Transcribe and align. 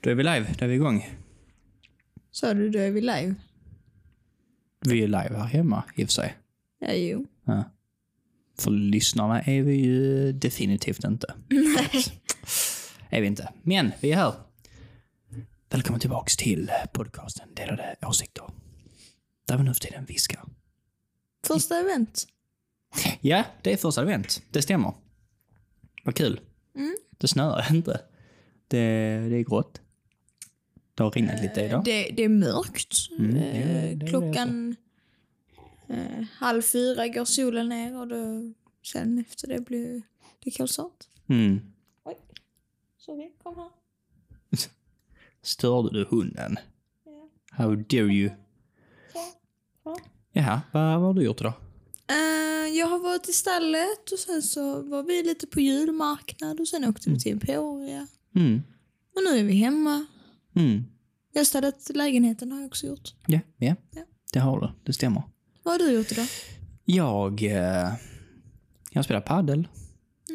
Då 0.00 0.10
är 0.10 0.14
vi 0.14 0.22
live, 0.22 0.54
då 0.58 0.64
är 0.64 0.68
vi 0.68 0.74
igång. 0.74 1.08
Sa 2.30 2.54
du 2.54 2.70
då 2.70 2.78
är 2.78 2.90
vi 2.90 3.00
live? 3.00 3.34
Vi 4.80 5.02
är 5.02 5.06
live 5.06 5.36
här 5.36 5.44
hemma 5.44 5.84
i 5.94 6.04
och 6.04 6.08
för 6.08 6.12
sig. 6.12 6.36
Ja, 6.78 6.92
jo. 6.92 7.26
Ja. 7.44 7.64
För 8.58 8.70
lyssnarna 8.70 9.42
är 9.42 9.62
vi 9.62 9.74
ju 9.74 10.32
definitivt 10.32 11.04
inte. 11.04 11.34
Nej. 11.48 12.04
Är 13.12 13.20
vi 13.20 13.26
inte. 13.26 13.52
Men 13.62 13.92
vi 14.00 14.12
är 14.12 14.16
här. 14.16 14.34
Välkommen 15.70 16.00
tillbaks 16.00 16.36
till 16.36 16.70
podcasten 16.92 17.54
Delade 17.54 17.96
åsikter. 18.02 18.44
Där 19.46 19.56
vi 19.56 19.64
nu 19.64 19.74
för 19.74 19.80
tiden 19.80 20.04
viskar. 20.04 20.44
Första 21.46 21.80
event. 21.80 22.26
Ja, 23.20 23.44
det 23.62 23.72
är 23.72 23.76
första 23.76 24.00
advent. 24.00 24.42
Det 24.50 24.62
stämmer. 24.62 24.94
Vad 26.04 26.14
kul. 26.14 26.40
Mm. 26.76 26.96
Det 27.18 27.28
snöar 27.28 27.66
inte. 27.74 28.00
Det, 28.68 28.78
det 29.28 29.36
är 29.36 29.44
grått. 29.44 29.80
Det 31.00 31.04
har 31.04 31.10
regnat 31.10 31.42
lite 31.42 31.60
idag. 31.60 31.84
Det, 31.84 32.10
det 32.10 32.22
är 32.24 32.28
mörkt. 32.28 32.96
Mm, 33.18 33.36
Eh, 33.36 33.42
det 33.88 33.94
det 33.94 34.06
är 34.06 34.08
Klockan 34.08 34.76
eh, 35.88 36.24
halv 36.32 36.62
fyra 36.62 37.08
går 37.08 37.24
solen 37.24 37.68
ner 37.68 38.00
och 38.00 38.08
då, 38.08 38.52
sen 38.82 39.18
efter 39.18 39.48
det 39.48 39.60
blir 39.60 40.02
det 40.44 40.50
kolsvart. 40.50 41.04
Mm. 41.28 41.60
Oj. 42.04 42.16
Sorry, 42.98 43.30
kom 43.42 43.56
här. 43.56 43.68
Störde 45.42 45.90
du 45.98 46.04
hunden? 46.10 46.58
Ja. 47.04 47.28
How 47.50 47.76
dare 47.76 48.12
you? 48.14 48.30
Ja. 49.84 49.98
Jaha, 50.32 50.60
vad, 50.72 50.82
vad 50.82 51.02
har 51.02 51.14
du 51.14 51.22
gjort 51.22 51.40
idag? 51.40 51.52
Eh, 52.08 52.76
jag 52.78 52.86
har 52.86 52.98
varit 52.98 53.28
i 53.28 53.32
stallet 53.32 54.12
och 54.12 54.18
sen 54.18 54.42
så 54.42 54.82
var 54.82 55.02
vi 55.02 55.22
lite 55.22 55.46
på 55.46 55.60
julmarknad 55.60 56.60
och 56.60 56.68
sen 56.68 56.84
åkte 56.84 57.10
vi 57.10 57.20
till 57.20 57.32
Emporia. 57.32 58.06
Mm. 58.34 58.62
Och 59.16 59.22
nu 59.24 59.38
är 59.38 59.44
vi 59.44 59.54
hemma. 59.54 60.06
Mm. 60.56 60.84
Jag 61.32 61.40
har 61.40 61.44
städat 61.44 61.90
lägenheten 61.94 62.52
har 62.52 62.58
jag 62.60 62.66
också 62.66 62.86
gjort. 62.86 63.14
Ja, 63.26 63.40
ja. 63.56 63.74
Ja. 63.90 64.02
Det 64.32 64.38
har 64.38 64.60
du. 64.60 64.68
Det 64.84 64.92
stämmer. 64.92 65.22
Vad 65.62 65.74
har 65.74 65.78
du 65.78 65.92
gjort 65.92 66.12
idag? 66.12 66.26
Jag, 66.84 67.42
eh, 67.42 67.92
jag 68.90 69.04
spelar 69.04 69.20
paddel. 69.20 69.68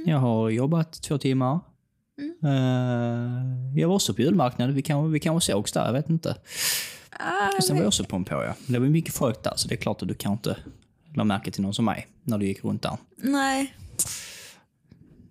Jag 0.05 0.17
har 0.17 0.49
jobbat 0.49 0.94
två 1.02 1.17
timmar. 1.17 1.59
Mm. 2.17 2.35
Eh, 2.44 3.80
jag 3.81 3.88
var 3.88 3.95
också 3.95 4.13
på 4.13 4.22
julmarknad. 4.22 4.72
Vi 4.72 4.81
kanske 4.81 5.11
vi 5.11 5.19
kan 5.19 5.41
sågs 5.41 5.72
där, 5.72 5.85
jag 5.85 5.94
vet 5.94 6.09
inte. 6.09 6.38
Ah, 7.19 7.57
Och 7.57 7.63
sen 7.63 7.75
var 7.75 7.83
jag 7.83 7.88
också 7.88 8.03
på 8.03 8.16
en 8.16 8.23
på, 8.23 8.33
ja. 8.33 8.55
Det 8.67 8.79
var 8.79 8.88
mycket 8.88 9.13
folk 9.13 9.44
där, 9.44 9.53
så 9.55 9.67
det 9.67 9.75
är 9.75 9.77
klart 9.77 10.02
att 10.02 10.07
du 10.07 10.13
kan 10.13 10.31
inte 10.31 10.57
la 11.13 11.23
märke 11.23 11.52
till 11.52 11.61
någon 11.61 11.73
som 11.73 11.85
mig 11.85 12.07
när 12.23 12.38
du 12.38 12.45
gick 12.45 12.63
runt 12.63 12.81
där. 12.81 12.97
Nej. 13.17 13.75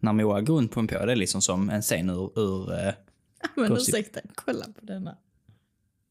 När 0.00 0.12
Moa 0.12 0.41
går 0.41 0.56
runt 0.56 0.72
på 0.72 0.80
en 0.80 0.86
på, 0.86 1.06
det 1.06 1.12
är 1.12 1.16
liksom 1.16 1.42
som 1.42 1.70
en 1.70 1.82
scen 1.82 2.10
ur... 2.10 2.38
ur 2.38 2.72
eh, 2.72 2.94
Men 3.55 3.69
Gossip. 3.69 3.95
ursäkta, 3.95 4.20
kolla 4.34 4.64
på 4.64 4.84
denna. 4.87 5.17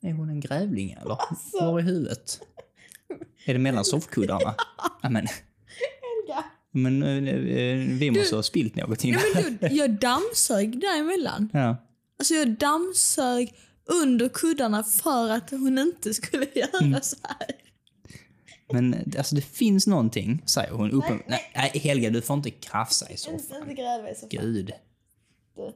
är 0.02 0.14
hon 0.14 0.30
en 0.30 0.39
grävling 0.39 0.92
eller? 0.92 1.17
Var 1.62 1.80
är 1.80 1.84
huvudet? 1.84 2.39
Är 3.45 3.53
det 3.53 3.59
mellan 3.59 3.86
soffkuddarna? 3.86 4.56
Ja, 5.02 5.09
men, 5.09 5.28
Helga. 5.28 6.44
men 6.72 7.04
eh, 7.04 7.34
eh, 7.34 7.78
vi 7.78 8.11
måste 8.11 8.36
ha 8.36 8.44
spilt 8.44 8.76
någonting. 8.76 9.11
Nej, 9.11 9.44
men 9.44 9.58
du, 9.61 9.67
jag 9.76 9.92
dammsög 9.92 10.80
däremellan. 10.81 11.50
Ja. 11.54 11.76
Alltså 12.20 12.34
jag 12.34 12.58
dammsög 12.58 13.54
under 13.86 14.30
kuddarna 14.30 14.84
för 14.84 15.30
att 15.30 15.52
hon 15.52 15.78
inte 15.78 16.14
skulle 16.14 16.45
göra 16.56 17.02
så 17.02 17.16
här. 17.23 17.52
Men 18.73 19.14
alltså 19.17 19.36
det 19.36 19.42
finns 19.42 19.88
någonting, 19.88 20.44
säger 20.45 20.72
hon. 20.72 20.92
Uppen... 20.92 21.22
Nej, 21.28 21.52
nej, 21.56 21.72
Helga, 21.80 22.09
du 22.09 22.22
får 22.22 22.36
inte 22.38 22.50
krafsa 22.50 23.08
i 23.09 23.11
Inte, 23.11 23.22
soffan. 23.23 23.61
inte 23.61 23.73
gräva 23.73 24.09
i 24.09 24.16
soffan. 24.16 24.30
Gud. 24.30 24.72
Du. 25.55 25.72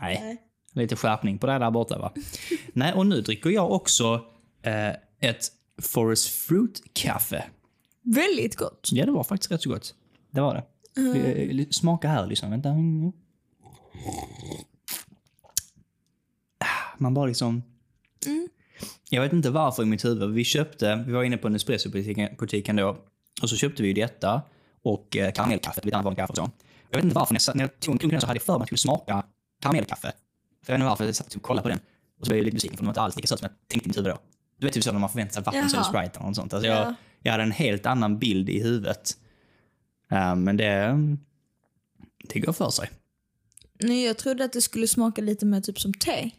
Nej. 0.00 0.20
Nej. 0.22 0.42
Lite 0.72 0.96
skärpning 0.96 1.38
på 1.38 1.46
det 1.46 1.58
där 1.58 1.70
borta, 1.70 1.98
va? 1.98 2.12
nej, 2.72 2.92
och 2.92 3.06
nu 3.06 3.20
dricker 3.20 3.50
jag 3.50 3.72
också 3.72 4.24
eh, 4.62 4.88
ett 5.20 5.52
Forest 5.82 6.28
Fruit-kaffe. 6.28 7.44
Väldigt 8.02 8.56
gott. 8.56 8.88
Ja, 8.92 9.06
det 9.06 9.12
var 9.12 9.24
faktiskt 9.24 9.52
rätt 9.52 9.62
så 9.62 9.70
gott. 9.70 9.94
Det 10.30 10.40
var 10.40 10.54
det. 10.54 10.64
Eh, 11.00 11.66
Smaka 11.70 12.08
här, 12.08 12.26
liksom. 12.26 12.50
Vänta. 12.50 12.68
Ah, 16.58 16.94
Man 16.98 17.14
bara 17.14 17.26
liksom... 17.26 17.62
Mm. 18.26 18.48
Jag 19.10 19.22
vet 19.22 19.32
inte 19.32 19.50
varför 19.50 19.82
i 19.82 19.86
mitt 19.86 20.04
huvud. 20.04 20.30
Vi 20.30 20.44
köpte, 20.44 21.04
vi 21.06 21.12
var 21.12 21.24
inne 21.24 21.36
på 21.36 21.48
Nespresso-butiken 21.48 22.76
då. 22.76 22.96
Och 23.42 23.50
så 23.50 23.56
köpte 23.56 23.82
vi 23.82 23.88
ju 23.88 23.94
detta 23.94 24.42
och 24.82 25.16
eh, 25.16 25.32
karamellkaffe, 25.32 25.80
lite 25.84 25.96
annat 25.96 26.04
vanligt 26.04 26.18
kaffe 26.18 26.30
och 26.30 26.36
så. 26.36 26.50
Jag 26.90 26.98
vet 26.98 27.04
inte 27.04 27.16
varför, 27.16 27.34
när 27.34 27.40
jag, 27.46 27.56
när 27.56 27.64
jag 27.64 27.80
tog 27.80 27.94
en 27.94 27.98
klunk 27.98 28.20
så 28.20 28.26
hade 28.26 28.36
jag 28.36 28.42
för 28.42 28.52
mig 28.52 28.56
att 28.64 28.70
jag 28.70 28.78
skulle 28.78 28.92
smaka 28.94 29.26
karamellkaffe. 29.62 30.12
Jag 30.68 30.74
vet 30.74 30.80
inte 30.80 30.88
varför, 30.88 31.04
jag 31.04 31.14
satt 31.14 31.34
och 31.34 31.42
kollade 31.42 31.62
på 31.62 31.68
den. 31.68 31.78
Och 32.20 32.26
så 32.26 32.30
blev 32.30 32.38
jag 32.38 32.44
lite 32.44 32.54
besviken 32.54 32.76
för 32.76 32.82
de 32.82 32.86
var 32.86 32.90
inte 32.92 33.00
alls 33.00 33.16
lika 33.16 33.28
söt 33.28 33.38
som 33.38 33.48
jag 33.50 33.68
tänkte 33.68 33.86
i 33.86 33.88
mitt 33.88 33.96
huvud 33.98 34.12
då. 34.12 34.18
Du 34.58 34.66
vet 34.66 34.74
typ 34.74 34.84
så 34.84 34.92
när 34.92 34.98
man 35.00 35.08
förväntar 35.10 35.32
sig 35.32 35.42
vatten 35.42 35.68
Jaha. 35.72 35.84
Sprite 35.84 36.18
eller 36.18 36.26
något 36.26 36.36
sånt. 36.36 36.54
Alltså 36.54 36.68
jag, 36.68 36.86
Ja. 36.86 36.94
jag 37.22 37.32
hade 37.32 37.42
en 37.44 37.52
helt 37.52 37.86
annan 37.86 38.18
bild 38.18 38.48
i 38.48 38.62
huvudet. 38.62 39.18
Eh, 40.10 40.36
men 40.36 40.56
det, 40.56 40.98
det 42.28 42.40
går 42.40 42.52
för 42.52 42.70
sig. 42.70 42.90
Nej, 43.82 44.04
jag 44.04 44.18
trodde 44.18 44.44
att 44.44 44.52
det 44.52 44.60
skulle 44.62 44.88
smaka 44.88 45.22
lite 45.22 45.46
mer 45.46 45.60
typ 45.60 45.80
som 45.80 45.94
te. 45.94 46.30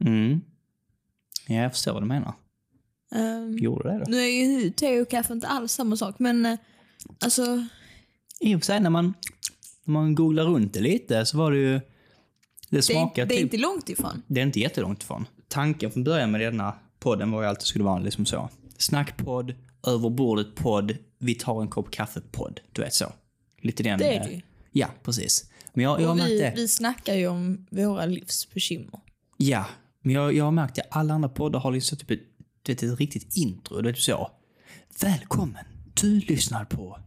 Mm. 0.00 0.40
Ja, 1.46 1.54
jag 1.54 1.72
förstår 1.72 1.92
vad 1.92 2.02
du 2.02 2.06
menar. 2.06 2.34
Um, 3.10 3.58
Gjorde 3.58 3.88
det 3.92 3.98
då? 3.98 4.04
nu 4.08 4.16
är 4.18 4.60
ju 4.60 4.70
te 4.70 5.00
och 5.00 5.10
kaffe 5.10 5.32
inte 5.32 5.46
alls 5.46 5.72
samma 5.72 5.96
sak, 5.96 6.18
men 6.18 6.46
eh, 6.46 6.58
alltså... 7.24 7.66
I 8.40 8.54
och 8.54 8.60
för 8.60 8.66
sig, 8.66 8.80
när 8.80 8.90
man, 8.90 9.14
när 9.84 9.92
man 9.92 10.14
googlar 10.14 10.44
runt 10.44 10.74
det 10.74 10.80
lite 10.80 11.26
så 11.26 11.38
var 11.38 11.52
det 11.52 11.58
ju... 11.58 11.80
Det 12.74 12.80
Det 12.86 12.92
är, 12.92 12.96
smakar 12.96 13.26
det 13.26 13.34
är 13.34 13.36
typ... 13.36 13.44
inte 13.44 13.56
långt 13.56 13.88
ifrån. 13.88 14.22
Det 14.26 14.40
är 14.40 14.44
inte 14.44 14.60
jättelångt 14.60 15.02
ifrån. 15.02 15.26
Tanken 15.48 15.90
från 15.90 16.04
början 16.04 16.30
med 16.30 16.40
denna 16.40 16.74
podden 16.98 17.30
var 17.30 17.42
ju 17.42 17.48
alltid 17.48 17.66
skulle 17.66 17.84
vara 17.84 17.98
liksom 17.98 18.26
så. 18.26 18.48
Snackpodd, 18.78 19.54
över 19.86 20.10
bordet-podd, 20.10 20.96
vi 21.18 21.34
tar 21.34 21.62
en 21.62 21.68
kopp 21.68 21.90
kaffe-podd. 21.90 22.60
Du 22.72 22.82
vet 22.82 22.94
så. 22.94 23.12
Lite 23.60 23.82
den... 23.82 23.98
Det 23.98 24.16
är 24.16 24.20
eh, 24.20 24.26
det. 24.26 24.42
Ja, 24.72 24.88
precis. 25.02 25.50
Men 25.72 25.84
jag, 25.84 26.00
jag 26.00 26.06
har 26.06 26.10
Och 26.10 26.16
märkt 26.16 26.30
vi, 26.30 26.38
det. 26.38 26.52
vi 26.56 26.68
snackar 26.68 27.14
ju 27.14 27.28
om 27.28 27.66
våra 27.70 28.06
livsbekymmer. 28.06 29.00
Ja, 29.36 29.66
men 30.00 30.14
jag, 30.14 30.34
jag 30.34 30.44
har 30.44 30.52
märkt 30.52 30.78
att 30.78 30.86
alla 30.90 31.14
andra 31.14 31.28
poddar 31.28 31.60
har 31.60 31.72
liksom 31.72 31.98
typ 31.98 32.10
ett, 32.10 32.20
vet, 32.68 32.82
ett 32.82 33.00
riktigt 33.00 33.36
intro. 33.36 33.80
Du 33.80 33.88
vet 33.88 33.98
så. 33.98 34.30
Välkommen! 35.00 35.64
Du 35.94 36.20
lyssnar 36.20 36.64
på 36.64 36.98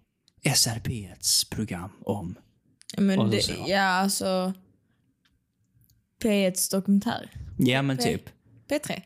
SRP1s 0.43 1.55
program 1.55 1.89
om... 2.05 2.35
Men 2.97 3.29
det, 3.29 3.41
så. 3.41 3.53
ja, 3.67 3.81
alltså... 3.81 4.53
P1s 6.23 6.71
dokumentär. 6.71 7.31
Ja, 7.57 7.81
men 7.81 7.97
typ. 7.97 8.29
P3. 8.69 9.01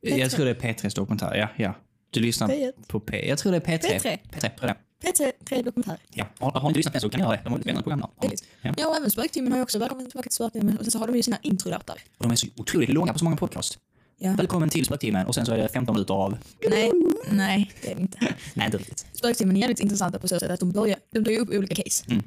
Jag 0.00 0.30
tror 0.30 0.44
det 0.44 0.50
är 0.50 0.54
P3s 0.54 0.96
dokumentär. 0.96 1.34
Ja, 1.34 1.48
ja. 1.56 1.74
Du 2.10 2.20
lyssnar 2.20 2.48
P1. 2.48 2.72
på 2.86 3.00
P... 3.00 3.28
Jag 3.28 3.38
tror 3.38 3.52
det 3.52 3.58
är 3.58 3.78
P3. 3.78 4.00
P3. 4.00 4.18
P3, 4.30 4.50
P3. 4.60 4.74
P3, 5.04 5.32
3 5.48 5.62
dokumentär. 5.62 5.96
Ja. 6.10 6.26
Har, 6.38 6.50
har 6.50 6.68
inte 6.68 6.78
lyssnat 6.78 6.92
på 6.92 6.94
den 6.94 7.00
så 7.00 7.08
kan 7.10 7.20
ni 7.20 7.24
göra 7.24 7.36
det. 7.36 7.42
De 7.44 7.50
har 7.50 7.58
lite 7.58 7.80
spännande 7.80 8.08
program. 8.18 8.36
Ja. 8.62 8.74
Ja, 8.76 8.88
och 8.88 8.96
även 8.96 9.10
Spöktimmen 9.10 9.52
har 9.52 9.58
ju 9.58 9.62
också 9.62 9.78
Välkommen 9.78 10.06
tillbaka 10.06 10.28
till 10.28 10.34
Spöktimmen. 10.34 10.78
Och 10.78 10.84
sen 10.84 10.90
så 10.90 10.98
har 10.98 11.06
de 11.06 11.16
ju 11.16 11.22
sina 11.22 11.38
introlåtar. 11.42 11.96
Och 12.18 12.22
de 12.22 12.32
är 12.32 12.36
så 12.36 12.46
otroligt 12.56 12.88
långa 12.88 13.12
på 13.12 13.18
så 13.18 13.24
många 13.24 13.36
podcast. 13.36 13.78
Ja. 14.18 14.34
Välkommen 14.38 14.68
till 14.68 14.84
Spöktimmen 14.84 15.26
och 15.26 15.34
sen 15.34 15.46
så 15.46 15.52
är 15.52 15.58
det 15.58 15.68
15 15.68 15.94
minuter 15.94 16.14
av... 16.14 16.36
Nej, 16.70 16.90
nej, 17.30 17.72
det 17.82 17.90
är 17.90 17.94
det 17.94 18.00
inte. 18.00 18.18
Nej, 18.54 18.66
inte 18.66 18.78
riktigt. 18.78 19.06
Spöktimmen 19.12 19.56
är 19.56 19.60
jävligt 19.60 19.80
intressanta 19.80 20.18
på 20.18 20.28
så 20.28 20.40
sätt 20.40 20.50
att 20.50 20.60
de 20.60 20.72
börjar, 20.72 20.98
de 21.10 21.24
tar 21.24 21.32
ju 21.32 21.38
upp 21.38 21.50
olika 21.50 21.74
case. 21.74 22.04
Mm. 22.08 22.22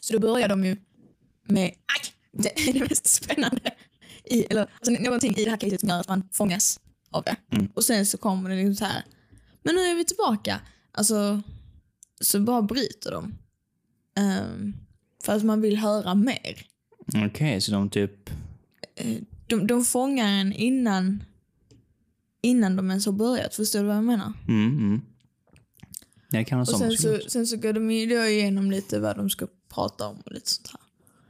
Så 0.00 0.12
då 0.12 0.18
börjar 0.18 0.48
de 0.48 0.64
ju 0.64 0.76
med, 1.46 1.64
aj, 1.64 2.09
det 2.32 2.68
är 2.68 2.72
det 2.72 2.80
mest 2.80 3.06
spännande. 3.06 3.74
I, 4.24 4.42
eller 4.42 4.60
alltså, 4.74 5.02
någonting 5.02 5.36
i 5.36 5.44
det 5.44 5.50
här 5.50 5.56
caset 5.56 5.80
som 5.80 5.88
gör 5.88 6.00
att 6.00 6.08
man 6.08 6.28
fångas 6.32 6.80
av 7.10 7.22
det. 7.24 7.36
Mm. 7.52 7.68
Och 7.74 7.84
sen 7.84 8.06
så 8.06 8.18
kommer 8.18 8.50
det 8.50 8.56
liksom 8.56 8.74
så 8.74 8.84
här. 8.84 9.04
Men 9.62 9.74
nu 9.74 9.80
är 9.80 9.94
vi 9.94 10.04
tillbaka. 10.04 10.60
Alltså, 10.92 11.42
så 12.20 12.40
bara 12.40 12.62
bryter 12.62 13.10
de. 13.10 13.34
Um, 14.20 14.76
för 15.24 15.36
att 15.36 15.44
man 15.44 15.60
vill 15.60 15.76
höra 15.76 16.14
mer. 16.14 16.66
Okej, 17.26 17.60
så 17.60 17.72
de 17.72 17.90
typ... 17.90 18.30
Eh, 18.94 19.16
De, 19.46 19.66
de 19.66 19.84
fångar 19.84 20.28
en 20.28 20.52
innan, 20.52 21.22
innan 22.42 22.76
de 22.76 22.90
ens 22.90 23.06
har 23.06 23.12
börjat. 23.12 23.54
Förstår 23.54 23.80
du 23.80 23.86
vad 23.86 23.96
jag 23.96 24.04
menar? 24.04 24.32
Mm, 24.48 24.78
mm. 24.78 25.00
Jag 26.30 26.46
kan 26.46 26.58
ha 26.58 26.62
Och 26.62 26.78
sen 26.78 26.92
så, 26.92 27.18
sen 27.28 27.46
så 27.46 27.56
går 27.56 27.72
de 27.72 27.90
ju 27.90 28.06
då 28.06 28.24
igenom 28.24 28.70
lite 28.70 29.00
vad 29.00 29.16
de 29.16 29.30
ska 29.30 29.46
prata 29.68 30.06
om 30.06 30.20
och 30.20 30.32
lite 30.32 30.50
sånt 30.50 30.68
här. 30.68 30.80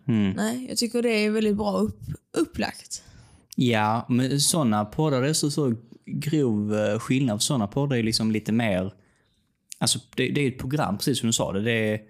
Mm. 0.08 0.31
Nej, 0.31 0.67
jag 0.69 0.79
tycker 0.79 1.02
det 1.02 1.25
är 1.25 1.31
väldigt 1.31 1.56
bra 1.56 1.79
upp, 1.79 2.00
upplagt. 2.37 3.02
Ja, 3.56 4.06
men 4.08 4.41
såna 4.41 4.85
poddar, 4.85 5.23
det 5.23 5.29
är 5.29 5.32
så, 5.32 5.50
så 5.50 5.75
grov 6.06 6.75
eh, 6.75 6.99
skillnad. 6.99 7.43
Såna 7.43 7.67
poddar 7.67 7.97
är 7.97 8.02
liksom 8.02 8.31
lite 8.31 8.52
mer... 8.52 8.93
Alltså, 9.79 9.99
det, 10.17 10.29
det 10.29 10.41
är 10.41 10.49
ett 10.49 10.58
program, 10.58 10.97
precis 10.97 11.19
som 11.19 11.26
du 11.26 11.32
sa. 11.32 11.52
Det, 11.52 11.61
det 11.61 11.93
är, 11.93 12.00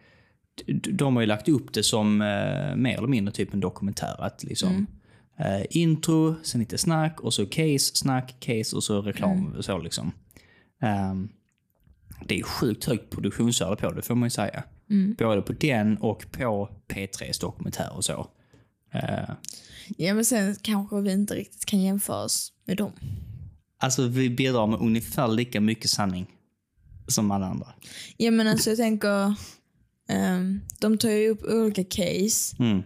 de 0.92 1.16
har 1.16 1.22
ju 1.22 1.26
lagt 1.26 1.48
upp 1.48 1.72
det 1.72 1.82
som 1.82 2.22
eh, 2.22 2.76
mer 2.76 2.98
eller 2.98 3.08
mindre 3.08 3.34
typ 3.34 3.54
en 3.54 3.60
dokumentär. 3.60 4.16
Att 4.18 4.44
liksom, 4.44 4.86
eh, 5.38 5.66
intro, 5.70 6.34
sen 6.42 6.60
lite 6.60 6.78
snack 6.78 7.20
och 7.20 7.34
så 7.34 7.46
case, 7.46 7.96
snack, 7.96 8.36
case 8.40 8.76
och 8.76 8.84
så 8.84 9.02
reklam. 9.02 9.54
och 9.58 9.64
Så 9.64 9.78
liksom. 9.78 10.12
Ehm, 10.82 11.28
det 12.24 12.38
är 12.38 12.42
sjukt 12.42 12.84
högt 12.84 13.10
produktionsvärde 13.10 13.76
på 13.76 13.90
det, 13.90 14.02
får 14.02 14.14
man 14.14 14.26
ju 14.26 14.30
säga. 14.30 14.62
Både 15.18 15.42
på 15.42 15.52
den 15.52 15.96
och 15.96 16.26
på 16.32 16.68
P3s 16.88 17.40
dokumentär 17.40 17.92
och 17.96 18.04
så. 18.04 18.26
Eh, 18.92 19.30
Ja, 19.96 20.14
men 20.14 20.24
sen 20.24 20.56
kanske 20.62 21.00
vi 21.00 21.12
inte 21.12 21.34
riktigt 21.34 21.64
kan 21.64 21.80
jämföra 21.82 22.24
oss 22.24 22.52
med 22.64 22.76
dem. 22.76 22.92
alltså 23.78 24.06
vi 24.06 24.30
bidrar 24.30 24.66
med 24.66 24.80
ungefär 24.80 25.28
lika 25.28 25.60
mycket 25.60 25.90
sanning 25.90 26.26
som 27.08 27.30
alla 27.30 27.46
andra. 27.46 27.66
Ja, 28.16 28.30
men 28.30 28.46
alltså 28.46 28.70
jag 28.70 28.76
tänker, 28.76 29.34
ehm, 30.08 30.60
de 30.80 30.98
tar 30.98 31.10
ju 31.10 31.28
upp 31.28 31.42
olika 31.42 31.84
case 31.84 32.56
Mm. 32.58 32.82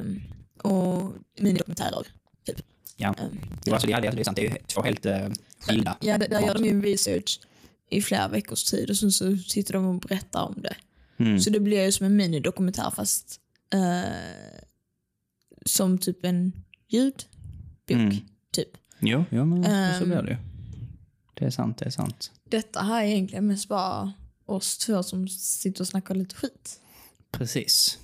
um, 0.00 0.22
och 0.62 1.12
minidokumentärer. 1.40 2.06
Typ. 2.46 2.56
Ja. 2.96 3.08
Ehm, 3.18 3.38
Det, 3.64 3.72
alltså, 3.72 3.86
det, 3.86 3.92
är, 3.92 4.00
det 4.00 4.08
är 4.20 4.24
sant, 4.24 4.36
det 4.36 4.46
är 4.46 4.50
ju 4.50 4.56
två 4.66 4.82
helt 4.82 5.06
uh, 5.06 5.12
skilda. 5.60 5.96
ja, 6.00 6.18
där, 6.18 6.28
där 6.28 6.40
gör 6.40 6.54
de 6.54 6.64
ju 6.64 6.82
research 6.82 7.40
i 7.90 8.02
flera 8.02 8.28
veckors 8.28 8.64
tid 8.64 8.90
och 8.90 8.96
sen 8.96 9.12
så 9.12 9.36
sitter 9.36 9.72
de 9.72 9.84
och 9.86 10.00
berättar 10.00 10.42
om 10.42 10.54
det. 10.62 10.76
Mm. 11.18 11.40
Så 11.40 11.50
det 11.50 11.60
blir 11.60 11.84
ju 11.84 11.92
som 11.92 12.06
en 12.06 12.16
minidokumentär 12.16 12.90
fast 12.90 13.40
eh, 13.74 14.60
som 15.66 15.98
typ 15.98 16.24
en 16.24 16.52
ljudbok. 16.88 17.26
Mm. 17.90 18.16
Typ. 18.52 18.68
Jo, 19.00 19.24
jo 19.30 19.44
men 19.44 19.64
så 19.64 19.70
Ehm. 19.70 20.08
blir 20.08 20.22
det 20.22 20.30
ju. 20.30 20.36
Det 21.34 21.44
är 21.44 21.50
sant, 21.50 21.78
det 21.78 21.84
är 21.86 21.90
sant. 21.90 22.32
Detta 22.44 22.80
här 22.82 23.02
är 23.04 23.06
egentligen 23.08 23.46
mest 23.46 23.68
bara 23.68 24.12
oss 24.46 24.78
två 24.78 25.02
som 25.02 25.28
sitter 25.28 25.80
och 25.80 25.88
snackar 25.88 26.14
lite 26.14 26.34
skit. 26.34 26.80
Precis. 27.30 27.98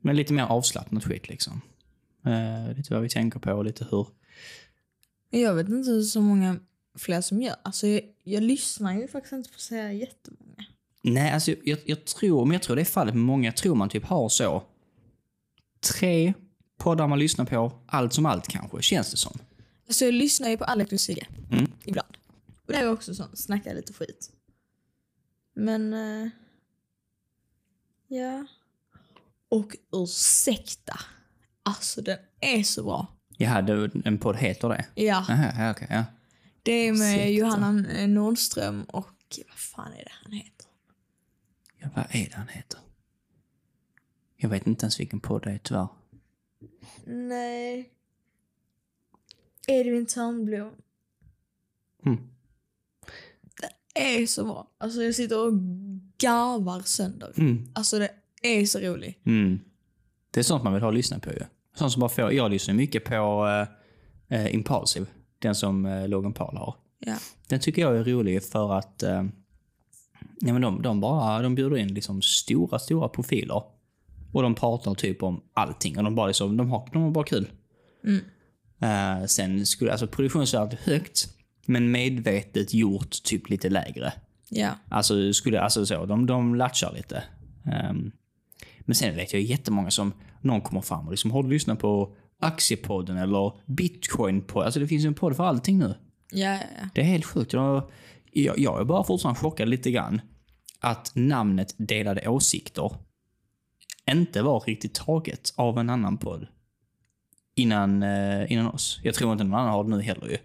Men 0.00 0.16
lite 0.16 0.32
mer 0.32 0.42
avslappnat 0.42 1.04
skit 1.04 1.28
liksom. 1.28 1.60
Eh, 2.26 2.76
lite 2.76 2.92
vad 2.94 3.02
vi 3.02 3.08
tänker 3.08 3.38
på 3.40 3.52
och 3.52 3.64
lite 3.64 3.86
hur. 3.90 4.06
Jag 5.30 5.54
vet 5.54 5.68
inte 5.68 6.02
så 6.02 6.20
många 6.20 6.56
fler 6.98 7.20
som 7.20 7.42
gör. 7.42 7.56
Alltså 7.62 7.86
jag, 7.86 8.02
jag 8.24 8.42
lyssnar 8.42 8.94
ju 8.94 9.08
faktiskt 9.08 9.32
inte 9.32 9.50
på 9.50 9.58
serier 9.60 9.90
jättemånga. 9.90 10.64
Nej, 11.06 11.32
alltså 11.32 11.54
jag, 11.64 11.78
jag 11.84 12.04
tror, 12.04 12.44
men 12.44 12.52
jag 12.52 12.62
tror 12.62 12.76
det 12.76 12.82
är 12.82 12.86
fallet 12.86 13.14
med 13.14 13.24
många. 13.24 13.44
Jag 13.44 13.56
tror 13.56 13.74
man 13.74 13.88
typ 13.88 14.04
har 14.04 14.28
så 14.28 14.62
tre 15.80 16.34
poddar 16.78 17.08
man 17.08 17.18
lyssnar 17.18 17.44
på, 17.44 17.72
allt 17.86 18.12
som 18.12 18.26
allt 18.26 18.48
kanske, 18.48 18.82
känns 18.82 19.10
det 19.10 19.16
som. 19.16 19.38
Alltså 19.86 20.04
jag 20.04 20.14
lyssnar 20.14 20.48
ju 20.48 20.56
på 20.56 20.64
Alex 20.64 20.92
och 20.92 21.00
Sigge. 21.00 21.26
Mm. 21.50 21.72
Ibland. 21.84 22.16
Och 22.66 22.72
det 22.72 22.78
är 22.78 22.92
också 22.92 23.14
sånt, 23.14 23.38
snacka 23.38 23.72
lite 23.72 23.92
skit. 23.92 24.30
Men... 25.54 25.92
eh, 25.92 26.28
ja. 28.08 28.46
Och 29.48 29.76
ursäkta. 29.92 31.00
Alltså 31.62 32.02
den 32.02 32.18
är 32.40 32.62
så 32.62 32.84
bra. 32.84 33.06
Jag 33.38 33.48
hade 33.48 33.90
en 34.04 34.18
podd 34.18 34.36
heter 34.36 34.68
det. 34.68 34.86
Ja. 34.94 35.16
Aha, 35.16 35.52
ja, 35.58 35.70
okej, 35.70 35.88
ja. 35.90 36.04
Det 36.62 36.72
är 36.72 36.92
med 36.92 37.14
Ursäkta. 37.14 37.28
Johanna 37.28 37.72
Nordström 38.06 38.84
och 38.84 39.38
vad 39.48 39.58
fan 39.58 39.92
är 39.92 40.04
det 40.04 40.12
han 40.22 40.32
heter? 40.32 40.63
Ja. 41.84 41.90
Vad 41.94 42.04
är 42.08 42.28
det 42.28 42.34
han 42.34 42.48
heter? 42.48 42.80
Jag 44.36 44.48
vet 44.48 44.66
inte 44.66 44.84
ens 44.84 45.00
vilken 45.00 45.20
podd 45.20 45.42
det 45.42 45.50
är 45.50 45.58
tyvärr. 45.58 45.88
Nej. 47.06 47.90
Edvin 49.66 50.06
Törnblom. 50.06 50.70
Mm. 52.06 52.18
Det 53.94 54.22
är 54.22 54.26
så 54.26 54.44
bra. 54.44 54.70
Alltså 54.78 55.02
jag 55.02 55.14
sitter 55.14 55.46
och 55.46 55.52
garvar 56.18 56.80
sönder. 56.80 57.32
Mm. 57.36 57.68
Alltså 57.72 57.98
det 57.98 58.10
är 58.42 58.66
så 58.66 58.78
roligt. 58.78 59.26
Mm. 59.26 59.60
Det 60.30 60.40
är 60.40 60.44
sånt 60.44 60.64
man 60.64 60.72
vill 60.72 60.82
ha 60.82 60.88
och 60.88 60.94
lyssna 60.94 61.18
på 61.18 61.32
ju. 61.32 61.42
Sånt 61.74 61.92
som 61.92 62.00
bara 62.00 62.08
får, 62.08 62.32
jag 62.32 62.50
lyssnar 62.50 62.74
mycket 62.74 63.04
på 63.04 63.46
eh, 64.28 64.40
eh, 64.40 64.54
Impulsive, 64.54 65.06
den 65.38 65.54
som 65.54 65.86
eh, 65.86 66.08
Logan 66.08 66.32
Paul 66.32 66.56
har. 66.56 66.74
Ja. 66.98 67.16
Den 67.48 67.60
tycker 67.60 67.82
jag 67.82 67.96
är 67.96 68.04
rolig 68.04 68.42
för 68.42 68.78
att 68.78 69.02
eh, 69.02 69.24
ja, 70.46 70.52
men 70.52 70.62
de, 70.62 70.82
de, 70.82 71.00
bara, 71.00 71.42
de 71.42 71.54
bjuder 71.54 71.76
in 71.76 71.94
liksom 71.94 72.22
stora, 72.22 72.78
stora 72.78 73.08
profiler. 73.08 73.62
Och 74.32 74.42
de 74.42 74.54
pratar 74.54 74.94
typ 74.94 75.22
om 75.22 75.40
allting. 75.54 75.98
Och 75.98 76.04
de, 76.04 76.14
bara 76.14 76.26
liksom, 76.26 76.56
de, 76.56 76.70
har, 76.70 76.88
de 76.92 77.02
har 77.02 77.10
bara 77.10 77.24
kul. 77.24 77.50
Mm. 78.04 78.24
Eh, 78.80 79.26
sen 79.26 79.66
skulle, 79.66 79.90
alltså 79.90 80.06
produktionsvärdet 80.06 80.86
är 80.86 80.90
högt, 80.92 81.28
men 81.66 81.90
medvetet 81.90 82.74
gjort 82.74 83.22
typ 83.22 83.50
lite 83.50 83.68
lägre. 83.68 84.12
Ja. 84.48 84.70
Alltså, 84.88 85.32
skulle, 85.32 85.60
alltså 85.60 85.86
så, 85.86 86.06
de, 86.06 86.26
de 86.26 86.54
latchar 86.54 86.92
lite. 86.96 87.24
Ehm, 87.64 88.12
men 88.80 88.94
sen 88.94 89.16
vet 89.16 89.32
jag 89.32 89.42
jättemånga 89.42 89.90
som, 89.90 90.12
någon 90.40 90.60
kommer 90.60 90.80
fram 90.80 91.06
och 91.06 91.12
liksom, 91.12 91.30
har 91.30 91.42
du 91.42 91.48
lyssnat 91.48 91.78
på 91.78 92.16
Aktiepodden 92.40 93.16
eller 93.16 93.52
Bitcoin-podden? 93.66 94.64
Alltså 94.64 94.80
det 94.80 94.86
finns 94.86 95.04
ju 95.04 95.08
en 95.08 95.14
podd 95.14 95.36
för 95.36 95.44
allting 95.44 95.78
nu. 95.78 95.94
Ja, 96.32 96.52
ja, 96.52 96.60
ja. 96.80 96.88
Det 96.94 97.00
är 97.00 97.04
helt 97.04 97.24
sjukt. 97.24 97.52
Jag, 97.52 97.88
jag 98.32 98.80
är 98.80 98.84
bara 98.84 99.04
fortfarande 99.04 99.40
chockad 99.40 99.68
lite 99.68 99.90
grann 99.90 100.20
att 100.84 101.12
namnet 101.14 101.74
Delade 101.76 102.28
Åsikter 102.28 102.96
inte 104.10 104.42
var 104.42 104.60
riktigt 104.60 104.94
taget 104.94 105.52
av 105.56 105.78
en 105.78 105.90
annan 105.90 106.18
podd 106.18 106.46
innan, 107.54 108.02
eh, 108.02 108.52
innan 108.52 108.66
oss. 108.66 109.00
Jag 109.02 109.14
tror 109.14 109.32
inte 109.32 109.44
någon 109.44 109.60
annan 109.60 109.72
har 109.72 109.84
det 109.84 109.90
nu 109.90 110.02
heller 110.02 110.28
ju. 110.28 110.36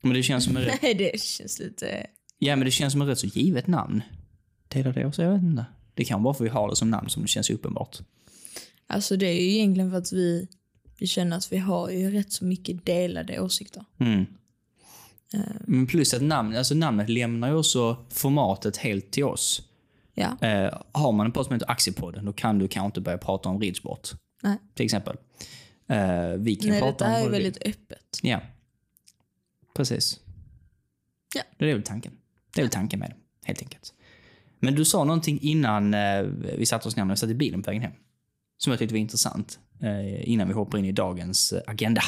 Men 0.00 0.12
det 0.12 0.22
känns 0.22 0.44
som 0.44 0.56
en 0.56 0.62
rätt, 0.64 0.82
Nej, 0.82 0.94
det 0.94 1.20
känns 1.20 1.58
lite... 1.58 2.06
ja, 2.38 2.56
men 2.56 2.64
det 2.64 2.70
känns 2.70 2.92
som 2.92 3.02
en 3.02 3.08
rätt 3.08 3.18
så 3.18 3.26
givet 3.26 3.66
namn. 3.66 4.02
Delade 4.68 5.06
Åsikter, 5.06 5.24
jag 5.24 5.32
vet 5.32 5.42
inte. 5.42 5.64
Det 5.94 6.04
kan 6.04 6.22
vara 6.22 6.34
för 6.34 6.44
vi 6.44 6.50
har 6.50 6.68
det 6.68 6.76
som 6.76 6.90
namn 6.90 7.08
som 7.08 7.22
det 7.22 7.28
känns 7.28 7.50
uppenbart. 7.50 7.98
Alltså 8.86 9.16
det 9.16 9.26
är 9.26 9.42
ju 9.42 9.54
egentligen 9.54 9.90
för 9.90 9.98
att 9.98 10.12
vi, 10.12 10.48
vi 10.98 11.06
känner 11.06 11.36
att 11.36 11.52
vi 11.52 11.56
har 11.56 11.90
ju 11.90 12.10
rätt 12.10 12.32
så 12.32 12.44
mycket 12.44 12.86
delade 12.86 13.40
åsikter. 13.40 13.84
Mm. 13.98 14.26
Eh, 15.34 15.40
Men 15.66 15.86
plus 15.86 16.14
att 16.14 16.22
namn, 16.22 16.56
alltså 16.56 16.74
namnet 16.74 17.08
lämnar 17.08 17.48
ju 17.48 17.54
också 17.54 18.06
formatet 18.10 18.76
helt 18.76 19.10
till 19.10 19.24
oss. 19.24 19.62
ja. 20.14 20.36
Eh, 20.40 20.82
har 20.92 21.12
man 21.12 21.26
en 21.26 21.32
podd 21.32 21.46
som 21.46 21.52
heter 21.54 21.70
Aktiepodden, 21.70 22.24
då 22.24 22.32
kan 22.32 22.58
du 22.58 22.68
kanske 22.68 22.86
inte 22.86 23.00
börja 23.00 23.18
prata 23.18 23.48
om 23.48 23.60
ridsport. 23.60 24.08
Nej. 24.42 24.56
Till 24.74 24.84
exempel. 24.84 25.16
Eh, 25.88 26.28
vi 26.38 26.56
kan 26.56 26.70
Nej, 26.70 26.80
prata 26.80 27.04
om 27.04 27.10
här 27.10 27.18
är 27.20 27.24
vi 27.24 27.30
vill. 27.30 27.42
väldigt 27.42 27.66
öppet. 27.66 28.18
Ja. 28.22 28.40
Precis. 29.74 30.20
Ja. 31.34 31.42
Det 31.58 31.70
är 31.70 31.74
väl 31.74 31.82
tanken. 31.82 32.12
Det 32.54 32.60
är 32.60 32.64
väl 32.64 32.70
tanken 32.70 33.00
med 33.00 33.10
det, 33.10 33.16
helt 33.46 33.62
enkelt. 33.62 33.94
Men 34.60 34.74
du 34.74 34.84
sa 34.84 35.04
någonting 35.04 35.40
innan 35.42 35.94
eh, 35.94 36.22
vi 36.58 36.66
satte 36.66 36.88
oss 36.88 36.96
ner 36.96 37.04
när 37.04 37.14
vi 37.14 37.18
satt 37.18 37.30
i 37.30 37.34
bilen 37.34 37.62
på 37.62 37.70
vägen 37.70 37.82
hem. 37.82 37.92
Som 38.56 38.70
jag 38.70 38.78
tyckte 38.78 38.94
var 38.94 38.98
intressant. 38.98 39.58
Eh, 39.80 40.28
innan 40.30 40.48
vi 40.48 40.54
hoppar 40.54 40.78
in 40.78 40.84
i 40.84 40.92
dagens 40.92 41.54
agenda. 41.66 42.02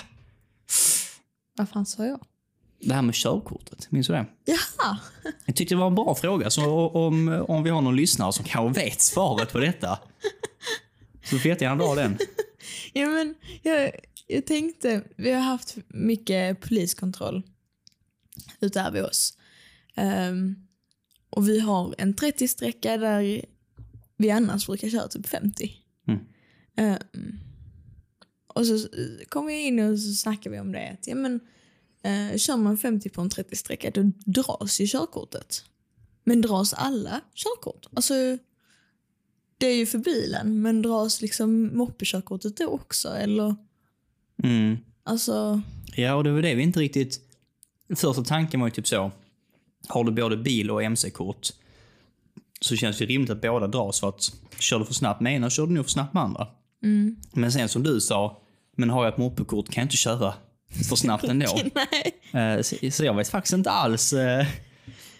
Vad 1.57 1.69
fan 1.69 1.87
sa 1.87 2.07
jag? 2.07 2.21
Det 2.83 2.95
här 2.95 3.03
med 3.03 3.15
körkortet, 3.15 3.91
minns 3.91 4.07
du 4.07 4.13
det? 4.13 4.27
Jaha! 4.45 4.99
Jag 5.45 5.57
tyckte 5.57 5.75
det 5.75 5.79
var 5.79 5.87
en 5.87 5.95
bra 5.95 6.15
fråga, 6.15 6.51
så 6.51 6.89
om, 6.89 7.45
om 7.49 7.63
vi 7.63 7.71
har 7.71 7.81
någon 7.81 7.97
lyssnare 7.97 8.33
som 8.33 8.45
kanske 8.45 8.85
vet 8.85 9.01
svaret 9.01 9.53
på 9.53 9.59
detta. 9.59 9.99
Så 11.25 11.39
får 11.39 11.49
jättegärna 11.49 11.85
dra 11.85 11.95
den. 11.95 12.19
Ja, 12.93 13.09
men 13.09 13.35
jag, 13.63 13.91
jag 14.27 14.47
tänkte, 14.47 15.03
vi 15.17 15.33
har 15.33 15.41
haft 15.41 15.77
mycket 15.89 16.61
poliskontroll 16.61 17.43
vid 18.93 19.05
oss. 19.05 19.39
Ehm, 19.95 20.55
och 21.31 21.49
vi 21.49 21.61
har 21.61 21.95
en 21.99 22.15
30-sträcka 22.15 22.97
där 22.97 23.45
vi 24.17 24.31
annars 24.31 24.67
brukar 24.67 24.89
köra 24.89 25.09
typ 25.09 25.27
50. 25.27 25.73
Mm. 26.09 26.21
Ehm, 26.77 27.39
och 28.55 28.67
så 28.67 28.89
kommer 29.29 29.51
jag 29.53 29.63
in 29.63 29.79
och 29.79 29.99
så 29.99 30.13
snackar 30.13 30.51
vi 30.51 30.61
om 30.61 30.73
det. 30.73 30.91
Att, 30.91 31.07
ja, 31.07 31.15
men, 31.15 31.41
eh, 32.03 32.37
kör 32.37 32.57
man 32.57 32.79
50 32.79 33.09
på 33.09 33.21
en 33.21 33.31
30-sträcka 33.31 33.91
då 33.95 34.11
dras 34.43 34.81
ju 34.81 34.87
körkortet. 34.87 35.65
Men 36.25 36.41
dras 36.41 36.73
alla 36.73 37.21
körkort? 37.35 37.87
Alltså, 37.95 38.15
det 39.59 39.67
är 39.67 39.75
ju 39.77 39.87
för 39.87 39.99
bilen, 39.99 40.63
men 40.63 40.83
dras 40.83 41.23
liksom 41.23 41.77
moppekörkortet 41.77 42.57
då 42.57 42.67
också? 42.67 43.09
Eller, 43.09 43.57
Mm. 44.43 44.77
alltså, 45.05 45.61
Ja, 45.97 46.15
och 46.15 46.25
det 46.25 46.33
var 46.33 46.43
det 46.43 46.55
vi 46.55 46.63
inte 46.63 46.81
riktigt... 46.81 47.21
Första 47.97 48.25
tanken 48.25 48.61
var 48.61 48.67
ju 48.67 48.71
typ 48.71 48.87
så. 48.89 49.11
Har 49.89 50.05
du 50.05 50.13
både 50.13 50.37
bil 50.37 50.71
och 50.71 50.83
mc-kort 50.83 51.49
så 52.61 52.77
känns 52.77 52.99
det 52.99 53.05
rimligt 53.07 53.31
att 53.31 53.41
båda 53.43 53.67
dras 53.67 54.01
för 54.01 54.09
att 54.09 54.33
kör 54.59 54.79
du 54.79 54.85
för 54.85 54.95
snabbt 54.95 55.21
med 55.21 55.35
ena 55.35 55.51
kör 55.51 55.67
du 55.67 55.73
nog 55.73 55.85
för 55.85 55.91
snabbt 55.91 56.15
med 56.15 56.23
andra. 56.23 56.47
mm. 56.83 57.17
Men 57.33 57.53
sen 57.53 57.69
som 57.69 57.83
du 57.83 58.01
sa, 58.01 58.43
men 58.77 58.91
har 58.91 59.05
jag 59.05 59.13
ett 59.13 59.19
moppekort 59.19 59.69
kan 59.69 59.81
jag 59.83 59.85
inte 59.87 59.97
köra 59.97 60.35
för 60.89 60.97
snabbt 60.97 61.25
ändå. 61.25 61.59
nej. 62.33 62.43
Eh, 62.57 62.63
så, 62.63 62.77
så 62.91 63.05
jag 63.05 63.15
vet 63.17 63.29
faktiskt 63.29 63.53
inte 63.55 63.71
alls. 63.71 64.13
eh, 64.13 64.47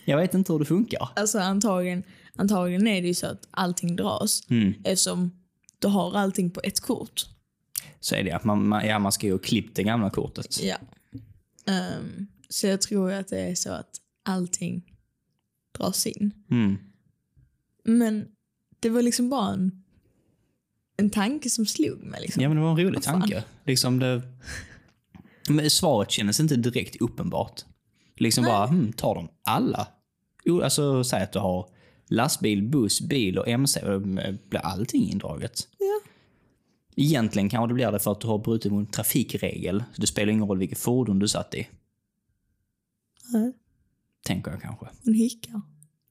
jag 0.05 0.17
vet 0.17 0.35
inte 0.35 0.53
hur 0.53 0.59
det 0.59 0.65
funkar. 0.65 1.09
Alltså 1.17 1.39
antagligen, 1.39 2.03
antagligen 2.37 2.87
är 2.87 3.03
det 3.03 3.09
ju 3.09 3.15
så 3.15 3.27
att 3.27 3.49
allting 3.51 3.97
dras 3.97 4.43
Mm. 4.51 4.75
eftersom 4.85 5.31
du 5.79 5.89
har 5.89 6.17
allting 6.17 6.51
på 6.51 6.61
ett 6.65 6.81
kort. 6.81 7.27
Så 8.01 8.15
är 8.15 8.23
det 8.25 8.33
att 8.33 8.45
man, 8.45 8.69
man, 8.69 8.87
ja, 8.87 8.99
man 8.99 9.13
ska 9.13 9.27
ju 9.27 9.33
ha 9.33 9.39
klippt 9.39 9.77
det 9.77 9.83
gamla 9.83 10.11
kortet. 10.11 10.63
Ja. 10.63 10.77
Ehm, 11.67 12.27
så 12.49 12.67
jag 12.67 12.81
tror 12.83 13.13
att 13.13 13.29
det 13.29 13.41
är 13.41 13.55
så 13.55 13.71
att 13.73 13.91
allting 14.25 14.83
dras 15.79 16.07
in. 16.07 16.31
Mm. 16.51 16.79
Men 17.85 18.27
det 18.81 18.89
var 18.91 19.03
liksom 19.03 19.31
bara 19.31 19.53
en, 19.53 19.83
en 20.97 21.11
tanke 21.11 21.51
som 21.51 21.67
slog 21.67 22.03
mig. 22.03 22.21
Liksom. 22.21 22.43
Ja, 22.43 22.49
men 22.49 22.57
det 22.57 22.63
var 22.63 22.71
en 22.71 22.87
rolig 22.87 23.03
tanke. 23.03 23.45
Liksom 23.65 23.99
det... 23.99 24.23
Men 25.51 25.71
svaret 25.71 26.11
kändes 26.11 26.41
inte 26.41 26.57
direkt 26.57 26.97
uppenbart. 26.97 27.65
Liksom 28.17 28.45
bara, 28.45 28.67
hmm, 28.67 28.93
tar 28.93 29.15
de 29.15 29.29
alla? 29.43 29.89
Jo, 30.45 30.63
alltså 30.63 31.05
säg 31.05 31.23
att 31.23 31.33
du 31.33 31.39
har 31.39 31.69
lastbil, 32.07 32.63
buss, 32.63 33.01
bil 33.01 33.39
och 33.39 33.49
mc. 33.49 33.81
och 33.81 34.01
Blir 34.03 34.61
allting 34.61 35.11
indraget? 35.11 35.69
Ja. 35.79 36.01
Egentligen 36.97 37.49
kanske 37.49 37.69
det 37.69 37.75
blir 37.75 37.93
det 37.93 37.99
för 37.99 38.13
att 38.13 38.21
du 38.21 38.27
har 38.29 38.39
brutit 38.39 38.73
mot 38.73 38.87
en 38.87 38.93
trafikregel. 38.93 39.85
Så 39.95 40.01
det 40.01 40.07
spelar 40.07 40.33
ingen 40.33 40.47
roll 40.47 40.59
vilket 40.59 40.79
fordon 40.79 41.19
du 41.19 41.29
satt 41.29 41.55
i. 41.55 41.69
Nej, 43.33 43.53
Tänker 44.25 44.51
jag 44.51 44.63
kanske. 44.63 44.87
hon 45.05 45.15
hickar. 45.15 45.61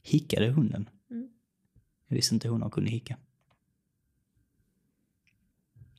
Hickade 0.03 0.50
hunden? 0.50 0.89
Mm. 1.12 1.29
Jag 2.08 2.15
visste 2.15 2.36
inte 2.36 2.48
hundar 2.50 2.69
kunde 2.69 2.89
hicka. 2.89 3.17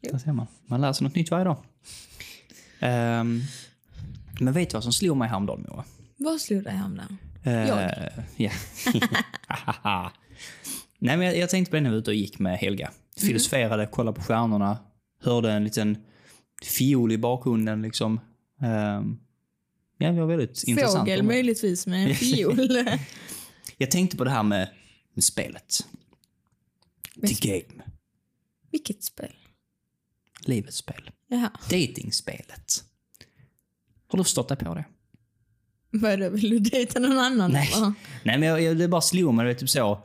Jo. 0.03 0.11
Där 0.13 0.19
ser 0.19 0.33
man. 0.33 0.47
Man 0.67 0.81
lär 0.81 0.93
sig 0.93 1.05
något 1.05 1.15
nytt 1.15 1.31
varje 1.31 1.45
dag. 1.45 1.57
Ehm, 2.81 3.43
men 4.41 4.53
vet 4.53 4.71
du 4.71 4.75
vad 4.75 4.83
som 4.83 4.93
slog 4.93 5.17
mig 5.17 5.29
häromdagen, 5.29 5.67
Moa? 5.69 5.85
Vad 6.17 6.41
slog 6.41 6.65
dig 6.65 6.73
häromdagen? 6.73 7.19
Eh, 7.43 7.53
Jag? 7.69 8.11
Ja. 8.37 8.51
Nej, 10.99 11.17
men 11.17 11.27
jag, 11.27 11.37
jag 11.37 11.51
tänkte 11.51 11.71
på 11.71 11.77
det 11.77 11.81
när 11.81 11.91
vi 11.91 11.95
var 11.97 12.01
ute 12.01 12.11
och 12.11 12.15
gick 12.15 12.39
med 12.39 12.59
Helga. 12.59 12.91
Filosoferade, 13.17 13.87
kollade 13.87 14.17
på 14.17 14.23
stjärnorna, 14.25 14.79
hörde 15.23 15.53
en 15.53 15.65
liten 15.65 15.99
fiol 16.63 17.13
i 17.13 17.19
bakgrunden 17.19 17.83
liksom. 17.83 18.21
Ehm, 18.63 19.19
ja, 19.99 20.13
det 20.13 20.21
var 20.21 20.27
väldigt 20.27 20.63
intressant. 20.65 20.99
Fågel 20.99 21.23
möjligtvis 21.23 21.87
med 21.87 22.09
en 22.09 22.15
fiol. 22.15 22.89
Jag 23.77 23.91
tänkte 23.91 24.17
på 24.17 24.25
det 24.25 24.31
här 24.31 24.43
med, 24.43 24.69
med 25.15 25.25
spelet. 25.25 25.87
Med 27.17 27.31
The 27.31 27.49
game. 27.49 27.83
Vilket 28.71 29.05
spel? 29.05 29.33
Livets 30.45 30.77
spel. 30.77 31.11
Jaha. 31.29 31.51
Datingspelet. 31.71 32.85
Har 34.09 34.19
du 34.19 34.25
förstått 34.25 34.49
dig 34.49 34.57
på 34.57 34.75
det? 34.75 34.85
Vadå, 35.93 36.31
vill 36.31 36.51
du 36.51 36.59
dejta 36.59 36.99
någon 37.01 37.19
annan? 37.19 37.51
Nej. 37.51 37.71
eller? 37.77 37.93
Nej, 38.25 38.39
men 38.39 38.49
jag, 38.49 38.63
jag, 38.63 38.77
det 38.77 38.89
bara 38.89 39.01
slog 39.01 39.35
mig, 39.35 39.47
det 39.47 39.55
typ 39.55 39.69
så. 39.69 40.03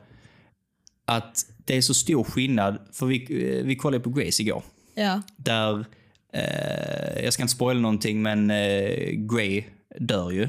Att 1.04 1.46
det 1.64 1.76
är 1.76 1.80
så 1.80 1.94
stor 1.94 2.24
skillnad. 2.24 2.78
För 2.92 3.06
vi, 3.06 3.16
eh, 3.16 3.64
vi 3.64 3.76
kollade 3.76 4.04
på 4.04 4.10
Grace 4.10 4.42
igår. 4.42 4.62
Ja. 4.94 5.22
Där, 5.36 5.84
eh, 6.32 7.24
jag 7.24 7.32
ska 7.32 7.42
inte 7.42 7.54
spoila 7.54 7.80
någonting, 7.80 8.22
men 8.22 8.50
eh, 8.50 9.10
Grey 9.10 9.64
dör 9.98 10.30
ju. 10.30 10.48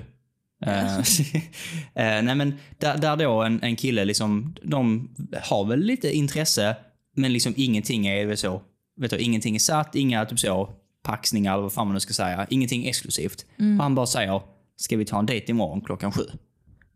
Eh, 0.66 0.98
eh, 1.96 2.24
nej 2.24 2.36
men 2.36 2.54
där, 2.78 2.98
där 2.98 3.18
då 3.18 3.44
en, 3.44 3.64
en 3.64 3.76
kille, 3.76 4.06
liksom, 4.06 4.56
de 4.64 5.10
har 5.44 5.66
väl 5.66 5.80
lite 5.80 6.12
intresse, 6.12 6.76
men 7.16 7.34
liksom 7.34 7.54
ingenting 7.58 8.08
är 8.08 8.26
väl 8.26 8.38
så, 8.38 8.62
vet 8.98 9.12
du, 9.12 9.18
ingenting 9.18 9.56
är 9.56 9.60
satt, 9.60 9.96
inga 9.96 10.26
typ 10.26 10.40
så 10.40 10.70
paxningar 11.04 11.54
eller 11.54 11.64
vad 11.64 11.74
fan 11.74 11.88
man 11.88 11.94
nu 11.94 12.00
ska 12.00 12.14
säga. 12.14 12.48
Ingenting 12.50 12.88
exklusivt. 12.88 13.46
Och 13.78 13.84
han 13.84 13.96
bara 13.96 14.06
säger, 14.06 14.42
ska 14.76 14.98
vi 14.98 15.06
ta 15.06 15.20
en 15.20 15.26
dejt 15.26 15.52
imorgon 15.52 15.82
klockan 15.82 16.12
sju? 16.12 16.24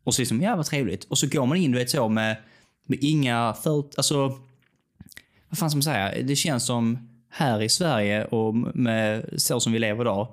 Och 0.04 0.14
så 0.14 0.22
liksom, 0.22 0.42
ja 0.42 0.56
vad 0.56 0.66
trevligt. 0.66 1.04
Och 1.04 1.18
så 1.18 1.28
går 1.28 1.46
man 1.46 1.58
in, 1.58 1.72
du 1.72 1.78
vet 1.78 1.90
så 1.90 2.10
med, 2.10 2.38
med 2.88 3.00
inga 3.02 3.54
för, 3.54 3.84
alltså 3.98 4.28
vad 5.50 5.58
fan 5.58 5.70
ska 5.70 5.76
man 5.78 5.84
säga? 5.84 6.24
Det 6.24 6.36
känns 6.36 6.66
som 6.66 7.10
här 7.30 7.62
i 7.62 7.70
Sverige 7.70 8.26
och 8.26 8.56
med 8.56 9.30
så 9.38 9.60
som 9.60 9.74
vi 9.74 9.80
lever 9.80 10.02
idag. 10.04 10.28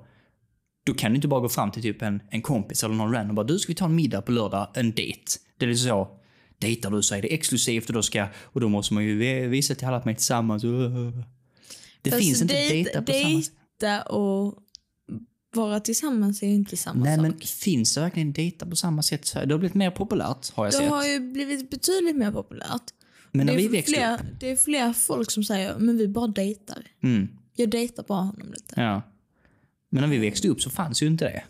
Då 0.85 0.93
kan 0.93 1.11
du 1.11 1.15
inte 1.15 1.27
bara 1.27 1.39
gå 1.41 1.49
fram 1.49 1.71
till 1.71 1.81
typ 1.81 2.01
en, 2.01 2.21
en 2.29 2.41
kompis 2.41 2.83
eller 2.83 2.95
någon 2.95 3.11
random 3.13 3.29
och 3.29 3.35
bara 3.35 3.47
du 3.47 3.59
ska 3.59 3.71
vi 3.71 3.75
ta 3.75 3.85
en 3.85 3.95
middag 3.95 4.21
på 4.21 4.31
lördag, 4.31 4.67
en 4.73 4.91
dejt. 4.91 5.21
Det 5.57 5.65
är 5.65 5.69
lite 5.69 5.81
så. 5.81 6.07
Dejtar 6.59 6.89
du 6.89 7.01
så 7.01 7.15
är 7.15 7.21
det 7.21 7.33
exklusivt 7.33 7.87
och 7.87 7.93
då, 7.93 8.01
ska, 8.01 8.27
och 8.43 8.61
då 8.61 8.69
måste 8.69 8.93
man 8.93 9.03
ju 9.03 9.17
vi- 9.17 9.47
visa 9.47 9.75
till 9.75 9.87
alla 9.87 9.97
att 9.97 10.05
man 10.05 10.11
är 10.11 10.15
tillsammans. 10.15 10.63
Det 12.01 12.09
Fast 12.11 12.23
finns 12.23 12.41
inte 12.41 12.53
dejt- 12.53 12.73
dejta 12.73 13.01
på 13.01 13.11
samma 13.13 13.41
sätt. 13.41 13.53
Dejta 13.79 14.01
och 14.03 14.55
vara 15.55 15.79
tillsammans 15.79 16.43
är 16.43 16.47
ju 16.47 16.53
inte 16.53 16.77
samma 16.77 17.03
Nej 17.03 17.15
sak. 17.15 17.21
men 17.21 17.39
finns 17.39 17.95
det 17.95 18.01
verkligen 18.01 18.33
dejta 18.33 18.65
på 18.65 18.75
samma 18.75 19.03
sätt? 19.03 19.33
Det 19.33 19.39
har 19.39 19.57
blivit 19.57 19.73
mer 19.75 19.91
populärt 19.91 20.49
har 20.53 20.65
jag 20.65 20.73
det 20.73 20.77
sett. 20.77 20.89
har 20.89 21.05
ju 21.05 21.19
blivit 21.19 21.69
betydligt 21.69 22.15
mer 22.15 22.31
populärt. 22.31 22.83
Men 23.31 23.45
när 23.45 23.53
det, 23.53 23.61
vi 23.61 23.67
växte 23.67 23.93
fler, 23.93 24.13
upp. 24.13 24.21
det 24.39 24.49
är 24.51 24.55
fler 24.55 24.93
folk 24.93 25.31
som 25.31 25.43
säger 25.43 25.77
men 25.79 25.97
vi 25.97 26.07
bara 26.07 26.27
dejtar. 26.27 26.83
Mm, 27.03 27.27
Jag 27.55 27.69
dejtar 27.69 28.03
bara 28.03 28.21
honom 28.21 28.51
lite. 28.51 28.73
ja. 28.81 29.01
Men 29.91 30.01
när 30.01 30.07
vi 30.09 30.17
växte 30.17 30.47
upp 30.47 30.61
så 30.61 30.69
fanns 30.69 31.03
ju 31.03 31.07
inte 31.07 31.25
det. 31.25 31.43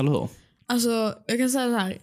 Eller 0.00 0.10
hur? 0.10 0.28
Alltså, 0.66 1.18
jag 1.26 1.38
kan 1.38 1.50
säga 1.50 1.66
så 1.66 1.76
här. 1.78 1.98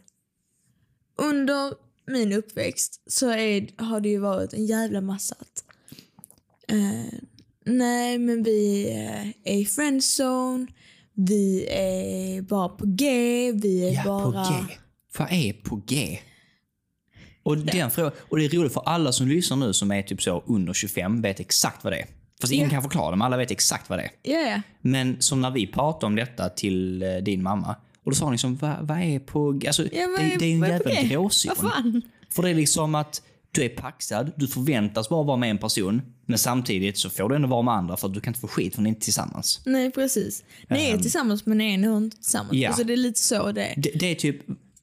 Under 1.15 1.73
min 2.07 2.33
uppväxt 2.33 3.01
så 3.07 3.29
är, 3.29 3.81
har 3.83 3.99
det 4.01 4.09
ju 4.09 4.17
varit 4.19 4.53
en 4.53 4.65
jävla 4.65 5.01
massa 5.01 5.35
att 5.39 5.63
eh, 6.67 7.19
nej 7.65 8.17
men 8.17 8.43
vi 8.43 8.89
är 8.91 9.33
i 9.59 9.65
friendzone, 9.65 10.67
vi 11.13 11.67
är 11.69 12.41
bara 12.41 12.69
på 12.69 12.85
G, 12.85 13.05
vi 13.51 13.89
är 13.89 13.93
Ja, 13.93 14.03
bara... 14.05 14.31
på 14.31 14.53
G. 14.53 14.75
Vad 15.17 15.27
är 15.31 15.53
på 15.53 15.81
G? 15.87 16.19
Och, 17.43 17.57
den 17.57 17.91
frågan, 17.91 18.11
och 18.29 18.37
det 18.37 18.45
är 18.45 18.49
roligt 18.49 18.73
för 18.73 18.81
alla 18.85 19.11
som 19.11 19.27
lyssnar 19.27 19.57
nu 19.57 19.73
som 19.73 19.91
är 19.91 20.01
typ 20.01 20.21
så 20.21 20.43
under 20.47 20.73
25 20.73 21.21
vet 21.21 21.39
exakt 21.39 21.83
vad 21.83 21.93
det 21.93 21.97
är. 21.99 22.05
Fast 22.41 22.53
ingen 22.53 22.65
Ja. 22.65 22.71
kan 22.71 22.81
förklara 22.81 23.11
det, 23.11 23.17
men 23.17 23.25
alla 23.25 23.37
vet 23.37 23.51
exakt 23.51 23.89
vad 23.89 23.99
det 23.99 24.03
är. 24.03 24.11
Ja, 24.33 24.39
ja. 24.49 24.61
Men 24.81 25.21
som 25.21 25.41
när 25.41 25.51
vi 25.51 25.67
pratade 25.67 26.05
om 26.05 26.15
detta 26.15 26.49
till 26.49 27.03
eh, 27.03 27.09
din 27.15 27.43
mamma. 27.43 27.75
Och 28.03 28.11
då 28.11 28.15
sa 28.15 28.25
hon 28.25 28.31
liksom, 28.33 28.55
vad, 28.57 28.75
vad 28.87 28.97
är 29.01 29.19
på? 29.19 29.59
Alltså, 29.67 29.83
ja 29.83 29.89
det, 30.19 30.23
är- 30.33 30.39
det 30.39 30.45
är 30.45 30.53
en 30.53 30.59
jävla 30.61 31.01
gråzon. 31.01 32.01
För 32.29 32.43
det 32.43 32.49
är 32.49 32.53
liksom 32.53 32.95
att 32.95 33.21
du 33.51 33.63
är 33.63 33.69
paxad, 33.69 34.31
du 34.35 34.47
förväntas 34.47 35.09
bara 35.09 35.23
vara 35.23 35.37
med 35.37 35.49
en 35.49 35.57
person. 35.57 36.01
Men 36.25 36.37
samtidigt 36.37 36.97
så 36.97 37.09
får 37.09 37.29
du 37.29 37.35
ändå 37.35 37.47
vara 37.47 37.61
med 37.61 37.73
andra 37.73 37.97
för 37.97 38.07
att 38.07 38.13
du 38.13 38.21
kan 38.21 38.31
inte 38.31 38.39
få 38.39 38.47
skit 38.47 38.75
för 38.75 38.81
ni 38.81 38.89
är 38.89 38.91
inte 38.91 39.01
tillsammans. 39.01 39.61
Nej, 39.65 39.91
precis. 39.91 40.43
Ni 40.69 40.89
är 40.89 40.97
tillsammans 40.97 41.45
men 41.45 41.57
ni 41.57 41.73
är 41.73 41.77
nog 41.77 41.97
inte 41.97 42.17
tillsammans. 42.17 42.53
Ja. 42.53 42.69
Alltså, 42.69 42.83
det 42.83 42.93
är 42.93 42.97
lite 42.97 43.19
så 43.19 43.51
det 43.51 43.65
är. 43.65 43.73
Det, 43.77 43.91
det 43.95 44.05
är 44.05 44.15
typ, 44.15 44.37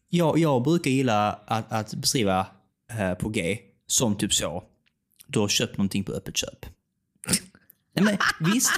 jag, 0.09 0.39
jag 0.39 0.63
brukar 0.63 0.91
gilla 0.91 1.33
att, 1.47 1.73
att 1.73 1.95
beskriva 1.95 2.47
eh, 2.99 3.15
på 3.15 3.29
G 3.29 3.59
som 3.87 4.17
typ 4.17 4.35
så. 4.35 4.63
Du 5.27 5.39
har 5.39 5.49
köpt 5.49 5.79
någonting 5.79 6.05
på 6.05 6.13
öppet 6.13 6.37
köp. 6.37 6.67
Nej, 7.95 8.05
men, 8.05 8.17
visst, 8.53 8.73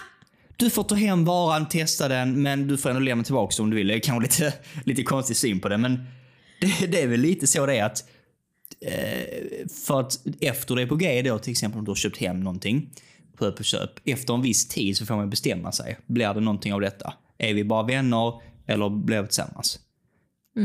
du 0.57 0.71
får 0.71 0.83
ta 0.83 0.95
hem 0.95 1.25
varan, 1.25 1.69
testa 1.69 2.09
den, 2.09 2.43
men 2.43 2.69
du 2.69 2.77
får 2.77 2.91
ändå 2.91 3.01
lämna 3.01 3.25
tillbaka 3.25 3.63
om 3.63 3.71
du 3.71 3.77
vill. 3.77 3.89
Det 3.89 3.95
är 3.95 4.01
kanske 4.01 4.23
lite, 4.23 4.55
lite 4.85 5.03
konstig 5.03 5.37
syn 5.37 5.61
på 5.61 5.69
det, 5.69 5.79
men 5.79 6.07
det, 6.61 6.87
det 6.87 7.03
är 7.03 7.07
väl 7.07 7.21
lite 7.21 7.47
så 7.47 7.67
det 7.67 7.77
är 7.77 7.85
att 7.85 8.05
för 9.87 10.01
att 10.01 10.27
efter 10.41 10.75
det 10.75 10.83
är 10.83 10.87
på 10.87 10.97
G 10.97 11.23
då, 11.23 11.39
till 11.39 11.51
exempel 11.51 11.79
om 11.79 11.85
du 11.85 11.91
har 11.91 11.97
köpt 11.97 12.17
hem 12.17 12.41
någonting 12.41 12.91
på 13.37 13.45
öppet 13.45 13.67
köp. 13.67 13.91
Efter 14.05 14.35
en 14.35 14.43
viss 14.43 14.69
tid 14.69 14.97
så 14.97 15.07
får 15.07 15.17
man 15.17 15.31
bestämma 15.31 15.73
sig. 15.73 15.99
Blir 16.07 16.35
det 16.35 16.41
någonting 16.41 16.75
av 16.75 16.81
detta? 16.81 17.15
Är 17.39 17.55
vi 17.55 17.65
bara 17.65 17.83
vänner 17.83 18.41
eller 18.67 18.89
blir 18.89 19.23
vi 19.23 19.29
tillsammans? 19.29 19.79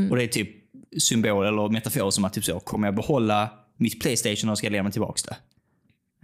Och 0.10 0.16
det 0.18 0.24
är 0.24 0.28
typ 0.28 0.50
symbol 0.98 1.46
eller 1.46 1.70
metafor 1.70 2.12
som 2.12 2.26
att 2.26 2.34
typ 2.34 2.46
så, 2.46 2.60
kommer 2.60 2.88
jag 2.88 2.96
behålla 2.96 3.50
mitt 3.78 4.02
Playstation 4.02 4.50
och 4.50 4.58
ska 4.58 4.68
jag 4.68 4.72
lämna 4.72 4.92
tillbaka 4.92 5.22
det? 5.28 5.38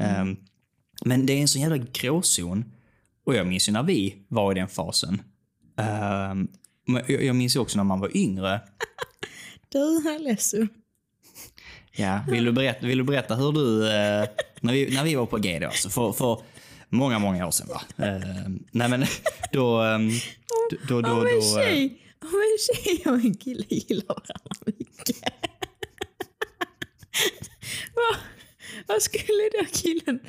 Ehm, 0.04 0.38
men 1.06 1.26
det 1.26 1.34
är 1.34 1.42
en 1.42 1.48
sån 1.48 1.62
jävla 1.62 1.78
gråzon. 1.78 2.66
Och 3.26 3.36
jag 3.36 3.48
minns 3.48 3.70
ju 3.70 3.74
när 3.74 3.84
vi 3.84 4.26
var 4.28 4.52
i 4.52 4.56
den 4.56 4.68
fasen. 4.68 5.22
Men 6.86 7.04
jag, 7.08 7.24
jag 7.24 7.36
minns 7.36 7.56
ju 7.56 7.60
också 7.60 7.78
när 7.78 7.84
man 7.84 8.00
var 8.00 8.18
yngre. 8.18 8.62
Du 9.70 9.80
är 9.80 10.20
ledsen. 10.20 10.70
Ja, 11.92 12.20
vill 12.28 12.46
du 12.46 12.52
berätta, 12.52 12.88
vill 12.88 12.98
du 12.98 13.04
berätta 13.04 13.36
hur 13.36 13.52
du, 13.52 13.88
eh, 13.88 14.28
när, 14.60 14.74
vi, 14.74 14.96
när 14.96 15.04
vi 15.04 15.16
var 15.16 15.26
på 15.26 15.38
G 15.38 15.60
då, 15.60 15.68
alltså 15.68 15.90
för, 15.90 16.12
för 16.12 16.42
många, 16.90 17.20
många 17.20 17.48
år 17.48 17.52
sedan 17.52 17.68
va? 17.68 18.06
Ehm, 18.06 18.64
nej 18.72 18.90
men 18.90 19.06
då, 19.52 19.82
ehm, 19.82 20.10
då, 20.70 20.78
då, 20.88 21.02
då, 21.02 21.12
Om 21.12 21.18
en 21.18 21.24
då, 21.24 21.60
eh, 21.60 21.66
tjej, 21.66 21.98
om 22.22 22.28
en 22.28 22.58
tjej 22.76 23.04
och 23.06 23.26
en 23.26 23.34
kille 23.34 23.64
gillar 23.70 24.08
varandra 24.08 24.56
mycket. 24.66 25.18
vad, 27.96 28.16
vad 28.88 29.02
skulle 29.02 29.50
då 29.60 29.66
killen 29.74 30.20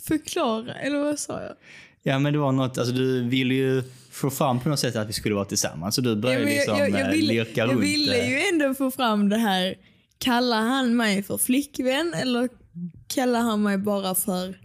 förklara? 0.00 0.74
Eller 0.74 0.98
vad 0.98 1.18
sa 1.18 1.42
jag? 1.42 1.54
Ja 2.02 2.18
men 2.18 2.32
det 2.32 2.38
var 2.38 2.52
något, 2.52 2.78
alltså 2.78 2.94
du 2.94 3.22
ville 3.22 3.54
ju 3.54 3.82
få 4.10 4.30
fram 4.30 4.60
på 4.60 4.68
något 4.68 4.80
sätt 4.80 4.96
att 4.96 5.08
vi 5.08 5.12
skulle 5.12 5.34
vara 5.34 5.44
tillsammans. 5.44 5.94
Så 5.94 6.00
du 6.00 6.16
började 6.16 6.44
men 6.44 6.54
liksom 6.54 6.80
eh, 6.80 7.10
ville, 7.10 7.32
lirka 7.32 7.60
jag 7.60 7.70
runt. 7.70 7.82
ville 7.82 8.18
eh. 8.18 8.30
ju 8.30 8.40
ändå 8.52 8.74
få 8.74 8.90
fram 8.90 9.28
det 9.28 9.36
här. 9.36 9.74
Kallar 10.18 10.60
han 10.62 10.96
mig 10.96 11.22
för 11.22 11.38
flickvän 11.38 12.14
eller 12.14 12.48
kallar 13.06 13.40
han 13.40 13.62
mig 13.62 13.78
bara 13.78 14.14
för 14.14 14.60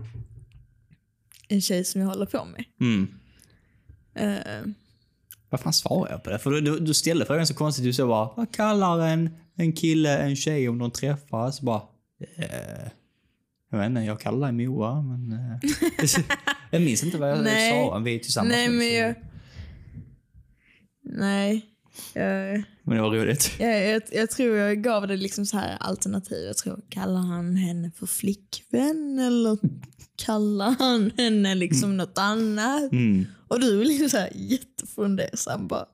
en 1.48 1.62
tjej 1.62 1.86
som 1.86 2.02
jag 2.02 2.08
håller 2.08 2.26
på 2.26 2.46
med? 2.46 2.64
Mm. 2.82 3.08
Eh, 4.16 4.74
Vad 5.50 5.60
fan 5.60 5.74
svarar 5.74 6.12
jag 6.12 6.24
på 6.24 6.30
det? 6.30 6.40
För 6.40 6.52
du, 6.52 6.62
du, 6.62 6.80
du 6.80 6.94
ställde 6.94 7.26
frågan 7.26 7.48
så 7.48 7.54
konstigt. 7.54 7.86
Du 7.86 7.94
sa 7.94 8.08
bara, 8.08 8.30
vad 8.36 8.52
kallar 8.54 9.08
en, 9.08 9.30
en 9.56 9.74
kille 9.74 10.18
en 10.18 10.36
tjej 10.36 10.70
om 10.70 10.78
de 10.78 10.92
träffas? 10.92 11.62
Bara, 11.62 11.82
eh, 12.38 12.88
jag 13.72 13.78
vet 13.80 13.86
inte, 13.90 14.02
jag 14.02 14.20
kallar 14.20 14.52
dig 14.52 14.68
Moa, 14.68 15.02
men... 15.02 15.32
Eh. 15.34 15.70
jag 16.72 16.82
minns 16.82 17.04
inte 17.04 17.18
vad 17.18 17.32
jag 17.32 17.44
Nej. 17.44 17.72
sa. 17.72 17.98
Vi 18.00 18.16
är 18.16 18.20
tillsammans 18.20 18.52
nej 18.56 18.70
nu, 18.70 18.78
men 18.78 18.94
jag... 18.94 19.16
Nej. 21.02 21.66
Jag, 22.14 22.64
Men 22.90 22.98
det 22.98 23.04
var 23.04 23.10
roligt. 23.16 23.52
jag, 23.60 23.88
jag, 23.88 24.02
jag 24.12 24.30
tror 24.30 24.58
jag 24.58 24.84
gav 24.84 25.08
det 25.08 25.18
liksom 25.18 25.46
så 25.46 25.58
här 25.58 25.78
alternativ. 25.80 26.46
Jag 26.46 26.58
tror, 26.58 26.82
kallar 26.90 27.20
han 27.22 27.56
henne 27.56 27.92
för 28.00 28.06
flickvän 28.06 29.20
eller 29.20 29.58
kallar 30.16 30.76
han 30.80 31.12
henne 31.18 31.56
liksom 31.56 31.98
något 31.98 32.18
annat? 32.18 32.92
Mm. 32.92 33.26
Och 33.48 33.60
du 33.60 33.82
är 33.82 33.86
liksom 33.86 34.10
så 34.10 34.18
här 34.18 34.30
jättefundersam 34.36 35.68
bara. 35.68 35.86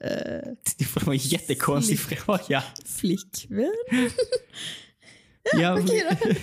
Eh, 0.00 0.52
Det 0.78 1.06
var 1.06 1.12
en 1.12 1.18
jättekonstig 1.18 1.98
fråga. 2.00 2.62
flickvän? 2.84 3.74
Ja, 5.60 5.74
Okej 5.80 6.02
då. 6.10 6.28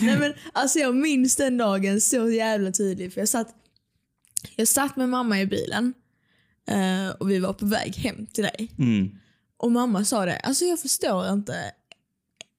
Nej, 0.00 0.18
men, 0.18 0.32
alltså 0.52 0.78
jag 0.78 0.94
minns 0.94 1.36
den 1.36 1.56
dagen 1.56 2.00
så 2.00 2.30
jävla 2.30 2.72
tydligt. 2.72 3.14
För 3.14 3.20
jag 3.20 3.28
satt, 3.28 3.48
jag 4.56 4.68
satt 4.68 4.96
med 4.96 5.08
mamma 5.08 5.40
i 5.40 5.46
bilen 5.46 5.94
eh, 6.68 7.08
och 7.20 7.30
vi 7.30 7.38
var 7.38 7.52
på 7.52 7.66
väg 7.66 7.96
hem 7.96 8.26
till 8.26 8.44
dig. 8.44 8.68
Mm. 8.78 9.10
Och 9.56 9.72
mamma 9.72 10.04
sa 10.04 10.24
det, 10.26 10.36
alltså 10.36 10.64
jag 10.64 10.80
förstår 10.80 11.28
inte 11.32 11.54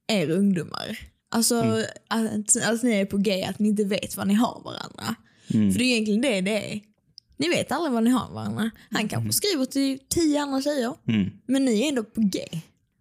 er 0.08 0.30
ungdomar. 0.30 1.00
Alltså 1.32 1.56
Mm. 1.56 1.86
att, 2.10 2.56
att 2.66 2.84
ni 2.84 2.92
är 2.92 3.06
på 3.06 3.18
G, 3.18 3.44
att 3.44 3.60
ni 3.60 3.70
inte 3.70 3.84
vet 3.84 4.18
vad 4.18 4.28
ni 4.28 4.34
har 4.34 4.62
varandra. 4.66 5.16
Mm. 5.54 5.72
För 5.72 5.80
det 5.80 5.86
är 5.86 5.92
egentligen 5.94 6.22
det 6.22 6.42
det 6.42 6.74
är. 6.74 6.82
Ni 7.38 7.50
vet 7.50 7.72
aldrig 7.72 7.94
vad 7.94 8.04
ni 8.04 8.10
har 8.10 8.32
varandra. 8.34 8.72
Han 8.92 9.08
kanske 9.08 9.34
skriver 9.34 9.66
till 9.66 10.00
tio 10.10 10.42
andra 10.42 10.62
tjejer, 10.62 10.94
Mm. 11.08 11.32
men 11.48 11.66
ni 11.66 11.82
är 11.84 11.90
ändå 11.90 12.04
på 12.04 12.22
G. 12.22 12.40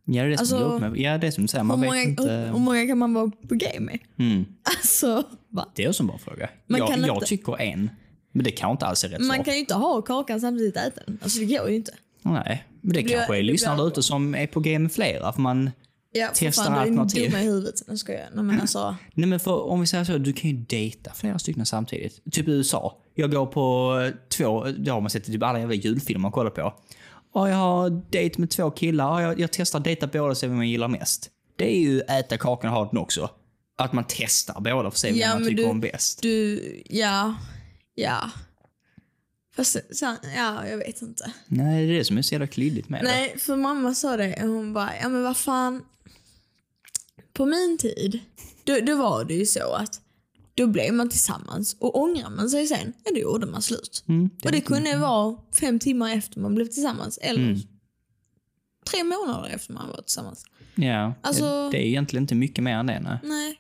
Ja, 0.06 0.22
det 0.22 0.28
är 0.28 0.30
det 0.30 0.36
som 0.36 0.42
Alltså, 0.42 0.56
upp 0.56 0.80
med. 0.80 0.96
Ja, 0.96 1.18
det 1.18 1.26
är 1.26 1.30
som 1.30 1.44
du 1.44 1.48
säger, 1.48 1.64
man 1.64 1.80
vet 1.80 1.88
många, 1.90 2.02
inte. 2.02 2.22
hur, 2.52 2.58
många 2.58 2.86
kan 2.86 2.98
man 2.98 3.14
vara 3.14 3.30
på 3.48 3.54
G 3.54 3.66
med? 3.80 3.98
Mm. 4.18 4.44
Alltså, 4.62 5.24
va? 5.48 5.68
Det 5.74 5.84
är 5.84 5.88
också 5.88 6.02
en 6.02 6.06
bra 6.06 6.18
fråga. 6.18 6.50
Man 6.66 6.78
jag, 6.80 6.90
jag 6.98 7.16
inte- 7.16 7.26
tycker 7.26 7.60
en. 7.60 7.90
Men 8.34 8.44
det 8.44 8.50
kan 8.50 8.70
inte 8.70 8.86
alls 8.86 9.04
är 9.04 9.08
rätt 9.08 9.20
Man 9.20 9.36
svar. 9.36 9.44
kan 9.44 9.54
ju 9.54 9.60
inte 9.60 9.74
ha 9.74 10.02
kakan 10.02 10.40
samtidigt 10.40 10.76
äta 10.76 11.00
den. 11.06 11.18
Alltså 11.22 11.38
det 11.38 11.44
går 11.44 11.68
ju 11.68 11.76
inte. 11.76 11.92
Nej, 12.22 12.64
men 12.80 12.92
det, 12.96 13.02
blir- 13.02 13.14
kanske 13.14 13.32
är 13.32 13.36
det 13.36 13.42
lyssnare 13.42 13.76
där 13.76 13.88
ute 13.88 14.02
som 14.02 14.34
är 14.34 14.46
på 14.46 14.60
G 14.60 14.78
med 14.78 14.92
flera. 14.92 15.32
För 15.32 15.40
man, 15.40 15.70
Ja, 16.12 16.28
för 16.28 16.34
Testa 16.34 16.62
fan, 16.64 16.72
du 16.72 16.78
är 16.78 16.82
alternativ. 16.82 17.30
dumma 17.30 17.42
i 17.42 17.44
huvudet. 17.46 17.74
Nu 17.88 17.96
ska 17.98 18.12
jag. 18.12 18.22
Nej, 18.34 18.44
men 18.44 18.60
alltså, 18.60 18.96
nej 19.14 19.28
men 19.28 19.40
för, 19.40 19.62
om 19.62 19.80
vi 19.80 19.86
säger 19.86 20.04
så, 20.04 20.18
du 20.18 20.32
kan 20.32 20.50
ju 20.50 20.56
dejta 20.56 21.12
flera 21.14 21.38
stycken 21.38 21.66
samtidigt. 21.66 22.20
Typ 22.32 22.48
i 22.48 22.50
USA. 22.50 22.96
Jag 23.14 23.30
går 23.32 23.46
på 23.46 23.94
två, 24.28 24.64
det 24.64 24.90
har 24.90 25.00
man 25.00 25.10
sett 25.10 25.28
i 25.28 25.32
typ 25.32 25.42
alla 25.42 25.58
jävla 25.58 25.74
julfilmer 25.74 26.20
man 26.20 26.32
kollar 26.32 26.50
på. 26.50 26.74
Och 27.32 27.48
jag 27.48 27.56
har 27.56 28.02
dejt 28.10 28.40
med 28.40 28.50
två 28.50 28.70
killar 28.70 29.10
och 29.12 29.22
jag, 29.22 29.40
jag 29.40 29.52
testar 29.52 29.80
dejta 29.80 30.06
båda 30.06 30.24
och 30.30 30.36
se 30.36 30.46
vem 30.46 30.56
jag 30.56 30.66
gillar 30.66 30.88
mest. 30.88 31.30
Det 31.56 31.76
är 31.76 31.80
ju 31.80 32.00
äta 32.00 32.36
kakan 32.38 32.70
och 32.70 32.76
ha 32.76 32.88
den 32.90 32.98
också. 32.98 33.30
Att 33.78 33.92
man 33.92 34.04
testar 34.08 34.60
båda 34.60 34.76
för 34.80 34.88
att 34.88 34.96
se 34.96 35.08
vem 35.08 35.16
Ja, 35.18 35.28
man 35.28 35.38
men 35.42 35.48
tycker 35.50 35.62
du- 35.62 35.68
om 35.70 35.80
bäst. 35.80 36.22
du, 36.22 36.60
ja, 36.90 37.34
ja. 37.94 38.30
Fast 39.56 39.76
sen, 39.96 40.16
ja, 40.36 40.66
jag 40.68 40.78
vet 40.78 41.02
inte. 41.02 41.32
Nej, 41.46 41.86
det 41.86 41.92
är 41.92 41.98
det 41.98 42.04
som 42.04 42.18
är 42.18 42.22
så 42.22 42.34
jävla 42.34 42.46
klyddigt 42.46 42.88
med 42.88 43.00
det. 43.00 43.08
Nej, 43.08 43.38
för 43.38 43.56
mamma 43.56 43.94
sa 43.94 44.16
det. 44.16 44.38
Hon 44.40 44.72
bara, 44.72 44.90
ja 45.02 45.08
men 45.08 45.22
vad 45.22 45.36
fan. 45.36 45.84
På 47.32 47.46
min 47.46 47.78
tid, 47.78 48.20
då, 48.64 48.80
då 48.80 48.96
var 48.96 49.24
det 49.24 49.34
ju 49.34 49.46
så 49.46 49.72
att 49.72 50.00
då 50.54 50.66
blev 50.66 50.94
man 50.94 51.08
tillsammans 51.08 51.76
och 51.80 51.98
ångrar 52.02 52.30
man 52.30 52.50
sig 52.50 52.66
sen, 52.66 52.92
ja 53.04 53.10
då 53.14 53.18
gjorde 53.20 53.46
man 53.46 53.62
slut. 53.62 54.04
Mm, 54.08 54.30
och 54.44 54.52
det 54.52 54.60
kunde 54.60 54.96
vara 54.96 55.36
fem 55.52 55.78
timmar 55.78 56.16
efter 56.16 56.40
man 56.40 56.54
blev 56.54 56.66
tillsammans 56.66 57.18
eller 57.22 57.42
Mm. 57.42 57.60
tre 58.90 59.04
månader 59.04 59.48
efter 59.54 59.72
man 59.72 59.88
var 59.88 60.02
tillsammans. 60.02 60.44
Ja, 60.74 61.14
Alltså- 61.22 61.70
det 61.70 61.78
är 61.78 61.86
egentligen 61.86 62.22
inte 62.22 62.34
mycket 62.34 62.64
mer 62.64 62.76
än 62.76 62.86
det. 62.86 63.00
Nej. 63.00 63.18
Nej. 63.22 63.58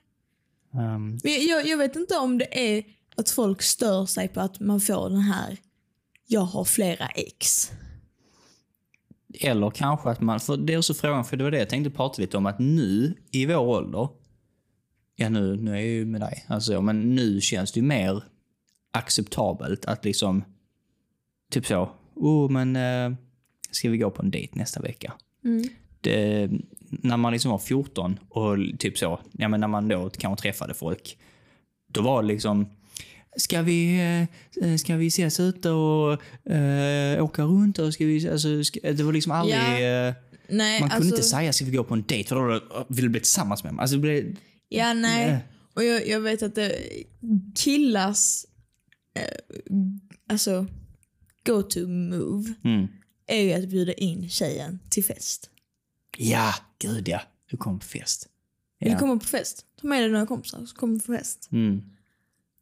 Um, 0.94 1.18
jag, 1.22 1.66
jag 1.66 1.76
vet 1.78 1.96
inte 1.96 2.16
om 2.16 2.38
det 2.38 2.76
är 2.76 2.84
att 3.16 3.30
folk 3.30 3.62
stör 3.62 4.06
sig 4.06 4.28
på 4.28 4.40
att 4.40 4.60
man 4.60 4.80
får 4.80 5.10
den 5.10 5.20
här 5.20 5.58
jag 6.26 6.40
har 6.40 6.64
flera 6.64 7.06
ex. 7.06 7.70
Eller 9.40 9.70
kanske 9.70 10.10
att 10.10 10.20
man, 10.20 10.40
för 10.40 10.56
det 10.56 10.74
är 10.74 10.78
också 10.78 10.94
frågan, 10.94 11.24
för 11.24 11.36
det 11.36 11.44
var 11.44 11.50
det 11.50 11.58
jag 11.58 11.68
tänkte 11.68 11.90
prata 11.90 12.22
lite 12.22 12.36
om, 12.36 12.46
att 12.46 12.58
nu 12.58 13.14
i 13.30 13.46
vår 13.46 13.56
ålder, 13.56 14.08
ja 15.16 15.28
nu, 15.28 15.56
nu 15.56 15.70
är 15.70 15.74
jag 15.74 15.84
ju 15.84 16.04
med 16.04 16.20
dig, 16.20 16.44
alltså, 16.48 16.82
men 16.82 17.14
nu 17.14 17.40
känns 17.40 17.72
det 17.72 17.80
ju 17.80 17.86
mer 17.86 18.24
acceptabelt 18.90 19.84
att 19.84 20.04
liksom, 20.04 20.44
typ 21.50 21.66
så, 21.66 21.90
oh 22.14 22.50
men 22.50 22.76
eh, 22.76 23.18
ska 23.70 23.90
vi 23.90 23.98
gå 23.98 24.10
på 24.10 24.22
en 24.22 24.30
dejt 24.30 24.58
nästa 24.58 24.80
vecka? 24.80 25.12
Mm. 25.44 25.68
Det, 26.00 26.50
när 26.88 27.16
man 27.16 27.32
liksom 27.32 27.50
var 27.50 27.58
14 27.58 28.18
och 28.28 28.56
typ 28.78 28.98
så, 28.98 29.20
ja 29.32 29.48
men 29.48 29.60
när 29.60 29.68
man 29.68 29.88
då 29.88 30.10
kanske 30.10 30.42
träffade 30.42 30.74
folk, 30.74 31.18
då 31.88 32.02
var 32.02 32.22
det 32.22 32.28
liksom, 32.28 32.66
Ska 33.36 33.62
vi, 33.62 34.00
eh, 34.62 34.76
ska 34.76 34.96
vi 34.96 35.06
ses 35.06 35.40
ute 35.40 35.70
och 35.70 36.12
eh, 36.52 37.24
åka 37.24 37.42
runt? 37.42 37.78
Och 37.78 37.94
ska 37.94 38.04
vi, 38.04 38.28
alltså, 38.28 38.64
ska, 38.64 38.92
det 38.92 39.02
var 39.02 39.12
liksom 39.12 39.32
aldrig... 39.32 39.58
Ja, 39.58 40.08
eh, 40.08 40.14
Nej, 40.48 40.80
man 40.80 40.90
kunde 40.90 41.04
alltså, 41.04 41.16
inte 41.16 41.28
säga 41.28 41.52
ska 41.52 41.64
vi 41.64 41.76
gå 41.76 41.84
på 41.84 41.94
en 41.94 42.02
dejt 42.02 42.28
för 42.28 42.36
då 42.36 42.84
vill 42.88 43.04
du 43.04 43.08
bli 43.08 43.20
tillsammans 43.20 43.64
med 43.64 43.74
mig. 43.74 43.82
Alltså, 43.82 43.98
blev, 43.98 44.36
Ja, 44.68 44.94
nej. 44.94 45.30
Nej. 45.30 45.44
Och 45.74 45.84
jag, 45.84 46.08
jag 46.08 46.20
vet 46.20 46.42
att 46.42 46.54
det, 46.54 46.78
killars 47.54 48.44
eh, 49.14 49.56
alltså 50.28 50.66
go-to 51.46 51.86
move 51.86 52.54
mm. 52.64 52.86
är 53.26 53.40
ju 53.40 53.52
att 53.52 53.68
bjuda 53.68 53.92
in 53.92 54.28
tjejen 54.28 54.78
till 54.90 55.04
fest. 55.04 55.50
Ja, 56.18 56.54
gud 56.78 57.08
ja. 57.08 57.20
Du 57.50 57.56
kom 57.56 57.78
på 57.78 57.86
fest. 57.86 58.28
Ja. 58.78 58.90
du 58.90 58.98
komma 58.98 59.18
på 59.18 59.26
fest? 59.26 59.64
Ta 59.80 59.86
med 59.86 60.02
dig 60.02 60.10
några 60.10 60.26
kompisar 60.26 60.66
så 60.66 60.76
kommer 60.76 60.98
på 60.98 61.12
fest. 61.12 61.48
Mm. 61.52 61.82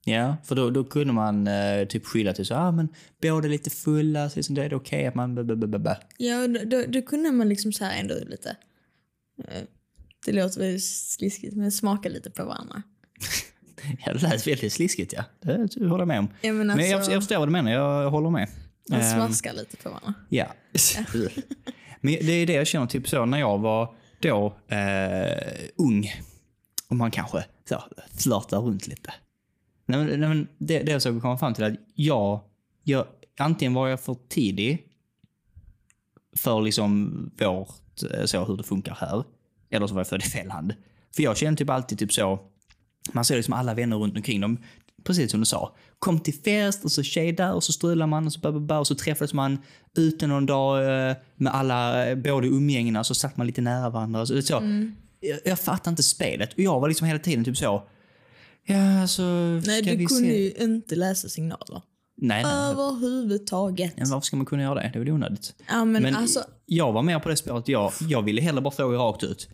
Ja, 0.04 0.36
för 0.44 0.54
då, 0.54 0.70
då 0.70 0.84
kunde 0.84 1.12
man 1.12 1.46
eh, 1.46 1.84
typ 1.86 2.06
skylla 2.06 2.32
till 2.32 2.46
så, 2.46 2.54
ah, 2.54 2.72
men 2.72 2.88
båda 3.22 3.46
är 3.46 3.50
lite 3.50 3.70
fulla, 3.70 4.30
så 4.30 4.38
liksom, 4.38 4.54
det 4.54 4.64
är 4.64 4.68
det 4.68 4.76
okej 4.76 5.06
att 5.06 5.14
man... 5.14 5.34
blablabla." 5.34 5.96
Ja, 6.16 6.46
då, 6.48 6.58
då, 6.64 6.84
då 6.88 7.02
kunde 7.02 7.30
man 7.30 7.48
liksom 7.48 7.72
så 7.72 7.84
här 7.84 8.00
ändå 8.00 8.14
lite, 8.26 8.56
eh, 9.48 9.62
det 10.26 10.32
låter 10.32 10.60
väl 10.60 10.80
sliskigt, 10.80 11.56
men 11.56 11.72
smaka 11.72 12.08
lite 12.08 12.30
på 12.30 12.44
varandra. 12.44 12.82
Ja, 14.06 14.12
det 14.12 14.22
lät 14.22 14.46
väldigt 14.46 14.72
sliskigt 14.72 15.12
ja. 15.12 15.24
Det 15.40 15.76
håller 15.76 15.98
jag 15.98 16.08
med 16.08 16.18
om. 16.18 16.28
Ja, 16.40 16.52
men 16.52 16.66
Men 16.66 16.90
jag, 16.90 16.96
alltså, 16.96 17.12
jag 17.12 17.22
förstår 17.22 17.38
vad 17.38 17.48
du 17.48 17.52
menar, 17.52 17.70
jag 17.72 18.10
håller 18.10 18.30
med. 18.30 18.48
man 18.90 19.00
Ehm, 19.00 19.14
smaskar 19.14 19.52
lite 19.52 19.76
på 19.76 19.88
varandra. 19.88 20.14
Ja. 20.28 20.46
Men 22.00 22.12
det 22.12 22.32
är 22.32 22.46
det 22.46 22.52
jag 22.52 22.66
känner 22.66 22.86
typ 22.86 23.08
så 23.08 23.24
när 23.24 23.38
jag 23.38 23.58
var 23.58 23.94
då 24.20 24.56
eh, 24.68 25.68
ung. 25.76 26.12
Och 26.88 26.96
man 26.96 27.10
kanske 27.10 27.44
så, 27.68 27.84
flörtar 28.18 28.58
runt 28.58 28.86
lite. 28.86 29.12
Nej, 29.86 30.04
men, 30.04 30.20
nej, 30.20 30.28
men 30.28 30.48
det, 30.58 30.78
det 30.78 30.92
jag 30.92 31.02
så 31.02 31.20
komma 31.20 31.38
fram 31.38 31.54
till 31.54 31.64
att 31.64 31.74
jag, 31.94 32.40
jag, 32.82 33.06
antingen 33.38 33.74
var 33.74 33.88
jag 33.88 34.00
för 34.00 34.16
tidig 34.28 34.88
för 36.36 36.60
liksom 36.60 37.12
vårt, 37.38 38.02
eh, 38.14 38.24
så 38.24 38.44
hur 38.44 38.56
det 38.56 38.62
funkar 38.62 38.96
här. 39.00 39.24
Eller 39.70 39.86
så 39.86 39.94
var 39.94 40.00
jag 40.00 40.08
född 40.08 40.22
i 40.22 40.24
fel 40.24 40.46
land. 40.46 40.74
För 41.16 41.22
jag 41.22 41.36
känner 41.36 41.56
typ 41.56 41.70
alltid 41.70 41.98
typ 41.98 42.12
så, 42.12 42.38
man 43.12 43.24
ser 43.24 43.36
liksom 43.36 43.54
alla 43.54 43.74
vänner 43.74 43.96
runt 43.96 44.16
omkring 44.16 44.40
dem, 44.40 44.58
precis 45.04 45.30
som 45.30 45.40
du 45.40 45.46
sa. 45.46 45.76
Kom 45.98 46.20
till 46.20 46.34
fest 46.34 46.84
och 46.84 46.92
så 46.92 47.02
tjej 47.02 47.32
där 47.32 47.54
och 47.54 47.64
så 47.64 47.72
strular 47.72 48.06
man 48.06 48.26
och 48.26 48.32
så, 48.32 48.40
ba, 48.40 48.52
ba, 48.52 48.60
ba, 48.60 48.78
och 48.78 48.86
så 48.86 48.94
träffades 48.94 49.34
man 49.34 49.58
ute 49.96 50.26
någon 50.26 50.46
dag 50.46 50.78
eh, 50.78 51.16
med 51.36 51.54
alla, 51.54 52.06
eh, 52.06 52.16
båda 52.16 52.46
umgängena 52.46 53.00
och 53.00 53.06
så 53.06 53.14
satt 53.14 53.36
man 53.36 53.46
lite 53.46 53.60
nära 53.60 53.90
varandra. 53.90 54.26
Så, 54.26 54.42
så. 54.42 54.62
Jag, 55.20 55.40
jag 55.44 55.60
fattar 55.60 55.90
inte 55.90 56.02
spelet. 56.02 56.52
Och 56.52 56.60
jag 56.60 56.80
var 56.80 56.88
liksom 56.88 57.06
hela 57.06 57.18
tiden 57.18 57.44
typ 57.44 57.56
så, 57.56 57.88
ja 58.66 59.00
alltså, 59.00 59.22
Nej, 59.66 59.82
du 59.82 60.06
kunde 60.06 60.30
se? 60.30 60.42
ju 60.42 60.52
inte 60.52 60.96
läsa 60.96 61.28
signaler. 61.28 61.82
Nej, 62.16 62.42
nej. 62.42 62.52
Överhuvudtaget. 62.70 63.96
Men 63.96 64.10
varför 64.10 64.26
ska 64.26 64.36
man 64.36 64.46
kunna 64.46 64.62
göra 64.62 64.74
det? 64.74 64.90
Det 64.92 64.98
är 64.98 65.00
väl 65.00 65.10
onödigt. 65.10 65.54
Ja, 65.68 65.84
men, 65.84 66.02
Men 66.02 66.14
alltså, 66.16 66.44
jag 66.66 66.92
var 66.92 67.02
med 67.02 67.22
på 67.22 67.28
det 67.28 67.36
spåret. 67.36 67.68
Jag, 67.68 67.92
jag 68.08 68.22
ville 68.22 68.40
hellre 68.42 68.60
bara 68.60 68.74
fråga 68.74 68.98
rakt 68.98 69.22
ut. 69.24 69.48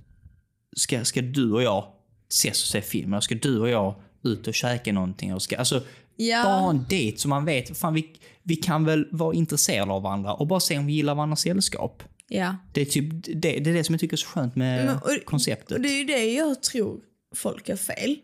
Ska, 0.76 1.04
ska 1.04 1.22
du 1.22 1.52
och 1.52 1.62
jag 1.62 1.84
ses 2.30 2.62
och 2.62 2.68
se 2.68 2.80
film? 2.80 3.20
Ska 3.20 3.34
du 3.34 3.60
och 3.60 3.68
jag 3.68 3.94
ut 4.24 4.46
och 4.46 4.54
käka 4.54 4.92
någonting? 4.92 5.34
Och 5.34 5.42
ska, 5.42 5.56
alltså, 5.56 5.82
ja. 6.16 6.42
bara 6.44 6.70
en 6.70 6.84
dejt 6.88 7.18
så 7.18 7.28
man 7.28 7.44
vet, 7.44 7.78
fan 7.78 7.94
vi, 7.94 8.16
vi 8.42 8.56
kan 8.56 8.84
väl 8.84 9.08
vara 9.10 9.34
intresserade 9.34 9.92
av 9.92 10.02
varandra 10.02 10.34
och 10.34 10.46
bara 10.46 10.60
se 10.60 10.78
om 10.78 10.86
vi 10.86 10.92
gillar 10.92 11.14
varandras 11.14 11.40
sällskap. 11.40 12.02
ja. 12.28 12.56
Det 12.72 12.80
är, 12.80 12.84
typ, 12.84 13.24
det, 13.24 13.32
det 13.58 13.70
är 13.70 13.74
det 13.74 13.84
som 13.84 13.92
jag 13.92 14.00
tycker 14.00 14.14
är 14.14 14.18
så 14.18 14.26
skönt 14.28 14.56
med 14.56 14.86
Men, 14.86 14.94
och- 14.96 15.24
konceptet. 15.24 15.72
Och 15.72 15.80
det 15.80 15.88
är 15.88 15.98
ju 15.98 16.04
det 16.04 16.32
jag 16.32 16.62
tror 16.62 17.00
folk 17.34 17.68
är 17.68 17.76
fel. 17.76 18.16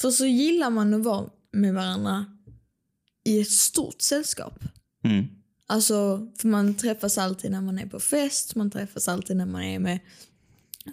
För 0.00 0.10
så 0.10 0.26
gillar 0.26 0.70
man 0.70 0.94
att 0.94 1.04
vara 1.04 1.30
med 1.52 1.74
varandra 1.74 2.26
i 3.24 3.40
ett 3.40 3.50
stort 3.50 4.02
sällskap. 4.02 4.58
Mm. 5.04 5.24
Alltså, 5.66 6.28
för 6.38 6.48
man 6.48 6.74
träffas 6.74 7.18
alltid 7.18 7.50
när 7.50 7.60
man 7.60 7.78
är 7.78 7.86
på 7.86 8.00
fest, 8.00 8.54
man 8.54 8.70
träffas 8.70 9.08
alltid 9.08 9.36
när 9.36 9.46
man 9.46 9.62
är 9.62 9.78
med 9.78 10.00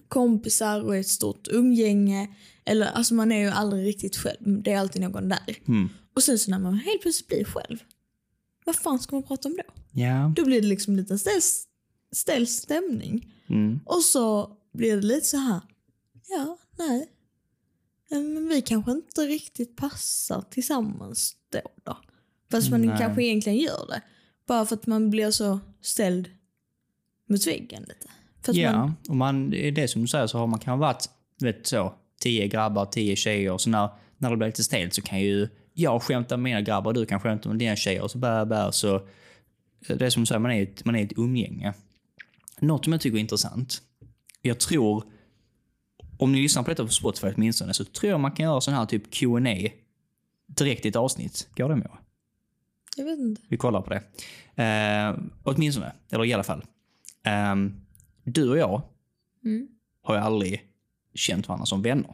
kompisar 0.07 0.81
och 0.81 0.95
ett 0.95 1.07
stort 1.07 1.47
umgänge. 1.51 2.35
Eller 2.65 2.85
alltså 2.85 3.13
man 3.13 3.31
är 3.31 3.39
ju 3.39 3.47
aldrig 3.47 3.85
riktigt 3.87 4.17
själv, 4.17 4.61
det 4.63 4.71
är 4.71 4.79
alltid 4.79 5.01
någon 5.01 5.29
där. 5.29 5.57
Mm. 5.67 5.89
Och 6.15 6.23
sen 6.23 6.39
så 6.39 6.51
när 6.51 6.59
man 6.59 6.73
helt 6.73 7.01
plötsligt 7.01 7.27
blir 7.27 7.43
själv, 7.43 7.77
vad 8.65 8.75
fan 8.75 8.99
ska 8.99 9.15
man 9.15 9.23
prata 9.23 9.49
om 9.49 9.55
då? 9.55 9.73
Ja. 10.01 10.33
Då 10.35 10.45
blir 10.45 10.61
det 10.61 10.67
liksom 10.67 10.95
lite 10.95 11.19
stel, 11.19 11.41
stel 12.11 12.47
stämning. 12.47 13.33
Mm. 13.47 13.79
Och 13.85 14.03
så 14.03 14.57
blir 14.73 14.95
det 14.95 15.01
lite 15.01 15.27
så 15.27 15.37
här, 15.37 15.61
ja, 16.27 16.57
nej. 16.77 17.09
Eh, 18.11 18.19
Men 18.19 18.47
vi 18.47 18.61
kanske 18.61 18.91
inte 18.91 19.21
riktigt 19.21 19.75
passar 19.75 20.43
tillsammans 20.49 21.35
då. 21.49 21.61
då. 21.83 21.97
Fast 22.51 22.71
man 22.71 22.81
Nej. 22.81 22.95
kanske 22.99 23.23
egentligen 23.23 23.57
gör 23.57 23.87
det. 23.87 24.01
Bara 24.47 24.65
för 24.65 24.75
att 24.75 24.87
man 24.87 25.09
blir 25.09 25.31
så 25.31 25.59
ställd 25.81 26.29
mot 27.29 27.47
väggen 27.47 27.81
lite. 27.87 28.09
För 28.41 28.53
Ja, 28.57 28.71
man, 28.71 28.93
och 29.09 29.15
man, 29.15 29.49
det 29.49 29.67
är 29.67 29.71
det 29.71 29.87
som 29.87 30.01
du 30.01 30.07
säger 30.07 30.27
så 30.27 30.37
har 30.37 30.47
man 30.47 30.59
kanske 30.59 30.81
varit, 30.81 31.09
vet 31.39 31.67
så, 31.67 31.93
tio 32.21 32.47
grabbar, 32.47 32.85
tio 32.85 33.15
tjejer 33.15 33.51
och 33.51 33.61
så 33.61 33.69
när, 33.69 33.89
när 34.17 34.29
det 34.29 34.37
blir 34.37 34.47
lite 34.47 34.63
stelt 34.63 34.93
så 34.93 35.01
kan 35.01 35.21
ju 35.21 35.47
jag 35.73 36.03
skämta 36.03 36.37
med 36.37 36.43
mina 36.43 36.61
grabbar, 36.61 36.93
du 36.93 37.05
kan 37.05 37.19
skämta 37.19 37.49
med 37.49 37.57
dina 37.57 37.75
tjejer 37.75 38.01
och 38.01 38.11
så 38.11 38.17
bär, 38.17 38.45
bär 38.45 38.71
så. 38.71 39.07
Det 39.87 40.05
är 40.05 40.09
som 40.09 40.21
du 40.21 40.25
säger, 40.25 40.39
man 40.39 40.51
är 40.51 40.63
ett, 40.63 40.85
man 40.85 40.95
är 40.95 41.03
ett 41.03 41.17
umgänge. 41.17 41.73
Något 42.59 42.83
som 42.83 42.93
jag 42.93 43.01
tycker 43.01 43.17
är 43.17 43.21
intressant. 43.21 43.81
Jag 44.41 44.59
tror, 44.59 45.03
om 46.19 46.31
ni 46.31 46.41
lyssnar 46.41 46.63
på 46.63 46.69
detta 46.69 46.83
på 46.85 46.89
Spotify 46.91 47.27
åtminstone 47.35 47.73
så 47.73 47.85
tror 47.85 48.11
jag 48.11 48.19
man 48.19 48.31
kan 48.31 48.43
göra 48.45 48.61
sån 48.61 48.73
här 48.73 48.85
typ 48.85 49.11
Q&A 49.11 49.69
direkt 50.47 50.85
i 50.85 50.89
ett 50.89 50.95
avsnitt. 50.95 51.47
Går 51.55 51.69
det 51.69 51.75
med? 51.75 51.91
Jag 52.97 53.05
vet 53.05 53.19
inte. 53.19 53.41
Vi 53.49 53.57
kollar 53.57 53.81
på 53.81 53.89
det. 53.89 54.03
Eh, 54.63 55.17
åtminstone, 55.43 55.91
eller 56.11 56.25
i 56.25 56.33
alla 56.33 56.43
fall. 56.43 56.65
Eh, 57.25 57.55
du 58.23 58.49
och 58.49 58.57
jag 58.57 58.81
Mm. 59.45 59.67
har 60.03 60.15
ju 60.15 60.21
aldrig 60.21 60.61
känt 61.13 61.47
varandra 61.47 61.65
som 61.65 61.81
vänner. 61.81 62.13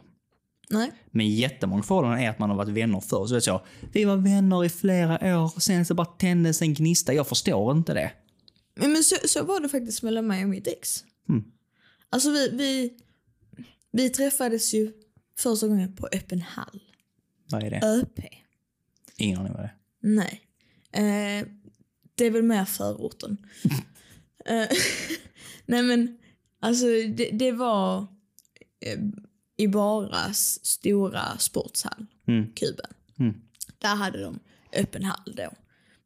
Nej. 0.70 0.92
Men 1.10 1.28
jättemånga 1.30 1.82
förhållanden 1.82 2.20
är 2.20 2.30
att 2.30 2.38
man 2.38 2.50
har 2.50 2.56
varit 2.56 2.68
vänner 2.68 3.00
förr. 3.00 3.26
Så 3.26 3.34
vet 3.34 3.46
jag, 3.46 3.60
vi 3.92 4.04
var 4.04 4.16
vänner 4.16 4.64
i 4.64 4.68
flera 4.68 5.42
år, 5.42 5.60
sen 5.60 5.84
så 5.86 5.94
bara 5.94 6.04
tändes 6.06 6.62
en 6.62 6.74
gnista. 6.74 7.14
Jag 7.14 7.26
förstår 7.28 7.72
inte 7.76 7.94
det. 7.94 8.12
Men, 8.74 8.92
men 8.92 9.04
så, 9.04 9.16
så 9.28 9.44
var 9.44 9.60
det 9.60 9.68
faktiskt 9.68 10.02
mellan 10.02 10.26
mig 10.26 10.42
och 10.44 10.50
mitt 10.50 10.66
ex. 10.66 11.04
Mm. 11.28 11.44
Alltså 12.10 12.30
vi, 12.30 12.50
vi, 12.52 12.92
vi 13.96 14.10
träffades 14.10 14.74
ju 14.74 14.92
första 15.38 15.68
gången 15.68 15.96
på 15.96 16.08
öppen 16.12 16.40
hall. 16.40 16.80
Vad 17.50 17.62
är 17.62 17.70
det? 17.70 17.80
ÖP. 17.86 18.18
Ingen 19.16 19.38
aning 19.38 19.52
vad 19.52 19.62
det 19.62 19.66
är. 19.66 19.76
Nej. 20.00 20.40
Eh, 20.92 21.48
det 22.14 22.24
är 22.24 22.30
väl 22.30 22.42
mer 22.42 22.64
förorten. 22.64 23.36
eh, 24.44 24.68
nej 25.66 25.82
men, 25.82 26.18
alltså 26.60 26.86
det, 26.86 27.30
det 27.32 27.52
var 27.52 28.06
eh, 28.80 28.98
i 29.56 29.68
Baras 29.68 30.64
stora 30.66 31.38
sportshall, 31.38 32.06
Mm. 32.28 32.52
Kuben. 32.54 32.90
Mm. 33.18 33.34
Där 33.78 33.94
hade 33.94 34.22
de 34.22 34.38
öppen 34.72 35.04
hall 35.04 35.34
då. 35.36 35.50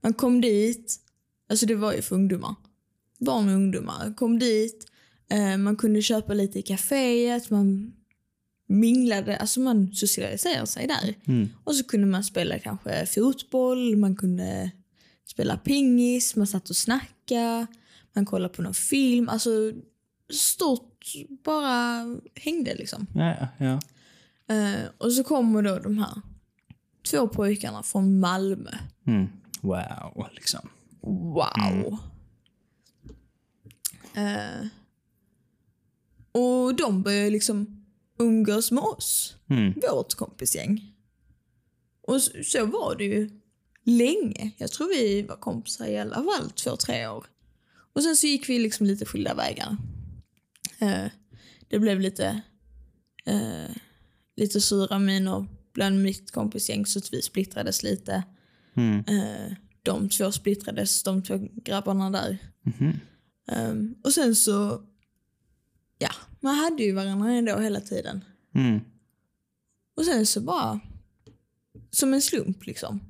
Man 0.00 0.14
kom 0.14 0.40
dit, 0.40 1.00
alltså 1.48 1.66
det 1.66 1.74
var 1.74 1.92
ju 1.92 2.02
för 2.02 2.16
ungdomar. 2.16 2.54
Barn 3.18 3.48
och 3.48 3.54
ungdomar. 3.54 4.14
Kom 4.16 4.38
dit, 4.38 4.86
man 5.58 5.76
kunde 5.76 6.02
köpa 6.02 6.34
lite 6.34 6.58
i 6.58 6.62
kaféet, 6.62 7.50
man 7.50 7.92
minglade, 8.66 9.36
alltså 9.36 9.60
man 9.60 9.94
socialiserade 9.94 10.66
sig 10.66 10.86
där. 10.86 11.14
Mm. 11.24 11.48
Och 11.64 11.74
så 11.74 11.84
kunde 11.84 12.06
man 12.06 12.24
spela 12.24 12.58
kanske 12.58 13.06
fotboll, 13.06 13.96
man 13.96 14.16
kunde 14.16 14.70
spela 15.26 15.56
pingis, 15.56 16.36
man 16.36 16.46
satt 16.46 16.70
och 16.70 16.76
snackade, 16.76 17.66
man 18.12 18.26
kollade 18.26 18.54
på 18.54 18.62
någon 18.62 18.74
film. 18.74 19.28
Alltså 19.28 19.50
stort 20.32 21.14
bara 21.44 22.04
hängde 22.34 22.74
liksom. 22.74 23.06
Ja, 23.14 23.48
ja. 23.58 23.80
Eh, 24.54 24.84
och 24.98 25.12
så 25.12 25.24
kommer 25.24 25.62
då 25.62 25.78
de 25.78 25.98
här 25.98 26.22
två 27.10 27.28
pojkarna 27.28 27.82
från 27.82 28.20
Malmö. 28.20 28.70
Mm. 29.06 29.28
Wow, 29.60 30.28
liksom. 30.32 30.68
Wow. 31.00 31.98
Eh, 34.14 34.66
och 36.32 36.74
de 36.74 37.02
började 37.02 37.30
liksom 37.30 37.84
umgås 38.18 38.70
med 38.70 38.84
oss, 38.84 39.36
Mm. 39.50 39.74
vårt 39.90 40.14
kompisgäng. 40.14 40.94
Och 42.02 42.22
så, 42.22 42.30
så 42.44 42.66
var 42.66 42.96
det 42.96 43.04
ju 43.04 43.30
länge. 43.84 44.50
Jag 44.58 44.70
tror 44.72 44.88
vi 44.88 45.22
var 45.22 45.36
kompisar 45.36 45.86
i 45.86 45.98
alla 45.98 46.14
fall 46.14 46.50
två, 46.50 46.76
tre 46.76 47.06
år. 47.08 47.26
Och 47.92 48.02
sen 48.02 48.16
så 48.16 48.26
gick 48.26 48.48
vi 48.48 48.58
liksom 48.58 48.86
lite 48.86 49.06
skilda 49.06 49.34
vägar. 49.34 49.76
Eh, 50.78 51.06
det 51.68 51.78
blev 51.78 52.00
lite, 52.00 52.40
eh, 53.24 53.76
lite 54.36 54.60
sura 54.60 54.98
miner 54.98 55.46
bland 55.72 56.02
mitt 56.02 56.30
kompisgäng 56.30 56.86
så 56.86 56.98
att 56.98 57.12
vi 57.12 57.22
splittrades 57.22 57.82
lite. 57.82 58.22
Mm. 58.76 58.98
Eh, 58.98 59.52
de 59.82 60.08
två 60.08 60.32
splittrades, 60.32 61.02
de 61.02 61.22
två 61.22 61.38
grabbarna 61.64 62.10
där. 62.10 62.38
Ehm, 63.52 63.94
och 64.04 64.12
sen 64.12 64.36
så, 64.36 64.82
ja, 66.00 66.10
man 66.40 66.54
hade 66.54 66.82
ju 66.82 66.92
varandra 66.92 67.32
ändå 67.32 67.58
hela 67.58 67.80
tiden. 67.80 68.24
Mm. 68.54 68.80
Och 69.96 70.04
sen 70.04 70.26
så 70.26 70.40
bara, 70.40 70.80
som 71.90 72.14
en 72.14 72.22
slump 72.22 72.66
liksom, 72.66 73.00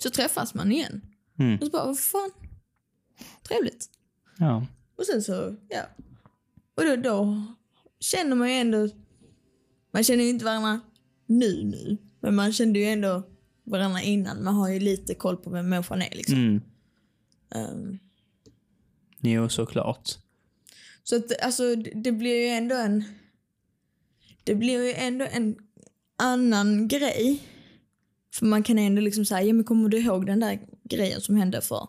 så 0.00 0.10
träffas 0.10 0.54
man 0.54 0.72
igen. 0.72 1.02
Mm. 1.38 1.58
Och 1.58 1.64
så 1.64 1.70
bara, 1.70 1.86
vad 1.86 1.98
fan, 1.98 2.30
trevligt. 3.48 3.90
Ja. 4.38 4.66
Och 4.96 5.04
sen 5.06 5.22
så, 5.22 5.56
ja. 5.68 5.82
Och 6.74 6.84
då, 6.84 6.96
då 6.96 7.42
känner 8.00 8.36
man 8.36 8.48
ju 8.48 8.54
ändå, 8.54 8.88
man 9.90 10.04
känner 10.04 10.24
ju 10.24 10.30
inte 10.30 10.44
varandra 10.44 10.80
nu 11.26 11.64
nu, 11.64 11.96
men 12.20 12.34
man 12.34 12.52
kände 12.52 12.78
ju 12.78 12.84
ändå 12.84 13.22
varandra 13.64 14.00
innan. 14.02 14.44
Man 14.44 14.54
har 14.54 14.68
ju 14.68 14.78
lite 14.78 15.14
koll 15.14 15.36
på 15.36 15.50
vem 15.50 15.68
människan 15.68 16.02
är 16.02 16.14
liksom. 16.16 16.34
Mm. 16.34 16.60
Ehm, 17.50 17.98
Jo, 19.20 19.48
såklart. 19.48 20.18
Så 21.10 21.16
att 21.16 21.42
alltså 21.42 21.76
det 21.76 22.12
blir 22.12 22.36
ju 22.42 22.48
ändå 22.48 22.74
en... 22.74 23.04
Det 24.44 24.54
blir 24.54 24.84
ju 24.84 24.92
ändå 24.92 25.26
en 25.32 25.56
annan 26.18 26.88
grej. 26.88 27.42
För 28.34 28.46
man 28.46 28.62
kan 28.62 28.78
ändå 28.78 29.02
liksom 29.02 29.24
säga, 29.24 29.42
ja 29.42 29.52
men 29.52 29.64
kommer 29.64 29.88
du 29.88 29.98
ihåg 29.98 30.26
den 30.26 30.40
där 30.40 30.58
grejen 30.84 31.20
som 31.20 31.36
hände 31.36 31.60
för 31.60 31.88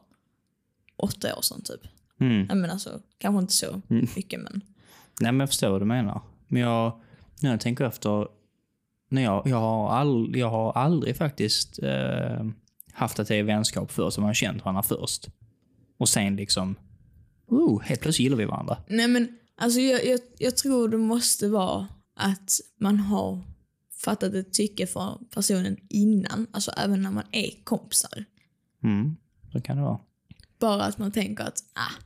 åtta 0.97 1.35
år 1.37 1.41
sedan 1.41 1.61
typ? 1.61 1.81
Mm. 2.19 2.45
Ja 2.49 2.55
men 2.55 2.69
alltså, 2.69 3.01
kanske 3.17 3.41
inte 3.41 3.53
så 3.53 3.81
Mm. 3.89 4.07
mycket 4.15 4.39
men. 4.41 4.61
Nej, 5.21 5.31
men 5.31 5.39
jag 5.39 5.49
förstår 5.49 5.69
vad 5.69 5.81
du 5.81 5.85
menar. 5.85 6.21
Men 6.47 6.61
jag, 6.61 7.01
när 7.41 7.51
jag 7.51 7.59
tänker 7.59 7.85
efter, 7.85 8.27
när 9.09 9.21
jag, 9.21 9.47
jag, 9.47 9.59
har, 9.59 9.89
all, 9.89 10.35
jag 10.37 10.49
har 10.49 10.73
aldrig 10.73 11.17
faktiskt 11.17 11.79
eh, 11.83 12.45
haft 12.93 13.19
att 13.19 13.27
det 13.27 13.35
är 13.35 13.43
vänskap 13.43 13.91
först, 13.91 14.15
som 14.15 14.21
man 14.21 14.29
har 14.29 14.33
känt 14.33 14.65
varandra 14.65 14.83
först. 14.83 15.27
Och 15.97 16.09
sen 16.09 16.35
liksom, 16.35 16.75
oh, 17.51 17.81
helt 17.81 18.01
plötsligt 18.01 18.23
gillar 18.23 18.37
vi 18.37 18.45
varandra. 18.45 18.77
Nej 18.87 19.07
men 19.07 19.37
alltså 19.55 19.79
jag, 19.79 20.05
jag, 20.05 20.19
jag 20.37 20.57
tror 20.57 20.89
det 20.89 20.97
måste 20.97 21.47
vara 21.47 21.87
att 22.15 22.59
man 22.79 22.99
har 22.99 23.41
fattat 23.97 24.33
ett 24.33 24.53
tycke 24.53 24.87
för 24.87 25.19
personen 25.33 25.77
innan. 25.89 26.47
Alltså 26.51 26.71
även 26.71 27.01
när 27.01 27.11
man 27.11 27.23
är 27.31 27.63
kompisar. 27.63 28.25
Mm, 28.83 29.15
så 29.51 29.61
kan 29.61 29.77
det 29.77 29.83
vara. 29.83 29.99
Bara 30.59 30.83
att 30.83 30.97
man 30.97 31.11
tänker 31.11 31.43
att, 31.43 31.63
ah, 31.73 32.01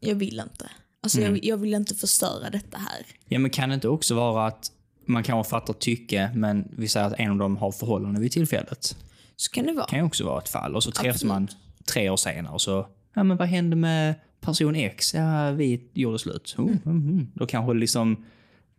jag 0.00 0.14
vill 0.14 0.40
inte. 0.40 0.70
Alltså 1.02 1.20
jag, 1.20 1.44
jag 1.44 1.56
vill 1.56 1.74
inte 1.74 1.94
förstöra 1.94 2.50
detta 2.50 2.78
här. 2.78 3.06
Ja, 3.28 3.38
men 3.38 3.50
kan 3.50 3.68
det 3.68 3.74
inte 3.74 3.88
också 3.88 4.14
vara 4.14 4.46
att 4.46 4.72
man 5.06 5.22
kanske 5.22 5.50
fattar 5.50 5.72
tycke, 5.72 6.30
men 6.34 6.68
vi 6.76 6.88
säger 6.88 7.06
att 7.06 7.14
en 7.18 7.30
av 7.30 7.36
dem 7.36 7.56
har 7.56 7.72
förhållande 7.72 8.20
vid 8.20 8.32
tillfället. 8.32 8.96
Så 9.36 9.50
kan 9.50 9.66
det 9.66 9.72
vara. 9.72 9.86
kan 9.86 9.98
ju 9.98 10.04
också 10.04 10.24
vara 10.24 10.38
ett 10.38 10.48
fall. 10.48 10.76
Och 10.76 10.82
så 10.82 10.90
träffas 10.90 11.24
man 11.24 11.48
tre 11.92 12.10
år 12.10 12.16
senare 12.16 12.52
och 12.52 12.60
så, 12.60 12.86
ja 13.14 13.22
men 13.22 13.36
vad 13.36 13.48
hände 13.48 13.76
med 13.76 14.14
person 14.40 14.74
X? 14.74 15.14
Ja, 15.14 15.50
vi 15.50 15.90
gjorde 15.94 16.18
slut. 16.18 16.54
Oh, 16.58 16.64
mm. 16.68 16.80
Mm, 16.86 17.26
Då 17.34 17.46
kanske 17.46 17.72
det 17.72 17.78
liksom 17.80 18.24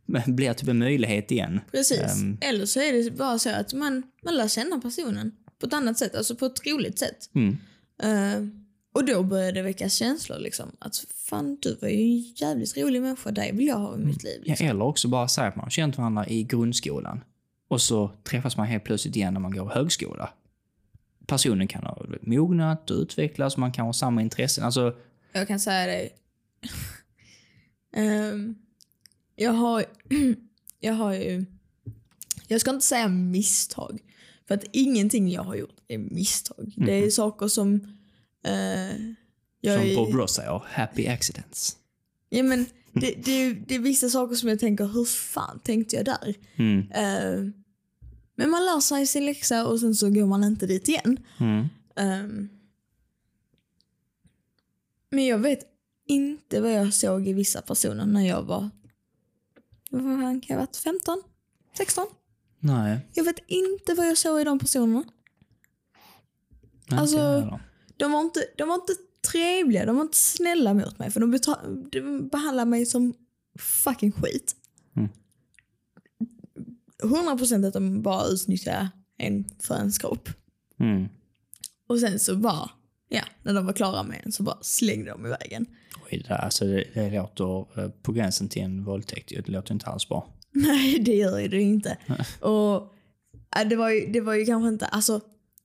blir 0.28 0.54
typ 0.54 0.70
en 0.70 0.80
möjlighet 0.80 1.32
igen. 1.32 1.60
Precis. 1.72 2.22
Ehm. 2.22 2.38
Eller 2.42 2.66
så 2.66 2.80
är 2.80 2.94
det 2.94 3.12
bara 3.18 3.40
så 3.40 3.50
att 3.50 3.74
man, 3.74 4.04
man 4.26 4.36
lär 4.38 4.48
känna 4.48 4.80
personen 4.80 5.32
på 5.60 5.68
ett 5.68 5.74
annat 5.74 5.98
sätt, 5.98 6.16
alltså 6.16 6.36
på 6.36 6.46
ett 6.46 6.68
roligt 6.68 7.00
sätt. 7.00 7.18
Mm. 7.36 7.58
Eh, 8.04 8.48
och 8.94 9.06
då 9.06 9.24
börjar 9.24 9.52
det 9.52 9.62
väckas 9.62 9.94
känslor 9.94 10.40
liksom. 10.40 10.72
Att 10.80 11.06
fan, 11.30 11.58
du 11.62 11.78
var 11.82 11.88
ju 11.88 12.02
en 12.02 12.20
jävligt 12.36 12.78
rolig 12.78 13.02
människa, 13.02 13.32
dig 13.32 13.52
vill 13.54 13.68
jag 13.68 13.78
ha 13.78 13.96
i 13.96 14.00
mitt 14.00 14.24
liv. 14.24 14.42
Ja, 14.46 14.50
Liksom. 14.52 14.68
eller 14.68 14.86
också 14.86 15.08
bara 15.08 15.28
säga 15.28 15.48
att 15.48 15.56
man 15.56 15.64
har 15.64 15.70
känt 15.70 15.98
varandra 15.98 16.28
i 16.28 16.44
grundskolan 16.44 17.24
och 17.70 17.82
så 17.82 18.12
träffas 18.24 18.58
man 18.58 18.68
helt 18.68 18.84
plötsligt 18.84 19.16
igen 19.16 19.34
när 19.34 19.40
man 19.42 19.52
går 19.52 19.70
högskola. 19.70 20.30
Personen 21.32 21.68
kan 21.68 21.84
ha 21.84 22.06
mognat 22.22 22.92
och 22.92 22.98
utvecklats, 22.98 23.58
man 23.58 23.72
kan 23.72 23.86
ha 23.86 23.94
samma 23.94 24.22
intressen. 24.22 24.64
Alltså, 24.64 24.96
Jag 25.34 25.48
kan 25.48 25.60
säga 25.60 25.86
dig. 25.88 26.16
Ehm, 27.96 28.56
jag 29.36 29.52
har 29.52 29.86
jag 30.80 30.94
har 30.94 31.14
ju, 31.14 31.46
jag 32.48 32.62
ska 32.62 32.72
inte 32.72 32.86
säga 32.86 33.08
misstag. 33.08 34.00
För 34.48 34.56
att 34.56 34.64
ingenting 34.72 35.30
jag 35.32 35.44
har 35.44 35.56
gjort 35.56 35.76
är 35.88 35.98
misstag. 35.98 36.74
Det 36.78 36.94
är 37.06 37.10
saker 37.10 37.48
som 37.48 37.74
eh, 38.46 38.96
som 39.64 39.72
är- 39.82 39.96
Bob 39.96 40.16
Ross 40.16 40.36
säger, 40.36 40.62
happy 40.68 41.08
accidents. 41.08 41.78
Ja, 42.30 42.44
men 42.44 42.66
det, 42.94 43.16
det, 43.26 43.54
det 43.54 43.76
är 43.76 43.80
vissa 43.80 44.10
saker 44.10 44.36
som 44.36 44.50
jag 44.50 44.60
tänker, 44.60 44.86
hur 44.86 45.06
fan 45.06 45.60
tänkte 45.64 45.96
jag 45.96 46.06
där? 46.06 46.36
Mm. 46.56 46.92
Eh, 46.92 47.52
men 48.42 48.50
man 48.50 48.66
lär 48.66 48.80
sig 48.80 49.08
sin 49.08 49.26
läxa 49.26 49.68
och 49.68 49.80
sen 49.80 49.96
så 49.96 50.10
går 50.10 50.26
man 50.26 50.44
inte 50.44 50.66
dit 50.68 50.88
igen. 50.88 51.20
Mm. 51.40 51.68
Ehm, 51.96 52.50
men 55.10 55.26
jag 55.26 55.38
vet 55.38 55.60
inte 56.08 56.62
vad 56.62 56.74
jag 56.74 56.94
såg 56.94 57.28
i 57.28 57.34
vissa 57.34 57.62
personer 57.62 58.06
när 58.06 58.28
jag 58.28 58.44
var, 58.44 58.70
vad 59.90 60.20
kan 60.20 60.42
jag 60.48 60.56
ha 60.56 60.62
varit, 60.62 60.78
15? 60.78 61.24
16? 61.78 62.08
Nej, 62.60 63.00
Jag 63.14 63.24
vet 63.24 63.40
inte 63.48 63.94
vad 63.94 64.08
jag 64.08 64.18
såg 64.18 64.42
i 64.42 64.44
de 64.44 64.60
personerna. 64.60 65.04
inte 66.84 66.96
Alltså-. 66.96 67.60
De 67.98 68.12
var 68.12 68.22
inte, 68.22 68.46
de 68.58 68.68
var 68.68 68.76
inte 68.76 68.94
trevliga, 69.32 69.86
de 69.86 69.96
var 69.96 70.04
inte 70.04 70.18
snälla 70.18 70.74
mot 70.74 71.00
mig 71.00 71.12
för 71.12 71.20
de, 71.20 71.40
de 71.92 72.28
behandlade 72.28 72.70
mig 72.70 72.86
som 72.86 73.14
fucking 73.60 74.12
skit. 74.12 74.56
Mm. 77.04 77.16
100% 77.16 77.68
att 77.68 77.74
de 77.74 78.02
bara 78.02 78.28
utnyttjade 78.28 78.90
en 79.18 79.46
för 79.60 79.76
ens 79.76 79.98
kropp. 79.98 80.30
Mm. 80.80 81.08
Och 81.88 82.00
sen 82.00 82.20
så 82.20 82.36
bara, 82.36 82.70
ja, 83.10 83.22
när 83.44 83.54
de 83.54 83.66
var 83.66 83.74
klara 83.74 84.04
med 84.04 84.22
en 84.26 84.32
så 84.32 84.44
bara 84.44 84.58
slängde 84.62 85.12
de 85.12 85.26
iväg 85.26 85.52
en. 85.52 85.66
Oj, 86.12 86.24
det, 86.28 86.36
alltså, 86.36 86.66
det, 86.66 86.84
det 86.94 87.10
låter 87.10 87.80
eh, 87.80 87.90
på 87.90 88.12
gränsen 88.12 88.50
till 88.50 88.62
en 88.62 88.84
våldtäkt. 88.84 89.30
Det 89.30 89.48
låter 89.48 89.74
inte 89.74 89.86
alls 89.86 90.10
bra. 90.10 90.34
Nej, 90.52 91.00
det 91.00 91.16
gör 91.16 91.48
det 91.48 91.62
inte. 91.62 91.98
och 92.40 92.94
det 93.70 93.76
var, 93.76 93.90
ju, 93.90 94.12
det 94.12 94.22
var 94.22 94.34
ju 94.34 94.46
kanske 94.46 94.68
inte... 94.68 94.86
Alltså, 94.86 95.22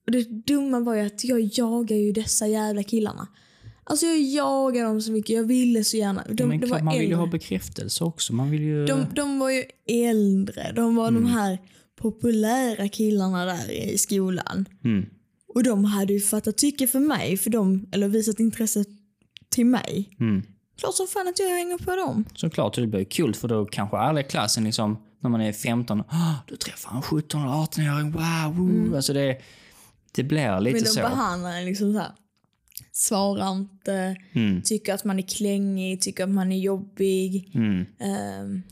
det 0.07 0.22
dumma 0.22 0.81
var 0.81 0.94
ju 0.94 1.07
att 1.07 1.25
jag 1.25 1.40
jagar 1.40 1.96
ju 1.96 2.12
dessa 2.12 2.46
jävla 2.46 2.83
killarna. 2.83 3.29
Alltså 3.88 4.07
jag 4.07 4.20
jagar 4.20 4.85
dem 4.85 5.01
så 5.01 5.12
mycket. 5.12 5.37
Jag 5.37 5.44
ville 5.44 5.85
så 5.85 5.96
gärna. 5.96 6.25
De, 6.29 6.44
men 6.49 6.61
det 6.61 6.66
klart, 6.66 6.83
man 6.83 6.99
vill 6.99 7.09
ju 7.09 7.14
ha 7.14 7.27
bekräftelse 7.27 8.05
också. 8.05 8.33
Man 8.35 8.51
vill 8.51 8.62
ju... 8.62 8.87
de, 8.87 9.07
de 9.14 9.38
var 9.38 9.51
ju 9.51 9.64
äldre. 9.88 10.72
De 10.77 10.96
var 10.96 11.09
Mm. 11.09 11.22
de 11.22 11.31
här 11.31 11.59
populära 11.96 12.88
killarna 12.88 13.44
där 13.44 13.70
i 13.70 13.99
skolan. 13.99 14.68
Mm. 14.85 15.07
Och 15.55 15.62
de 15.62 15.85
hade 15.85 16.12
ju 16.12 16.20
fattat 16.20 16.59
tycke 16.59 16.87
för 16.87 17.01
mig, 17.01 17.37
för 17.37 17.51
de, 17.51 17.87
eller 17.92 18.09
visat 18.09 18.40
intresse 18.40 18.85
till 19.49 19.66
mig. 19.66 20.09
Mm. 20.20 20.42
Klart 20.79 20.94
som 20.94 21.07
fan 21.07 21.29
att 21.29 21.38
jag 21.38 21.49
hänger 21.49 21.79
på 21.79 21.96
dem. 21.96 22.25
Såklart, 22.35 22.75
det 22.75 22.87
blir 22.87 23.05
kul 23.05 23.35
för 23.35 23.49
då 23.49 23.64
kanske 23.64 23.96
alla 23.96 24.20
i 24.20 24.25
klassen 24.25 24.64
liksom, 24.64 24.99
när 25.20 25.31
man 25.31 25.40
är 25.40 25.53
15, 25.53 26.01
"Ah, 26.09 26.35
du 26.49 26.57
träffar 26.57 26.96
en 26.96 27.03
17 27.03 27.40
eller 27.42 27.53
18-åring, 27.53 28.12
wow! 28.12 28.57
woo." 28.57 28.96
Alltså 28.96 29.12
det, 29.12 29.38
det 30.12 30.22
blir 30.25 30.61
lite 30.61 30.75
Men 30.75 30.83
de 30.85 30.88
så. 30.88 31.01
behandlar 31.01 31.57
en 31.59 31.64
liksom 31.64 31.92
så 31.92 31.99
här. 31.99 32.11
Svarar 32.98 33.52
inte, 33.52 34.16
Mm. 34.32 34.62
tycker 34.62 34.94
att 34.94 35.04
man 35.04 35.18
är 35.18 35.22
klängig, 35.22 36.00
tycker 36.00 36.24
att 36.24 36.30
man 36.30 36.52
är 36.52 36.59
jobbig. 36.59 37.50
Mm. 37.54 37.87
Ehm, 37.98 38.62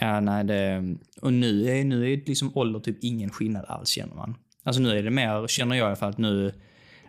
Ja, 0.00 0.20
nej 0.20 0.44
det... 0.44 0.94
Och 1.22 1.32
nu 1.32 1.68
är, 1.68 1.84
nu 1.84 2.12
är 2.12 2.16
liksom 2.26 2.50
ålder 2.54 2.80
typ 2.80 2.98
ingen 3.00 3.30
skillnad 3.30 3.64
alls 3.68 3.88
känner 3.88 4.14
man. 4.14 4.34
Alltså 4.62 4.82
nu 4.82 4.98
är 4.98 5.02
det 5.02 5.10
mer, 5.10 5.46
känner 5.46 5.76
jag 5.76 5.84
i 5.84 5.86
alla 5.86 5.96
fall, 5.96 6.10
att 6.10 6.18
nu 6.18 6.52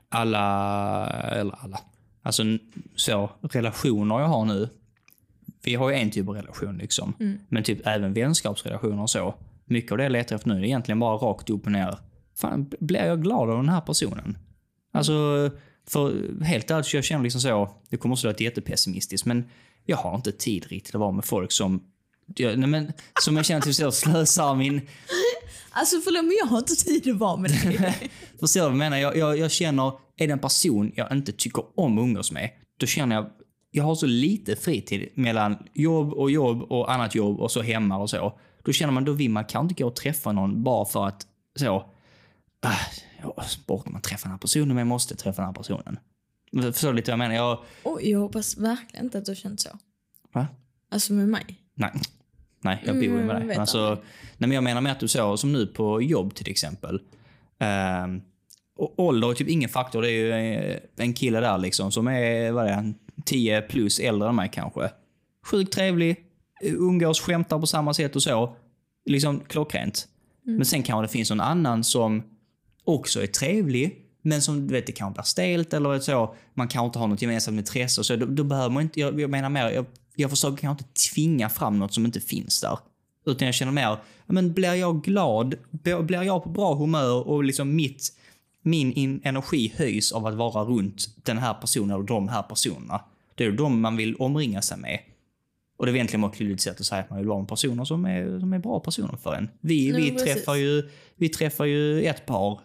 alla, 0.09 1.07
eller 1.09 1.55
alla, 1.63 1.79
alltså 2.21 2.43
så 2.95 3.29
relationer 3.41 4.19
jag 4.19 4.27
har 4.27 4.45
nu. 4.45 4.69
Vi 5.63 5.75
har 5.75 5.89
ju 5.89 5.95
en 5.95 6.11
typ 6.11 6.27
av 6.27 6.35
relation 6.35 6.77
liksom. 6.77 7.13
Men 7.49 7.63
typ 7.63 7.87
även 7.87 8.13
vänskapsrelationer 8.13 9.01
och 9.01 9.09
så. 9.09 9.35
Mycket 9.65 9.91
av 9.91 9.97
det 9.97 10.03
jag 10.03 10.11
letar 10.11 10.35
efter 10.35 10.49
nu 10.49 10.59
är 10.59 10.63
egentligen 10.63 10.99
bara 10.99 11.15
rakt 11.17 11.49
upp 11.49 11.65
och 11.65 11.71
ner. 11.71 11.97
Fan, 12.35 12.71
blir 12.79 13.05
jag 13.05 13.21
glad 13.21 13.49
av 13.49 13.57
den 13.57 13.69
här 13.69 13.81
personen? 13.81 14.37
Alltså, 14.91 15.13
för 15.87 16.43
helt 16.43 16.71
ärligt, 16.71 16.93
jag 16.93 17.03
känner 17.03 17.23
liksom 17.23 17.41
så, 17.41 17.75
det 17.89 17.97
kommer 17.97 18.13
också 18.13 18.27
låta 18.27 18.43
jättepessimistiskt, 18.43 19.25
men 19.25 19.49
jag 19.85 19.97
har 19.97 20.15
inte 20.15 20.31
tid 20.31 20.65
riktigt 20.67 20.95
att 20.95 20.99
vara 20.99 21.11
med 21.11 21.25
folk 21.25 21.51
som 21.51 21.83
jag, 22.35 22.59
nej 22.59 22.69
men, 22.69 22.93
som 23.21 23.35
jag 23.35 23.45
känner 23.45 23.61
typ 23.61 23.75
så 23.75 23.91
slösar 23.91 24.55
min... 24.55 24.81
alltså 25.71 26.01
förlåt 26.03 26.25
men 26.25 26.37
jag 26.39 26.45
har 26.45 26.57
inte 26.57 26.75
tid 26.75 27.09
att 27.09 27.17
vara 27.17 27.37
med 27.37 27.51
dig. 27.51 27.95
Förstår 28.39 28.61
du 28.61 28.65
vad 28.65 28.71
jag 28.71 28.77
menar? 28.77 28.97
Jag, 28.97 29.17
jag, 29.17 29.37
jag 29.37 29.51
känner, 29.51 29.91
är 30.17 30.27
det 30.27 30.33
en 30.33 30.39
person 30.39 30.91
jag 30.95 31.11
inte 31.11 31.31
tycker 31.31 31.63
om 31.75 31.97
att 31.97 32.03
umgås 32.03 32.31
med, 32.31 32.49
då 32.77 32.85
känner 32.85 33.15
jag, 33.15 33.29
jag 33.71 33.83
har 33.83 33.95
så 33.95 34.05
lite 34.05 34.55
fritid 34.55 35.09
mellan 35.15 35.57
jobb 35.73 36.13
och 36.13 36.31
jobb 36.31 36.61
och 36.61 36.93
annat 36.93 37.15
jobb 37.15 37.39
och 37.39 37.51
så 37.51 37.61
hemma 37.61 37.97
och 37.97 38.09
så. 38.09 38.39
Då 38.63 38.71
känner 38.71 38.93
man, 38.93 39.05
då 39.05 39.11
vill 39.11 39.31
man 39.31 39.45
kanske 39.45 39.63
inte 39.63 39.83
gå 39.83 39.89
och 39.89 39.95
träffa 39.95 40.31
någon 40.31 40.63
bara 40.63 40.85
för 40.85 41.05
att 41.07 41.27
så, 41.59 41.85
ah, 42.65 43.43
orkar 43.67 43.91
man 43.91 44.01
träffa 44.01 44.23
den 44.23 44.31
här 44.31 44.37
personen 44.37 44.67
men 44.67 44.77
jag 44.77 44.87
måste 44.87 45.15
träffa 45.15 45.41
den 45.41 45.45
här 45.49 45.53
personen. 45.53 45.99
Förstår 46.73 46.89
du 46.89 46.95
lite 46.95 47.11
vad 47.11 47.13
jag 47.13 47.29
menar? 47.29 47.35
Jag, 47.35 47.59
Oj, 47.83 48.09
jag 48.11 48.19
hoppas 48.19 48.57
verkligen 48.57 49.05
inte 49.05 49.17
att 49.17 49.25
du 49.25 49.31
har 49.31 49.35
känt 49.35 49.59
så. 49.59 49.69
va? 50.33 50.47
Alltså 50.91 51.13
med 51.13 51.29
mig. 51.29 51.45
Nej. 51.73 51.91
Nej, 52.61 52.83
jag 52.85 52.95
bor 52.95 53.03
ju 53.03 53.09
Mm, 53.13 53.25
med 53.27 53.35
dig. 53.35 53.47
vet 53.47 53.57
Alltså, 53.57 53.89
nej, 53.95 54.01
men 54.37 54.51
jag 54.51 54.63
menar 54.63 54.81
med 54.81 54.91
att 54.91 54.99
du 54.99 55.07
så, 55.07 55.37
som 55.37 55.53
nu 55.53 55.67
på 55.67 56.01
jobb 56.01 56.35
till 56.35 56.49
exempel. 56.51 57.01
Um, 58.05 58.21
ålder 58.77 59.29
är 59.29 59.33
typ 59.33 59.47
ingen 59.49 59.69
faktor. 59.69 60.01
Det 60.01 60.11
är 60.11 60.11
ju 60.11 60.31
eh, 60.31 60.79
en 60.97 61.13
kille 61.13 61.39
där 61.39 61.57
liksom 61.57 61.91
som 61.91 62.07
är, 62.07 62.51
vad 62.51 62.65
är 62.67 62.73
han, 62.73 62.95
10 63.25 63.61
plus 63.61 63.99
äldre 63.99 64.29
än 64.29 64.35
mig 64.35 64.49
kanske. 64.53 64.89
Sjukt 65.45 65.73
trevlig, 65.73 66.09
eh, 66.63 66.73
umgås, 66.73 67.19
skämtar 67.21 67.59
på 67.59 67.67
samma 67.67 67.93
sätt 67.93 68.15
och 68.15 68.23
så. 68.23 68.55
Liksom 69.05 69.39
klockrent. 69.39 70.07
Mm. 70.45 70.57
Men 70.57 70.65
sen 70.65 70.83
kanske 70.83 71.01
det 71.07 71.11
finns 71.11 71.29
någon 71.29 71.41
annan 71.41 71.83
som 71.83 72.23
också 72.85 73.23
är 73.23 73.27
trevlig, 73.27 74.01
men 74.21 74.41
som 74.41 74.67
du 74.67 74.73
vet, 74.73 74.87
det 74.87 74.91
kanske 74.91 75.13
blir 75.13 75.23
stelt 75.23 75.73
eller 75.73 75.99
så. 75.99 76.35
Man 76.53 76.67
kanske 76.67 76.85
inte 76.85 76.99
har 76.99 77.07
något 77.07 77.21
gemensamt 77.21 77.57
intresse. 77.57 78.03
Så 78.03 78.15
då, 78.15 78.25
då 78.25 78.43
behöver 78.43 78.69
man 78.69 78.83
inte, 78.83 78.99
jag, 78.99 79.19
jag 79.19 79.29
menar 79.29 79.49
mer, 79.49 79.69
jag, 79.69 79.85
jag 80.15 80.29
försöker 80.29 80.57
kanske 80.57 80.83
inte 80.83 80.99
tvinga 81.13 81.49
fram 81.49 81.79
något 81.79 81.93
som 81.93 82.05
inte 82.05 82.19
finns 82.19 82.61
där. 82.61 82.79
Utan 83.25 83.45
jag 83.45 83.55
känner 83.55 83.71
mer, 83.71 83.97
men 84.25 84.53
blir 84.53 84.73
jag 84.73 85.03
glad, 85.03 85.55
blir 85.71 86.23
jag 86.23 86.43
på 86.43 86.49
bra 86.49 86.75
humör 86.75 87.27
och 87.27 87.43
liksom 87.43 87.75
mitt, 87.75 88.09
min 88.61 88.93
in, 88.93 89.21
energi 89.23 89.73
höjs 89.75 90.11
av 90.11 90.25
att 90.25 90.35
vara 90.35 90.63
runt 90.63 91.25
den 91.25 91.37
här 91.37 91.53
personen 91.53 91.91
eller 91.91 92.03
de 92.03 92.27
här 92.27 92.43
personerna. 92.43 93.01
Det 93.35 93.45
är 93.45 93.51
de 93.51 93.81
man 93.81 93.97
vill 93.97 94.15
omringa 94.15 94.61
sig 94.61 94.77
med. 94.77 94.99
Och 95.77 95.85
det 95.85 95.91
är 95.91 95.95
egentligen 95.95 96.21
bara 96.21 96.31
ett 96.31 96.37
klurigt 96.37 96.61
sätt 96.61 96.79
att 96.79 96.85
säga 96.85 97.01
att 97.01 97.09
man 97.09 97.19
vill 97.19 97.27
vara 97.27 97.39
med 97.39 97.47
personer 97.47 97.85
som 97.85 98.05
är, 98.05 98.39
som 98.39 98.53
är 98.53 98.59
bra 98.59 98.79
personer 98.79 99.17
för 99.23 99.33
en. 99.33 99.49
Vi, 99.61 99.91
Nej, 99.91 100.01
vi, 100.01 100.11
precis. 100.11 100.33
träffar 100.33 100.55
ju, 100.55 100.89
vi 101.15 101.29
träffar 101.29 101.65
ju 101.65 102.03
ett 102.03 102.25
par, 102.25 102.59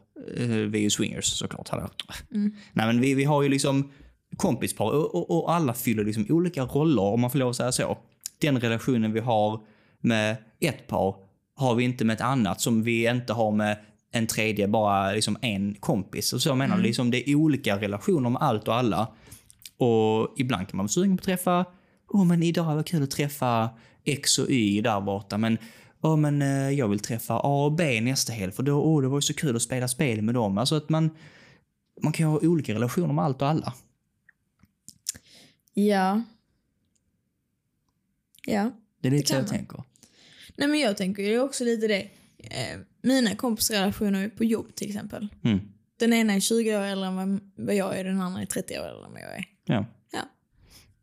vi 0.67 0.79
är 0.79 0.83
ju 0.83 0.91
swingers 0.91 1.25
såklart. 1.25 1.69
Hallå. 1.69 1.89
Mm. 2.35 2.53
Nej, 2.73 2.87
men 2.87 3.01
vi, 3.01 3.15
vi 3.15 3.25
har 3.25 3.43
ju 3.43 3.49
liksom 3.49 3.91
kompispar 4.37 4.91
och, 4.91 5.15
och, 5.15 5.31
och 5.31 5.53
alla 5.55 5.75
fyller 5.75 6.05
liksom 6.05 6.27
olika 6.29 6.63
roller 6.65 7.03
om 7.03 7.21
man 7.21 7.31
får 7.31 7.39
lov 7.39 7.51
att 7.51 7.57
säga 7.57 7.73
så. 7.73 7.99
Den 8.41 8.61
relationen 8.61 9.13
vi 9.13 9.21
har 9.21 9.61
med 10.01 10.37
ett 10.61 10.87
par 10.87 11.15
har 11.57 11.75
vi 11.75 11.85
inte 11.85 12.05
med 12.05 12.15
ett 12.15 12.21
annat 12.21 12.61
som 12.61 12.83
vi 12.83 13.09
inte 13.11 13.33
har 13.33 13.51
med 13.53 13.79
en 14.13 14.27
tredje, 14.27 14.69
bara 14.69 15.13
liksom 15.13 15.37
en 15.41 15.75
kompis. 15.75 16.33
Och 16.33 16.43
så 16.43 16.55
menar 16.55 16.75
Mm. 16.75 16.87
liksom 16.87 17.11
det 17.11 17.31
är 17.31 17.35
olika 17.35 17.77
relationer 17.81 18.31
med 18.31 18.43
allt 18.43 18.69
och 18.69 18.75
alla. 18.75 19.09
Och 19.77 20.35
ibland 20.37 20.69
kan 20.69 20.77
man 20.77 20.85
vara 20.85 20.89
sugen 20.89 21.17
på 21.17 21.21
att 21.21 21.25
träffa, 21.25 21.65
åh 22.09 22.25
men 22.25 22.43
idag 22.43 22.65
var 22.65 22.83
kul 22.83 23.03
att 23.03 23.11
träffa 23.11 23.71
X 24.05 24.39
och 24.39 24.51
Y 24.51 24.81
där 24.81 25.01
borta, 25.01 25.39
men 25.39 25.59
åh 26.01 26.17
men 26.17 26.43
eh, 26.43 26.71
jag 26.71 26.89
vill 26.89 27.01
träffa 27.01 27.35
A 27.35 27.65
och 27.65 27.73
B 27.73 28.01
nästa 28.01 28.33
helg 28.33 28.53
för 28.53 28.63
då, 28.63 28.83
åh 28.83 29.03
det 29.03 29.09
var 29.09 29.17
ju 29.19 29.23
så 29.23 29.35
kul 29.35 29.57
att 29.57 29.63
spela 29.63 29.89
spel 29.89 30.23
med 30.23 30.35
dem. 30.35 30.59
Alltså 30.59 30.75
att 30.75 30.89
man, 30.89 31.11
man 32.03 32.13
kan 32.13 32.27
ha 32.27 32.39
olika 32.43 32.75
relationer 32.75 33.13
med 33.13 33.25
allt 33.25 33.43
och 33.43 33.49
alla. 33.49 33.75
Ja. 35.75 36.23
Ja. 38.47 38.71
Det 39.01 39.09
är 39.09 39.13
lite 39.13 39.23
Det 39.23 39.29
så 39.29 39.35
jag 39.35 39.41
man. 39.43 39.49
tänker. 39.49 39.83
Nej 40.57 40.69
men 40.69 40.81
jag 40.81 40.97
tänker 40.97 41.23
ju 41.23 41.41
också 41.41 41.65
lite 41.65 41.87
det. 41.89 42.09
Eh, 42.39 42.79
mina 43.03 43.35
kompisrelationer 43.37 44.29
på 44.29 44.45
jobb 44.45 44.75
till 44.75 44.89
exempel. 44.89 45.29
Mm. 45.45 45.61
Den 45.97 46.13
ena 46.13 46.33
är 46.33 46.41
20 46.41 46.77
år 46.77 46.83
äldre 46.83 47.09
än 47.09 47.41
vad 47.57 47.75
jag 47.75 47.99
är, 47.99 48.05
den 48.05 48.21
andra 48.21 48.43
är 48.43 48.47
30 48.47 48.79
år 48.79 48.85
äldre 48.89 49.07
än 49.07 49.13
vad 49.13 49.21
jag 49.23 49.35
är. 49.37 49.45
Ja. 49.65 49.85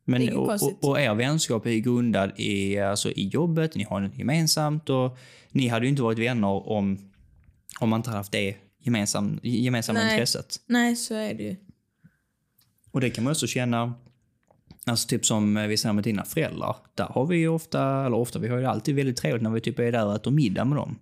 Men, 0.10 0.38
och, 0.38 0.50
och, 0.50 0.90
och 0.90 1.02
er 1.02 1.14
vänskap 1.14 1.66
är 1.66 1.78
grundad 1.78 2.32
i, 2.36 2.80
alltså, 2.80 3.12
i 3.12 3.28
jobbet, 3.28 3.76
ni 3.76 3.84
har 3.84 4.00
något 4.00 4.18
gemensamt 4.18 4.90
och 4.90 5.18
ni 5.52 5.68
hade 5.68 5.86
ju 5.86 5.90
inte 5.90 6.02
varit 6.02 6.20
vänner 6.20 6.70
om, 6.70 7.12
om 7.80 7.90
man 7.90 8.00
inte 8.00 8.10
hade 8.10 8.20
haft 8.20 8.32
det 8.32 8.56
gemensam, 8.80 9.40
gemensamma 9.44 10.00
Nej. 10.00 10.12
intresset. 10.12 10.56
Nej, 10.66 10.96
så 10.96 11.14
är 11.14 11.34
det 11.34 11.44
ju. 11.44 11.56
Och 12.92 13.02
det 13.02 13.10
kan 13.10 13.24
man 13.24 13.32
också 13.32 13.48
känna, 13.48 13.94
alltså 14.86 15.08
typ 15.08 15.26
som 15.26 15.56
vi 15.68 15.78
säger 15.78 15.94
med 15.94 16.04
dina 16.04 16.24
föräldrar. 16.24 16.76
Där 16.96 17.06
har 17.06 17.26
vi 17.26 17.38
ju 17.38 17.48
ofta, 17.48 18.06
eller 18.06 18.18
ofta, 18.18 18.40
vi 18.40 18.48
har 18.48 18.58
ju 18.58 18.66
alltid 18.66 18.96
väldigt 18.96 19.18
trevligt 19.18 19.44
när 19.44 19.50
vi 19.50 19.62
typ 19.62 19.80
är 19.80 19.92
där 19.92 20.06
och 20.06 20.16
äter 20.16 20.32
middag 20.32 20.66
med 20.66 20.78
dem. 20.78 21.00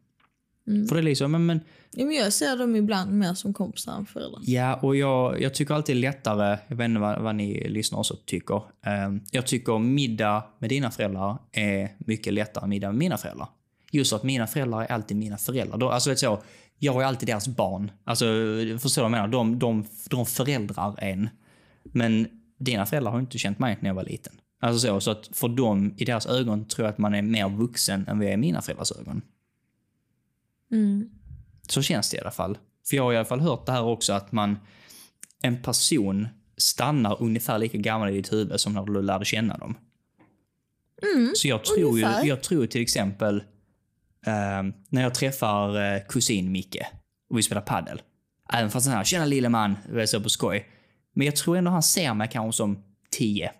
Mm. 0.68 0.88
För 0.88 0.96
det 0.96 1.02
är 1.02 1.04
liksom, 1.04 1.32
men, 1.32 1.46
men 1.46 1.60
Ja, 1.98 2.06
men 2.06 2.16
jag 2.16 2.34
ser 2.34 2.58
dem 2.58 2.76
ibland 2.76 3.12
mer 3.12 3.34
som 3.34 3.54
kompisar 3.54 3.98
än 3.98 4.06
föräldrar. 4.06 4.42
Ja, 4.46 4.76
och 4.76 4.96
jag, 4.96 5.42
jag 5.42 5.54
tycker 5.54 5.74
alltid 5.74 5.96
lättare, 5.96 6.58
jag 6.68 6.76
vet 6.76 6.86
inte 6.86 7.00
vad, 7.00 7.22
vad 7.22 7.36
ni 7.36 7.70
lyssnare 7.70 8.00
också 8.00 8.16
tycker. 8.26 8.56
Eh, 8.56 9.16
jag 9.32 9.48
tycker 9.48 9.80
middag 9.80 10.44
med 10.60 10.70
dina 10.70 10.92
föräldrar 10.92 11.38
är 11.52 11.90
mycket 11.98 12.34
lättare 12.34 12.64
än 12.64 12.70
middag 12.70 12.88
med 12.88 12.98
mina 12.98 13.18
föräldrar. 13.18 13.48
Just 13.92 14.14
att 14.14 14.24
mina 14.24 14.48
föräldrar 14.48 14.82
är 14.82 14.92
alltid 14.92 15.18
mina 15.18 15.38
föräldrar. 15.38 15.78
Då, 15.78 15.90
alltså 15.90 16.10
vet 16.10 16.18
du 16.18 16.20
så, 16.20 16.44
jag 16.80 17.02
är 17.02 17.06
alltid 17.06 17.30
deras 17.30 17.48
barn. 17.48 17.92
Alltså, 18.04 18.26
förstår 18.80 19.02
du 19.02 19.10
vad 19.10 19.20
jag 19.20 19.28
menar? 19.28 19.28
De, 19.28 19.60
de, 19.60 19.86
de 20.10 20.26
föräldrar 20.26 20.96
en. 21.04 21.30
Men 21.84 22.28
dina 22.60 22.86
föräldrar 22.86 23.12
har 23.12 23.20
inte 23.20 23.38
känt 23.38 23.60
mig 23.60 23.78
när 23.80 23.90
jag 23.90 23.96
var 23.96 24.04
liten. 24.04 24.34
Alltså 24.62 24.88
så, 24.88 25.00
så 25.00 25.12
att 25.12 25.30
för 25.32 25.48
dem, 25.48 25.94
i 25.98 26.06
deras 26.06 26.26
ögon, 26.26 26.68
tror 26.68 26.86
jag 26.86 26.94
att 26.94 26.98
man 26.98 27.16
är 27.16 27.22
mer 27.22 27.50
vuxen 27.50 28.08
än 28.08 28.18
vad 28.18 28.26
jag 28.26 28.32
är 28.32 28.38
i 28.38 28.38
mina 28.38 28.62
föräldrars 28.62 28.92
ögon. 28.92 29.22
Mm. 30.76 31.10
Så 31.68 31.82
känns 31.82 32.10
det 32.10 32.18
i 32.18 32.20
alla 32.20 32.32
fall. 32.32 32.58
För 32.90 32.98
jag 32.98 33.04
har 33.04 33.14
i 33.14 33.18
alla 33.18 33.26
fall 33.26 33.40
hört 33.40 33.66
det 33.66 33.72
här 33.72 33.84
också 33.84 34.14
att 34.14 34.32
man, 34.32 34.58
en 35.42 35.62
person 35.62 36.28
stannar 36.58 37.22
ungefär 37.22 37.60
lika 37.60 37.78
gammal 37.78 38.10
i 38.10 38.14
ditt 38.14 38.34
huvud 38.34 38.60
som 38.60 38.74
när 38.74 38.86
du 38.86 39.02
lärde 39.02 39.26
känna 39.26 39.58
dem. 39.58 39.78
så 41.36 41.48
jag 41.48 41.66
tror, 41.66 42.00
ju, 42.00 42.06
jag 42.24 42.44
tror 42.44 42.68
till 42.68 42.82
exempel 42.82 43.36
eh, 44.26 44.64
när 44.90 45.02
jag 45.02 45.14
träffar 45.14 45.94
eh, 45.96 46.02
kusin 46.10 46.52
Micke 46.52 46.82
och 47.30 47.38
vi 47.38 47.44
spelar 47.44 47.62
paddel. 47.62 48.02
Även 48.54 48.72
fast 48.72 48.88
han 48.88 48.98
här, 48.98 49.04
tjena 49.04 49.26
lille 49.26 49.50
man, 49.50 49.76
är 49.94 50.06
så 50.06 50.22
på 50.22 50.30
skoj. 50.30 50.70
Men 51.14 51.26
jag 51.26 51.36
tror 51.36 51.58
ändå 51.58 51.72
han 51.72 51.84
ser 51.84 52.14
mig 52.14 52.30
kanske 52.32 52.58
som 52.58 52.84
10. 53.12 53.52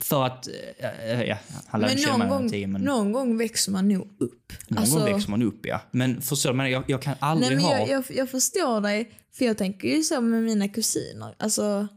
För 0.00 0.24
att, 0.24 0.48
eh, 0.78 1.22
ja, 1.22 1.38
han 1.66 1.80
lärde 1.80 1.98
känna 1.98 2.18
mig 2.18 2.28
gång, 2.28 2.50
10 2.50 2.66
men 2.66 2.82
någon 2.82 3.12
gång 3.12 3.38
växer 3.38 3.72
man 3.72 3.88
nog 3.88 4.08
upp. 4.18 4.52
någon 4.68 4.78
Alltså, 4.78 4.98
gång 4.98 5.04
växer 5.04 5.30
man 5.30 5.42
upp 5.42 5.66
ja. 5.66 5.80
Men 5.90 6.22
förstår 6.22 6.52
du, 6.52 6.68
jag, 6.68 6.84
jag 6.86 7.02
kan 7.02 7.14
aldrig 7.18 7.56
nej, 7.56 7.56
men 7.56 7.64
ha... 7.64 7.78
jag, 7.78 7.88
jag, 7.88 8.04
jag 8.16 8.30
förstår 8.30 8.80
dig, 8.80 9.10
för 9.32 9.44
jag 9.44 9.58
tänker 9.58 9.88
ju 9.88 10.02
så 10.02 10.20
med 10.20 10.42
mina 10.42 10.68
kusiner. 10.68 11.34
Alltså, 11.38 11.88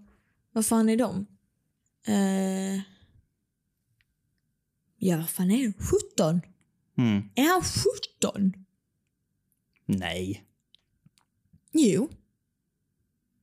vad 0.52 0.66
fan 0.66 0.90
är 0.90 0.98
de? 0.98 1.26
Eh, 2.08 2.82
ja, 4.98 5.18
vad 5.18 5.30
fan 5.30 5.52
är 5.52 5.68
det? 5.68 5.74
17? 6.18 6.42
Mm. 6.98 7.30
Är 7.36 7.44
han 7.44 7.62
17? 8.22 8.54
Nej. 9.86 10.44
Jo, 11.72 12.10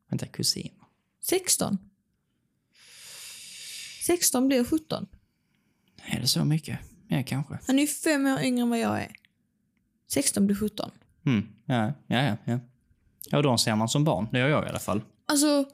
Vänta, 0.08 0.26
kusin. 0.26 0.70
16. 1.20 1.78
16 4.06 4.48
blir 4.48 4.64
17. 4.64 5.06
Är 6.04 6.20
det 6.20 6.26
så 6.26 6.44
mycket? 6.44 6.78
Ja, 7.08 7.22
kanske. 7.26 7.58
Han 7.66 7.78
är 7.78 7.82
ju 7.82 7.88
fem 7.88 8.26
år 8.26 8.40
yngre 8.40 8.62
än 8.62 8.70
vad 8.70 8.78
jag 8.78 9.02
är. 9.02 9.12
16 10.08 10.46
blir 10.46 10.56
17. 10.56 10.90
Mm. 11.26 11.48
Ja, 11.64 11.92
ja, 12.06 12.22
ja. 12.22 12.36
ja. 12.44 12.58
Ja, 13.30 13.42
de 13.42 13.58
ser 13.58 13.76
man 13.76 13.88
som 13.88 14.04
barn. 14.04 14.28
Det 14.32 14.38
gör 14.38 14.48
jag 14.48 14.64
i 14.64 14.68
alla 14.68 14.78
fall. 14.78 15.02
Alltså, 15.26 15.64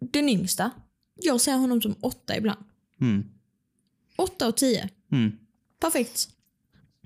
den 0.00 0.28
yngsta. 0.28 0.70
Jag 1.14 1.40
ser 1.40 1.56
honom 1.56 1.82
som 1.82 1.96
åtta 2.00 2.36
ibland. 2.36 2.64
Mm. 3.00 3.24
Åtta 4.16 4.48
och 4.48 4.56
tio. 4.56 4.88
Mm. 5.12 5.38
Perfekt. 5.80 6.28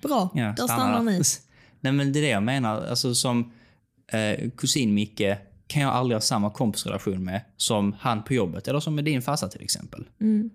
Bra, 0.03 0.31
Ja, 0.35 0.55
där 0.57 0.65
stannar 0.65 1.03
ni. 1.03 1.23
Nej, 1.81 1.93
men 1.93 2.13
det 2.13 2.19
är 2.19 2.23
det 2.23 2.29
jag 2.29 2.43
menar. 2.43 2.87
Alltså 2.87 3.15
som 3.15 3.53
eh, 4.07 4.51
kusin 4.51 4.95
Micke 4.95 5.37
kan 5.73 5.83
jag 5.83 5.93
aldrig 5.93 6.17
ha 6.17 6.21
samma 6.21 6.51
kompisrelation 6.51 7.25
med 7.25 7.41
som 7.57 7.97
han 7.99 8.23
på 8.25 8.35
jobbet. 8.35 8.69
Eller 8.69 8.81
som 8.81 8.95
med 8.95 9.05
din 9.05 9.23
farsa 9.23 9.49
till 9.49 9.63
exempel. 9.63 10.09
Mm. 10.21 10.51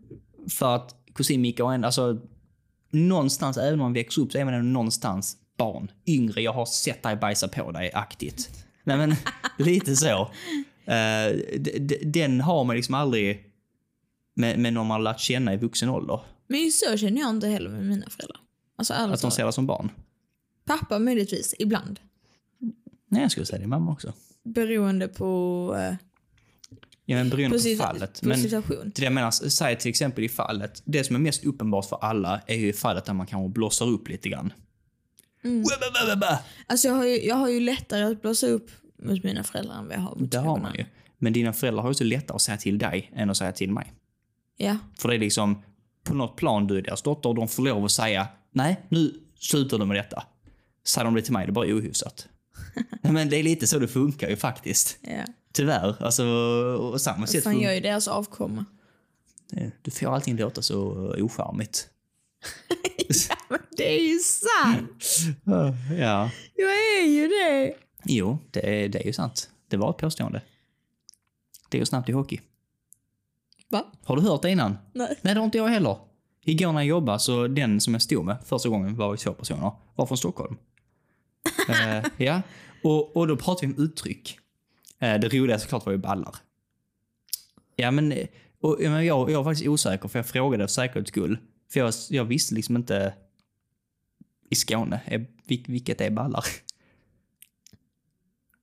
För 0.49 0.75
att 0.75 0.95
kusin 1.13 1.41
Micke 1.41 1.59
har 1.59 1.73
en, 1.73 1.83
alltså 1.83 2.19
någonstans, 2.91 3.57
även 3.57 3.73
om 3.73 3.79
man 3.79 3.93
växer 3.93 4.21
upp, 4.21 4.31
så 4.31 4.37
är 4.37 4.45
man 4.45 4.73
någonstans 4.73 5.37
barn. 5.57 5.91
Yngre, 6.07 6.41
jag 6.41 6.53
har 6.53 6.65
sett 6.65 7.03
dig 7.03 7.15
bajsa 7.15 7.47
på 7.47 7.71
dig 7.71 7.91
aktigt. 7.93 8.65
Nej 8.83 8.97
men, 8.97 9.15
lite 9.65 9.95
så. 9.95 10.31
D- 11.79 11.99
den 12.03 12.41
har 12.41 12.63
man 12.63 12.75
liksom 12.75 12.95
aldrig 12.95 13.43
med, 14.33 14.59
med 14.59 14.73
någon 14.73 14.87
man 14.87 15.03
lärt 15.03 15.19
känna 15.19 15.53
i 15.53 15.57
vuxen 15.57 15.89
ålder. 15.89 16.19
Men 16.47 16.71
så 16.71 16.97
känner 16.97 17.21
jag 17.21 17.29
inte 17.29 17.47
heller 17.47 17.69
med 17.69 17.85
mina 17.85 18.09
föräldrar. 18.09 18.39
Alltså 18.75 18.93
ärligt 18.93 19.13
Att 19.13 19.21
de 19.21 19.31
ser 19.31 19.45
det 19.45 19.51
som 19.53 19.65
barn. 19.67 19.91
Pappa 20.65 20.99
möjligtvis, 20.99 21.55
ibland. 21.59 21.99
Nej, 23.09 23.21
jag 23.21 23.31
skulle 23.31 23.45
säga 23.45 23.59
det 23.61 23.67
mamma 23.67 23.91
också. 23.91 24.13
Beroende 24.53 25.07
på, 25.07 25.75
eh, 25.79 25.95
Ja, 27.09 27.15
men 27.15 27.29
beroende 27.29 27.57
på, 27.57 27.63
på, 27.63 27.83
fallet. 27.83 28.21
på 28.21 28.27
Men 28.27 28.37
situation. 28.41 28.91
det 28.95 29.03
jag 29.03 29.13
menar, 29.13 29.31
säg 29.31 29.77
till 29.77 29.89
exempel 29.89 30.23
i 30.23 30.29
fallet, 30.29 30.81
det 30.85 31.03
som 31.03 31.15
är 31.15 31.19
mest 31.19 31.45
uppenbart 31.45 31.85
för 31.85 31.97
alla 32.01 32.41
är 32.47 32.55
ju 32.55 32.67
i 32.67 32.73
fallet 32.73 33.05
där 33.05 33.13
man 33.13 33.27
kanske 33.27 33.53
blossar 33.53 33.85
upp 33.85 34.09
lite 34.09 34.29
grann. 34.29 34.53
Mm. 35.43 35.63
Alltså 36.67 36.87
jag 36.87 36.95
har, 36.95 37.05
ju, 37.05 37.25
jag 37.25 37.35
har 37.35 37.49
ju 37.49 37.59
lättare 37.59 38.03
att 38.03 38.21
blåsa 38.21 38.47
upp 38.47 38.71
mot 39.03 39.23
mina 39.23 39.43
föräldrar 39.43 39.75
än 39.75 39.87
vad 39.87 39.95
jag 39.95 40.01
har 40.01 40.15
mot 40.15 40.31
Det 40.31 40.37
har 40.37 40.59
man 40.59 40.75
ju. 40.75 40.85
Men 41.17 41.33
dina 41.33 41.53
föräldrar 41.53 41.81
har 41.81 41.89
ju 41.89 41.93
så 41.93 42.03
lättare 42.03 42.35
att 42.35 42.41
säga 42.41 42.57
till 42.57 42.77
dig 42.77 43.11
än 43.15 43.29
att 43.29 43.37
säga 43.37 43.51
till 43.51 43.71
mig. 43.71 43.93
Ja. 44.57 44.77
För 44.99 45.09
det 45.09 45.15
är 45.15 45.19
liksom, 45.19 45.61
på 46.03 46.13
något 46.13 46.35
plan, 46.35 46.67
du 46.67 46.77
är 46.77 46.81
deras 46.81 47.01
dotter 47.01 47.29
och 47.29 47.35
de 47.35 47.47
får 47.47 47.63
lov 47.63 47.85
att 47.85 47.91
säga 47.91 48.27
nej, 48.51 48.81
nu 48.89 49.13
slutar 49.39 49.77
du 49.77 49.85
med 49.85 49.97
detta. 49.97 50.23
Säger 50.87 51.05
de 51.05 51.15
det 51.15 51.21
till 51.21 51.33
mig, 51.33 51.45
det 51.45 51.49
är 51.49 51.53
bara 51.53 51.67
ohyfsat. 51.67 52.27
Men 53.01 53.29
det 53.29 53.37
är 53.37 53.43
lite 53.43 53.67
så 53.67 53.79
det 53.79 53.87
funkar 53.87 54.29
ju 54.29 54.35
faktiskt. 54.35 54.97
ja. 55.01 55.23
Tyvärr. 55.53 56.03
Alltså, 56.03 56.25
och 56.81 57.01
samma 57.01 57.27
sätt. 57.27 57.45
Fun- 57.45 57.63
jag 57.63 57.77
är 57.77 57.81
deras 57.81 58.07
avkomma. 58.07 58.65
Du 59.81 59.91
får 59.91 60.15
allting 60.15 60.37
låta 60.37 60.61
så 60.61 60.77
ocharmigt. 61.17 61.89
Men 63.49 63.59
det 63.77 63.97
är 63.99 64.03
ju 64.13 64.19
sant! 64.19 65.05
Ja. 65.99 66.29
Jag 66.55 66.69
är 67.01 67.05
ju 67.07 67.27
det! 67.27 67.73
Jo, 68.03 68.37
det 68.51 68.83
är, 68.83 68.89
det 68.89 68.99
är 68.99 69.05
ju 69.05 69.13
sant. 69.13 69.49
Det 69.69 69.77
var 69.77 69.89
ett 69.89 69.97
påstående. 69.97 70.41
Det 71.69 71.77
går 71.77 71.85
snabbt 71.85 72.09
i 72.09 72.11
hockey. 72.11 72.39
Va? 73.69 73.85
Har 74.03 74.15
du 74.15 74.21
hört 74.21 74.41
det 74.41 74.51
innan? 74.51 74.77
Nej. 74.93 75.17
Nej, 75.21 75.33
det 75.33 75.39
har 75.39 75.45
inte 75.45 75.57
jag 75.57 75.67
heller. 75.67 75.97
Igår 76.45 76.73
när 76.73 76.79
jag 76.79 76.87
jobbade, 76.87 77.19
så 77.19 77.47
den 77.47 77.81
som 77.81 77.93
jag 77.93 78.01
stod 78.01 78.25
med 78.25 78.37
första 78.45 78.69
gången 78.69 78.95
var 78.95 79.11
vi 79.11 79.17
två 79.17 79.33
personer, 79.33 79.71
var 79.95 80.05
från 80.05 80.17
Stockholm. 80.17 80.57
Eh, 81.69 82.05
ja, 82.17 82.41
och, 82.83 83.17
och 83.17 83.27
då 83.27 83.37
pratade 83.37 83.67
vi 83.67 83.73
om 83.73 83.83
uttryck. 83.83 84.39
Eh, 84.99 85.19
det 85.19 85.27
roliga 85.33 85.59
såklart 85.59 85.85
var 85.85 85.93
ju 85.93 85.97
ballar. 85.97 86.35
Ja, 87.75 87.91
men, 87.91 88.11
eh, 88.11 88.27
och, 88.61 88.77
men 88.79 89.05
jag, 89.05 89.31
jag 89.31 89.43
var 89.43 89.51
faktiskt 89.51 89.67
osäker, 89.67 90.07
för 90.07 90.19
jag 90.19 90.25
frågade 90.25 90.63
för 90.63 90.73
säkerhets 90.73 91.09
skull. 91.09 91.37
För 91.71 91.79
jag, 91.79 91.93
jag 92.09 92.25
visste 92.25 92.55
liksom 92.55 92.75
inte 92.75 93.13
i 94.49 94.55
Skåne, 94.55 95.01
är, 95.05 95.25
vil, 95.47 95.65
vilket 95.67 96.01
är 96.01 96.09
ballar? 96.09 96.45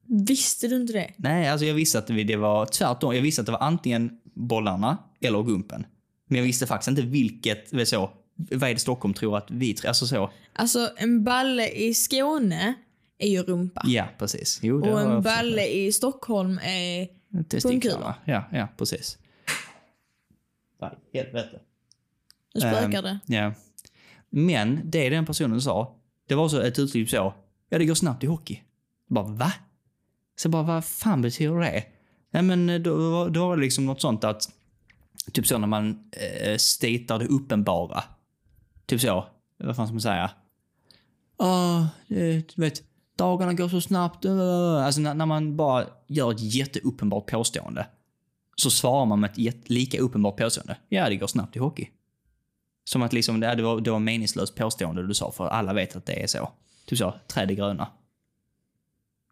Visste 0.07 0.69
du 0.69 0.77
inte 0.77 0.93
det? 0.93 1.11
Nej, 1.17 1.49
alltså 1.49 1.67
jag 1.67 1.75
visste 1.75 1.99
att 1.99 2.07
det 2.07 2.37
var 2.37 2.67
tvärtom. 2.67 3.15
Jag 3.15 3.23
visste 3.23 3.41
att 3.41 3.47
det 3.47 3.53
var 3.53 3.63
antingen 3.63 4.21
bollarna 4.35 4.99
eller 5.21 5.43
gumpen. 5.43 5.87
Men 6.27 6.39
jag 6.39 6.45
visste 6.45 6.67
faktiskt 6.67 6.89
inte 6.89 7.03
vilket, 7.03 7.89
så, 7.89 8.11
vad 8.37 8.71
är 8.71 8.75
det 8.75 8.81
Stockholm 8.81 9.15
tror 9.15 9.37
att 9.37 9.51
vi 9.51 9.75
tror, 9.75 9.89
alltså 9.89 10.07
så. 10.07 10.31
Alltså 10.53 10.91
en 10.97 11.25
balle 11.25 11.69
i 11.69 11.95
Skåne 11.95 12.75
är 13.19 13.29
ju 13.29 13.43
rumpa. 13.43 13.83
Ja, 13.87 14.09
precis. 14.19 14.59
Jo, 14.63 14.91
och 14.91 15.01
en 15.01 15.23
balle 15.23 15.67
i 15.67 15.93
Stockholm 15.93 16.59
är... 16.63 17.09
Testiklarna. 17.49 18.15
Ja, 18.25 18.45
ja, 18.53 18.69
precis. 18.79 19.19
Nej, 20.81 20.91
helvete. 21.15 21.61
Nu 22.55 22.61
spökar 22.61 22.99
Ehm, 22.99 23.05
det. 23.05 23.19
Ja. 23.35 23.53
Men 24.31 24.81
det 24.85 25.09
den 25.11 25.27
personen 25.27 25.61
sa, 25.61 25.95
det 26.29 26.35
var 26.35 26.49
så 26.49 26.61
ett 26.61 26.79
uttryck 26.79 27.11
så, 27.11 27.35
ja 27.69 27.79
det 27.79 27.85
går 27.85 27.95
snabbt 27.95 28.25
i 28.25 28.27
hockey. 28.27 28.61
Jag 29.09 29.15
bara, 29.15 29.27
va? 29.27 29.53
Så 30.37 30.47
jag 30.47 30.53
bara, 30.53 30.63
vad 30.63 30.85
fan 30.85 31.23
betyder 31.23 31.59
det? 31.61 31.85
Nej 32.31 32.43
men 32.43 32.71
eh, 32.71 32.81
då, 32.81 33.11
var- 33.11 33.31
då 33.31 33.49
var 33.49 33.57
det 33.57 33.63
liksom 33.63 33.87
något 33.87 34.01
sånt 34.01 34.25
att, 34.25 34.43
typ 35.33 35.47
så 35.47 35.59
när 35.59 35.67
man 35.67 36.11
eh, 36.41 36.57
statar 36.57 37.19
det 37.19 37.27
uppenbara. 37.27 38.05
Typ 38.87 39.01
så, 39.01 39.27
vad 39.59 39.77
fan 39.77 39.87
ska 39.87 39.93
man 39.95 40.01
säga? 40.01 40.31
Ja, 41.39 41.89
eh, 42.09 42.43
du 42.55 42.55
vet, 42.57 42.83
dagarna 43.17 43.53
går 43.53 43.69
så 43.69 43.81
snabbt. 43.81 44.25
Alltså 44.27 45.01
när, 45.01 45.15
när 45.15 45.27
man 45.27 45.57
bara 45.57 45.87
gör 46.07 46.33
ett 46.33 46.55
jätteuppenbart 46.55 47.31
påstående. 47.31 47.87
Så 48.57 48.71
svarar 48.71 49.07
man 49.07 49.21
med 49.21 49.31
ett 49.31 49.39
jätte, 49.39 49.73
lika 49.73 49.99
uppenbart 49.99 50.37
påstående. 50.37 50.77
Ja, 50.89 51.09
det 51.09 51.17
går 51.17 51.27
snabbt 51.27 51.57
i 51.57 51.59
hockey. 51.59 51.89
Som 52.85 53.03
att 53.03 53.13
liksom, 53.13 53.41
det, 53.41 53.55
det, 53.55 53.63
var, 53.63 53.81
det 53.81 53.91
var 53.91 53.99
meningslöst 53.99 54.55
påstående 54.55 55.07
du 55.07 55.15
sa, 55.15 55.33
för 55.33 55.47
alla 55.47 55.73
vet 55.73 55.97
att 55.97 56.07
det 56.07 56.23
är 56.23 56.27
så. 56.27 56.53
Typ 56.87 56.99
så, 56.99 57.15
träd 57.27 57.51
är 57.51 57.55
gröna. 57.55 57.89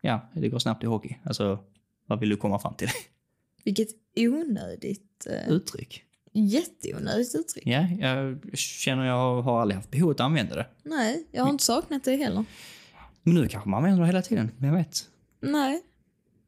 Ja, 0.00 0.30
det 0.34 0.48
går 0.48 0.58
snabbt 0.58 0.84
i 0.84 0.86
hockey. 0.86 1.16
Alltså, 1.24 1.58
vad 2.06 2.20
vill 2.20 2.28
du 2.28 2.36
komma 2.36 2.58
fram 2.58 2.74
till? 2.74 2.88
Vilket 3.64 3.88
onödigt... 4.16 5.26
Eh, 5.30 5.52
Uttryck. 5.52 6.04
Jätteonödigt 6.32 7.34
uttryck. 7.34 7.66
Ja, 7.66 7.80
jag 7.80 8.38
känner 8.58 9.04
jag 9.04 9.42
har 9.42 9.60
aldrig 9.60 9.76
haft 9.76 9.90
behov 9.90 10.10
att 10.10 10.20
använda 10.20 10.54
det. 10.54 10.66
Nej, 10.82 11.26
jag 11.32 11.42
har 11.42 11.50
inte 11.50 11.64
saknat 11.64 12.04
det 12.04 12.16
heller. 12.16 12.44
Men 13.22 13.34
nu 13.34 13.48
kanske 13.48 13.68
man 13.68 13.78
använder 13.78 14.00
det 14.00 14.06
hela 14.06 14.22
tiden, 14.22 14.50
jag 14.58 14.72
vet. 14.72 15.08
Nej, 15.40 15.82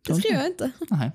det 0.07 0.15
Tror 0.15 0.33
jag 0.35 0.47
inte. 0.47 0.71
Nej. 0.91 1.11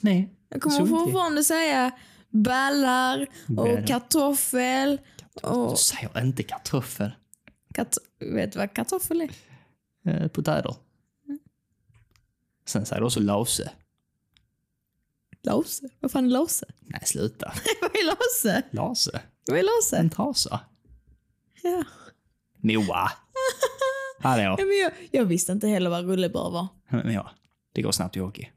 Nej. 0.00 0.30
Jag 0.48 0.62
kommer 0.62 0.86
fortfarande 0.86 1.44
säga 1.44 1.90
ballar 2.30 3.26
och 3.58 3.86
kartoffel. 3.86 5.00
Och 5.42 5.70
Du 5.70 5.76
säger 5.76 6.24
inte 6.24 6.42
kartoffel. 6.42 7.10
kat 7.74 7.98
vet 8.18 8.52
du 8.52 8.58
vad 8.58 8.72
kartoffel 8.72 9.20
är? 9.20 9.30
Eh, 10.12 10.28
potäter. 10.28 10.74
Sen 12.66 12.86
säger 12.86 13.00
du 13.00 13.06
också 13.06 13.20
lase. 13.20 13.70
Lase? 15.46 15.88
Vad 16.00 16.10
fan 16.10 16.24
är 16.24 16.28
lase? 16.28 16.66
Nej, 16.80 17.00
sluta. 17.04 17.52
vad 17.80 17.90
är 17.90 18.06
lase? 18.06 18.62
Lase. 18.70 19.20
Vad 19.46 19.58
är 19.58 19.62
lase? 19.62 19.96
En 19.96 20.10
trasa. 20.10 20.60
Ja. 21.62 21.84
Moa. 22.56 23.12
Hallå. 24.20 24.56
Ja, 24.58 24.64
men 24.64 24.78
jag, 24.78 24.92
jag 25.10 25.24
visste 25.24 25.52
inte 25.52 25.68
heller 25.68 25.90
vad 25.90 26.04
rullebör 26.04 26.50
var. 26.50 26.66
Men 26.88 27.12
ja, 27.12 27.30
det 27.72 27.82
går 27.82 27.92
snabbt 27.92 28.16
i 28.16 28.20
hockey. 28.20 28.48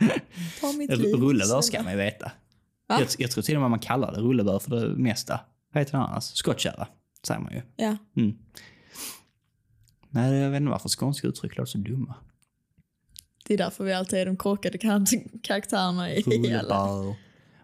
Ta 0.60 0.72
mitt 0.72 0.96
liv. 0.96 1.14
Rullebör 1.14 1.60
ska 1.60 1.82
man 1.82 1.92
ju 1.92 1.98
veta. 1.98 2.32
Va? 2.86 3.00
Jag, 3.00 3.08
jag 3.18 3.30
tror 3.30 3.42
till 3.42 3.54
och 3.54 3.60
med 3.60 3.70
man 3.70 3.78
kallar 3.78 4.12
det 4.12 4.20
rullebör 4.20 4.58
för 4.58 4.70
det 4.70 4.88
mesta. 4.88 5.40
Vad 5.72 5.80
heter 5.80 5.92
det 5.92 6.04
annars? 6.04 6.24
Skottkärra, 6.24 6.88
säger 7.26 7.40
man 7.40 7.52
ju. 7.52 7.62
Ja. 7.76 7.96
Mm. 8.16 8.38
Nej, 10.10 10.34
jag 10.34 10.50
vet 10.50 10.60
inte 10.60 10.70
varför 10.70 10.88
skånska 10.88 11.28
uttryck 11.28 11.56
låter 11.56 11.70
så 11.70 11.78
dumma. 11.78 12.14
Det 13.46 13.54
är 13.54 13.58
därför 13.58 13.84
vi 13.84 13.92
alltid 13.92 14.18
är 14.18 14.26
de 14.26 14.36
korkade 14.36 14.78
kar- 14.78 15.40
karaktärerna 15.42 16.12
i. 16.12 16.22
Rullebör. 16.22 17.14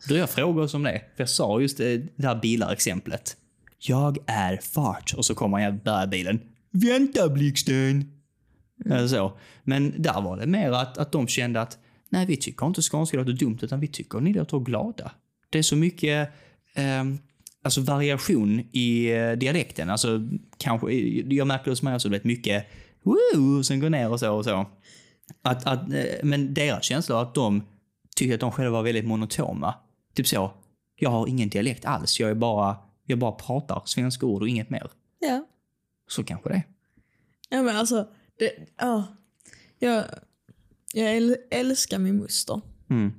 Då 0.08 0.16
jag 0.16 0.30
frågade 0.30 0.64
oss 0.64 0.74
om 0.74 0.82
det, 0.82 1.02
för 1.16 1.22
jag 1.22 1.28
sa 1.28 1.60
just 1.60 1.78
det, 1.78 1.96
det 2.16 2.26
här 2.26 2.40
bilar-exemplet. 2.40 3.36
Jag 3.78 4.18
är 4.26 4.56
fart. 4.56 5.14
Och 5.16 5.24
så 5.24 5.34
kommer 5.34 5.58
jag 5.58 5.82
börjar 5.82 6.06
bilen. 6.06 6.40
Vänta 6.70 7.28
blixten! 7.28 8.12
Eller 8.84 9.08
så. 9.08 9.38
Men 9.64 10.02
där 10.02 10.20
var 10.20 10.36
det 10.36 10.46
mer 10.46 10.72
att, 10.72 10.98
att 10.98 11.12
de 11.12 11.28
kände 11.28 11.60
att 11.60 11.78
nej, 12.08 12.26
vi 12.26 12.36
tycker 12.36 12.66
inte 12.66 12.82
skånska 12.82 13.16
låter 13.16 13.32
dumt, 13.32 13.58
utan 13.62 13.80
vi 13.80 13.88
tycker 13.88 14.20
ni 14.20 14.32
låter 14.32 14.58
glada. 14.58 15.12
Det 15.50 15.58
är 15.58 15.62
så 15.62 15.76
mycket 15.76 16.30
ehm, 16.74 17.18
alltså 17.64 17.80
variation 17.80 18.60
i 18.72 19.10
eh, 19.10 19.32
dialekten. 19.32 19.90
Alltså, 19.90 20.20
kanske, 20.58 20.92
jag 21.34 21.46
märker 21.46 21.70
hos 21.70 21.82
mig 21.82 21.94
också, 21.94 22.08
du 22.08 22.12
vet, 22.12 22.24
mycket 22.24 22.66
woo, 23.02 23.62
sen 23.62 23.80
går 23.80 23.90
ner 23.90 24.10
och 24.10 24.20
så 24.20 24.34
och 24.36 24.44
så. 24.44 24.66
Att, 25.42 25.66
att, 25.66 25.92
eh, 25.92 26.04
men 26.22 26.54
deras 26.54 26.84
känsla 26.84 27.20
att 27.20 27.34
de 27.34 27.62
tyckte 28.16 28.34
att 28.34 28.40
de 28.40 28.52
själva 28.52 28.70
var 28.70 28.82
väldigt 28.82 29.04
monotona. 29.04 29.74
Typ 30.14 30.26
så, 30.26 30.52
jag 30.96 31.10
har 31.10 31.26
ingen 31.26 31.48
dialekt 31.48 31.84
alls, 31.84 32.20
jag 32.20 32.30
är 32.30 32.34
bara, 32.34 32.76
jag 33.06 33.18
bara 33.18 33.32
pratar 33.32 33.82
svenska 33.84 34.26
ord 34.26 34.42
och 34.42 34.48
inget 34.48 34.70
mer. 34.70 34.90
Ja. 35.18 35.46
Så 36.08 36.24
kanske 36.24 36.48
det. 36.48 36.62
Ja 37.48 37.62
men 37.62 37.76
alltså, 37.76 38.08
det, 38.38 38.52
ja. 38.76 39.04
jag, 39.78 40.04
jag 40.92 41.16
äl, 41.16 41.36
älskar 41.50 41.98
min 41.98 42.16
moster. 42.16 42.60
Mm. 42.90 43.12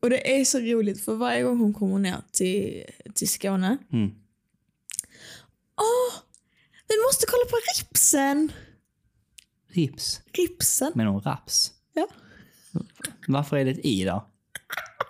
Och 0.00 0.10
det 0.10 0.40
är 0.40 0.44
så 0.44 0.58
roligt 0.58 1.04
för 1.04 1.14
varje 1.14 1.42
gång 1.42 1.58
hon 1.58 1.74
kommer 1.74 1.98
ner 1.98 2.16
till, 2.32 2.84
till 3.14 3.28
Skåne. 3.28 3.78
Mm. 3.92 4.10
Åh! 5.76 6.14
Vi 6.88 6.94
måste 7.06 7.26
kolla 7.26 7.44
på 7.50 7.56
ripsen! 7.56 8.52
Rips. 9.76 10.20
Ripsen? 10.32 10.92
Men 10.94 11.06
hon 11.06 11.20
raps. 11.20 11.72
Ja. 11.92 12.08
Varför 13.28 13.56
är 13.56 13.64
det 13.64 13.70
ett 13.70 13.84
i 13.84 14.04
där? 14.04 14.20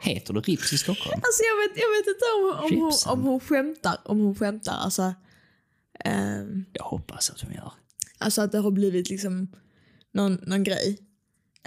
Heter 0.00 0.34
det 0.34 0.40
rips 0.40 0.72
i 0.72 0.78
Stockholm? 0.78 1.20
Alltså 1.24 1.42
jag 1.42 1.68
vet, 1.68 1.78
jag 1.80 1.90
vet 1.90 2.06
inte 2.06 2.24
om, 2.36 2.64
om, 2.64 2.80
hon, 2.80 3.18
om 3.18 3.22
hon 3.26 3.40
skämtar. 3.40 3.98
Om 4.04 4.18
hon 4.20 4.34
skämtar. 4.34 4.72
Alltså, 4.72 5.14
ehm, 6.04 6.64
Jag 6.72 6.84
hoppas 6.84 7.30
att 7.30 7.40
hon 7.40 7.52
gör. 7.52 7.72
alltså 8.18 8.42
att 8.42 8.52
det 8.52 8.58
har 8.58 8.70
blivit 8.70 9.10
liksom 9.10 9.52
någon, 10.12 10.34
någon 10.34 10.64
grej. 10.64 10.98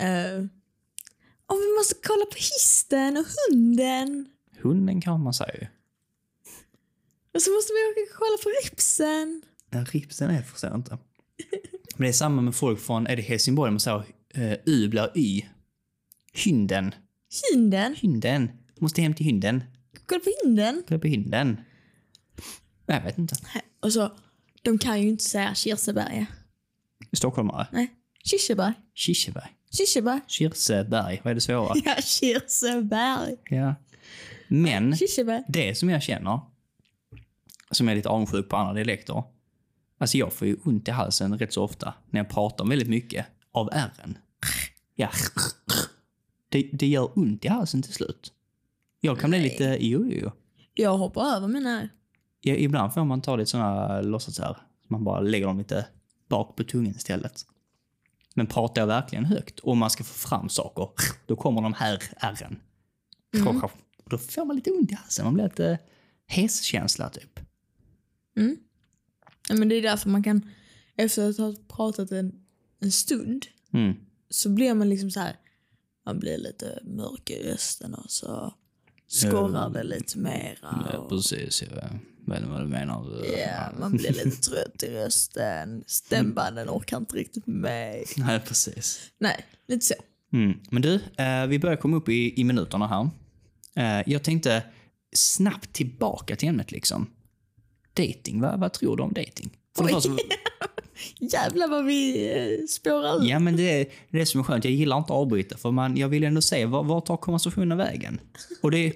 Uh, 0.01 0.45
och 1.45 1.57
vi 1.57 1.75
måste 1.77 1.95
kolla 2.03 2.25
på 2.25 2.35
histen 2.37 3.17
och 3.17 3.25
hunden. 3.51 4.29
Hunden 4.61 5.01
kan 5.01 5.23
man 5.23 5.33
säga 5.33 5.53
ju. 5.61 5.67
Och 7.33 7.41
så 7.41 7.51
måste 7.51 7.73
vi 7.73 7.91
åka 7.91 8.11
och 8.11 8.17
kolla 8.19 8.37
på 8.43 8.49
ripsen. 8.63 9.41
Den 9.69 9.85
ripsen 9.85 10.29
är 10.29 10.41
förstår 10.41 10.69
jag 10.69 10.79
inte. 10.79 10.97
Men 11.99 12.03
det 12.03 12.09
är 12.09 12.13
samma 12.13 12.41
med 12.41 12.55
folk 12.55 12.79
från, 12.79 13.07
är 13.07 13.15
det 13.15 13.21
Helsingborg, 13.21 13.71
man 13.71 13.79
säger 13.79 13.97
uh, 14.37 14.53
U 14.65 14.87
blir 14.87 15.11
Y. 15.15 15.45
Hynden. 16.33 16.95
Hunden. 17.53 17.95
Hynden. 17.95 18.51
Måste 18.79 19.01
hem 19.01 19.13
till 19.13 19.25
hynden. 19.25 19.63
Kolla 20.05 20.19
på 20.19 20.29
hunden. 20.43 20.83
Kolla 20.87 20.99
på 20.99 21.07
hynden. 21.07 21.59
Jag 22.85 23.01
vet 23.01 23.17
inte. 23.17 23.35
Och 23.79 23.93
så, 23.93 24.11
de 24.61 24.77
kan 24.77 25.01
ju 25.01 25.09
inte 25.09 25.23
säga 25.23 25.55
Kirseberga. 25.55 26.25
Stockholmare. 27.13 27.67
Nej, 27.71 27.87
Kirseberg. 28.23 28.73
Kirseberg. 28.95 29.49
Kirseberg. 29.71 30.21
Kirseberg. 30.27 31.21
Vad 31.23 31.31
är 31.31 31.35
det 31.35 31.41
svåra? 31.41 31.73
Ja, 31.85 31.95
Kirseberg. 32.01 33.35
Ja. 33.49 33.75
Men 34.47 34.97
Kirseberg. 34.97 35.43
det 35.47 35.75
som 35.75 35.89
jag 35.89 36.03
känner, 36.03 36.39
som 37.71 37.89
är 37.89 37.95
lite 37.95 38.09
avundsjuk 38.09 38.49
på 38.49 38.55
andra 38.55 38.73
dialekter. 38.73 39.23
Alltså 39.99 40.17
jag 40.17 40.33
får 40.33 40.47
ju 40.47 40.57
ont 40.63 40.87
i 40.87 40.91
halsen 40.91 41.37
rätt 41.37 41.53
så 41.53 41.63
ofta 41.63 41.93
när 42.09 42.19
jag 42.19 42.29
pratar 42.29 42.65
väldigt 42.65 42.89
mycket 42.89 43.25
av 43.51 43.69
ärren. 43.71 44.17
Ja. 44.95 45.09
Det, 46.49 46.69
det 46.73 46.87
gör 46.87 47.17
ont 47.19 47.45
i 47.45 47.47
halsen 47.47 47.81
till 47.81 47.93
slut. 47.93 48.33
Jag 48.99 49.19
kan 49.19 49.29
bli 49.29 49.39
lite, 49.39 49.77
jo, 49.79 50.05
jo, 50.11 50.19
jo. 50.21 50.31
Jag 50.73 50.97
hoppar 50.97 51.35
över 51.35 51.47
mina... 51.47 51.89
Ja, 52.41 52.53
ibland 52.53 52.93
får 52.93 53.05
man 53.05 53.21
ta 53.21 53.35
lite 53.35 53.51
sådana 53.51 54.01
låtsasär. 54.01 54.57
Man 54.87 55.03
bara 55.03 55.19
lägger 55.19 55.47
dem 55.47 55.57
lite 55.57 55.87
bak 56.29 56.55
på 56.55 56.63
tungan 56.63 56.95
istället. 56.95 57.45
Men 58.35 58.47
pratar 58.47 58.81
jag 58.81 58.87
verkligen 58.87 59.25
högt 59.25 59.59
och 59.59 59.77
man 59.77 59.89
ska 59.89 60.03
få 60.03 60.27
fram 60.27 60.49
saker, 60.49 60.89
då 61.25 61.35
kommer 61.35 61.61
de 61.61 61.73
här 61.73 62.03
ärren. 62.17 62.59
Och 63.45 64.09
Då 64.09 64.17
får 64.17 64.45
man 64.45 64.55
lite 64.55 64.71
ont 64.71 64.91
i 64.91 64.95
halsen. 64.95 65.25
Man 65.25 65.33
blir 65.33 65.43
lite 65.43 65.79
heskänsla 66.27 67.09
typ. 67.09 67.39
Ja, 68.33 68.43
men 69.55 69.69
det 69.69 69.75
är 69.75 69.81
därför 69.81 70.09
man 70.09 70.23
kan, 70.23 70.49
efter 70.95 71.29
att 71.29 71.37
ha 71.37 71.55
pratat 71.75 72.11
en, 72.11 72.33
en 72.79 72.91
stund, 72.91 73.45
Mm. 73.73 73.95
så 74.29 74.49
blir 74.49 74.73
man 74.73 74.89
liksom 74.89 75.11
så 75.11 75.19
här. 75.19 75.35
Man 76.05 76.19
blir 76.19 76.37
lite 76.37 76.79
mörk 76.83 77.29
i 77.29 77.51
rösten 77.51 77.93
och 77.93 78.11
så 78.11 78.53
skorrar 79.07 79.69
det 79.69 79.83
lite 79.83 80.17
mera. 80.17 80.97
Och, 80.97 81.09
precis. 81.09 81.61
Jag 81.61 81.69
vet 82.25 82.49
vad 82.49 82.61
du 82.61 82.67
menar. 82.67 83.23
ja, 83.37 83.71
man 83.79 83.91
blir 83.91 84.11
lite 84.25 84.41
trött 84.49 84.83
i 84.83 84.87
rösten. 84.87 85.83
Stämbanden 85.87 86.69
orkar 86.69 86.97
inte 86.97 87.15
riktigt 87.15 87.47
med. 87.47 88.03
Nej, 88.17 88.39
precis. 88.39 89.11
Nej, 89.17 89.45
lite 89.67 89.85
så. 89.85 89.93
Mm. 90.33 90.59
Men 90.71 90.81
du, 90.81 90.93
eh, 91.17 91.45
vi 91.47 91.59
börjar 91.59 91.75
komma 91.77 91.97
upp 91.97 92.09
i, 92.09 92.41
i 92.41 92.43
minuterna 92.43 92.87
här. 92.87 93.09
Eh, 93.75 94.03
jag 94.11 94.23
tänkte 94.23 94.63
snabbt 95.13 95.73
tillbaka 95.73 96.35
till 96.35 96.49
ämnet 96.49 96.71
liksom. 96.71 97.07
Dating, 97.93 98.41
vad, 98.41 98.59
vad 98.59 98.73
tror 98.73 98.97
du 98.97 99.03
om 99.03 99.13
dating? 99.13 99.49
För 99.77 99.85
Oj. 99.85 99.91
första, 99.93 100.11
Jävlar 101.19 101.67
vad 101.67 101.85
vi 101.85 102.29
eh, 102.31 102.65
spårar 102.67 103.23
ut. 103.23 103.29
ja, 103.29 103.39
men 103.39 103.57
det, 103.57 103.81
är- 103.81 103.87
det 104.09 104.25
som 104.25 104.39
är 104.39 104.43
skönt. 104.43 104.63
Jag 104.65 104.73
gillar 104.73 104.97
inte 104.97 105.13
att 105.13 105.19
avbryta, 105.19 105.57
för 105.57 105.71
man, 105.71 105.97
jag 105.97 106.09
vill 106.09 106.23
ändå 106.23 106.41
se 106.41 106.65
var, 106.65 106.83
var 106.83 107.01
tar 107.01 107.17
konversationen 107.17 107.77
vägen. 107.77 108.19
Och 108.61 108.71
det, 108.71 108.93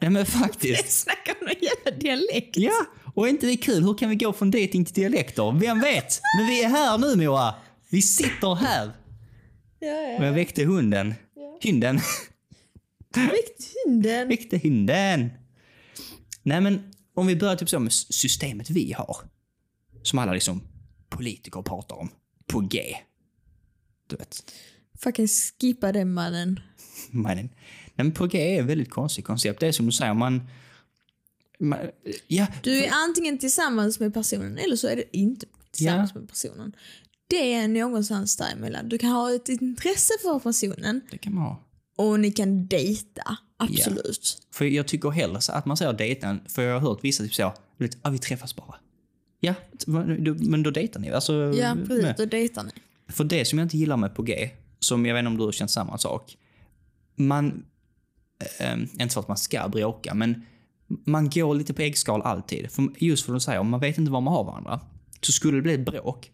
ja 0.00 0.10
men 0.10 0.26
faktiskt. 0.42 0.90
Snacka 1.02 1.32
om 1.40 1.46
någon 1.46 1.54
jävla 1.60 1.98
dialekt. 2.00 2.56
Ja, 2.56 2.72
och 3.14 3.26
är 3.26 3.30
inte 3.30 3.46
det 3.46 3.56
kul? 3.56 3.82
Hur 3.84 3.94
kan 3.94 4.10
vi 4.10 4.16
gå 4.16 4.32
från 4.32 4.50
dating 4.50 4.84
till 4.84 4.94
dialekter? 4.94 5.58
Vem 5.60 5.80
vet? 5.80 6.20
Men 6.38 6.46
vi 6.46 6.64
är 6.64 6.68
här 6.68 6.98
nu 6.98 7.16
Moa. 7.16 7.54
Vi 7.90 8.02
sitter 8.02 8.54
här. 8.54 8.90
Ja, 9.80 10.16
Och 10.18 10.24
jag 10.26 10.32
väckte 10.32 10.64
hunden. 10.64 11.14
Hunden. 11.64 12.00
Väckt 13.14 13.72
hunden. 13.86 14.28
väckte 14.28 14.58
hunden. 14.62 15.30
Nej 16.42 16.60
men, 16.60 16.82
om 17.18 17.26
vi 17.26 17.36
börjar 17.36 17.56
typ 17.56 17.68
så 17.68 17.78
med 17.78 17.92
systemet 17.92 18.70
vi 18.70 18.92
har. 18.92 19.16
Som 20.02 20.18
alla 20.18 20.32
liksom 20.32 20.62
politiker 21.08 21.62
pratar 21.62 21.96
om. 21.96 22.10
På 22.46 22.60
G. 22.60 22.96
Du 24.06 24.16
vet. 24.16 24.52
Fucking 24.98 25.28
skippa 25.28 25.92
den 25.92 26.12
mannen. 26.12 26.60
mannen. 27.10 27.48
Nej, 27.84 28.04
men 28.04 28.12
på 28.12 28.26
G 28.26 28.56
är 28.56 28.60
ett 28.60 28.66
väldigt 28.66 28.90
konstigt 28.90 29.24
koncept. 29.24 29.60
Det 29.60 29.66
är 29.66 29.72
som 29.72 29.86
du 29.86 29.92
säger, 29.92 30.14
man... 30.14 30.42
man 31.58 31.78
ja, 32.26 32.46
Du 32.62 32.84
är 32.84 32.90
antingen 32.92 33.38
tillsammans 33.38 34.00
med 34.00 34.14
personen 34.14 34.58
eller 34.58 34.76
så 34.76 34.88
är 34.88 34.96
du 34.96 35.04
inte 35.12 35.46
tillsammans 35.70 36.14
med 36.14 36.28
personen. 36.28 36.72
Det 37.26 37.54
är 37.54 37.68
någonstans 37.68 38.36
däremellan. 38.36 38.88
Du 38.88 38.98
kan 38.98 39.10
ha 39.10 39.34
ett 39.34 39.48
intresse 39.48 40.12
för 40.22 40.38
personen 40.38 41.00
det 41.10 41.18
kan 41.18 41.34
man 41.34 41.44
ha. 41.44 41.64
och 41.96 42.20
ni 42.20 42.32
kan 42.32 42.66
dejta. 42.66 43.38
Absolut. 43.60 44.38
För 44.54 44.64
jag 44.64 44.88
tycker 44.88 45.10
hellre 45.10 45.40
så 45.40 45.52
att 45.52 45.66
man 45.66 45.76
säger 45.76 45.92
dejta, 45.92 46.38
för 46.48 46.62
jag 46.62 46.80
har 46.80 46.80
hört 46.80 46.98
vissa 47.04 47.22
typ 47.24 47.34
så, 47.34 47.52
vet, 47.76 47.98
ah, 48.02 48.10
vi 48.10 48.18
träffas 48.18 48.56
bara. 48.56 48.74
Ja, 49.40 49.54
men 49.86 50.62
då 50.62 50.70
dejtar 50.70 51.00
ni. 51.00 51.10
Alltså, 51.10 51.32
Ja, 51.32 51.76
precis. 51.86 52.02
med. 52.02 52.14
Då 52.18 52.24
dejtar 52.24 52.62
ni. 52.64 52.70
För 53.08 53.24
det 53.24 53.44
som 53.44 53.58
jag 53.58 53.66
inte 53.66 53.78
gillar 53.78 53.96
med 53.96 54.14
på 54.14 54.22
G, 54.22 54.50
som 54.78 55.06
jag 55.06 55.14
vet 55.14 55.18
inte 55.20 55.28
om 55.28 55.36
du 55.36 55.44
har 55.44 55.52
känt 55.52 55.70
samma 55.70 55.98
sak. 55.98 56.36
Man, 57.16 57.64
eh, 58.60 58.78
inte 58.78 59.08
för 59.08 59.20
att 59.20 59.28
man 59.28 59.36
ska 59.36 59.68
bråka, 59.68 60.14
men 60.14 60.42
man 60.86 61.30
går 61.30 61.54
lite 61.54 61.74
på 61.74 61.82
äggskal 61.82 62.22
alltid. 62.22 62.70
För 62.70 62.88
just 62.98 63.26
för 63.26 63.34
att 63.34 63.42
säga, 63.42 63.60
om 63.60 63.70
man 63.70 63.80
vet 63.80 63.98
inte 63.98 64.10
var 64.10 64.20
man 64.20 64.32
har 64.34 64.44
varandra, 64.44 64.80
så 65.20 65.32
skulle 65.32 65.58
det 65.58 65.62
bli 65.62 65.74
ett 65.74 65.84
bråk, 65.86 66.30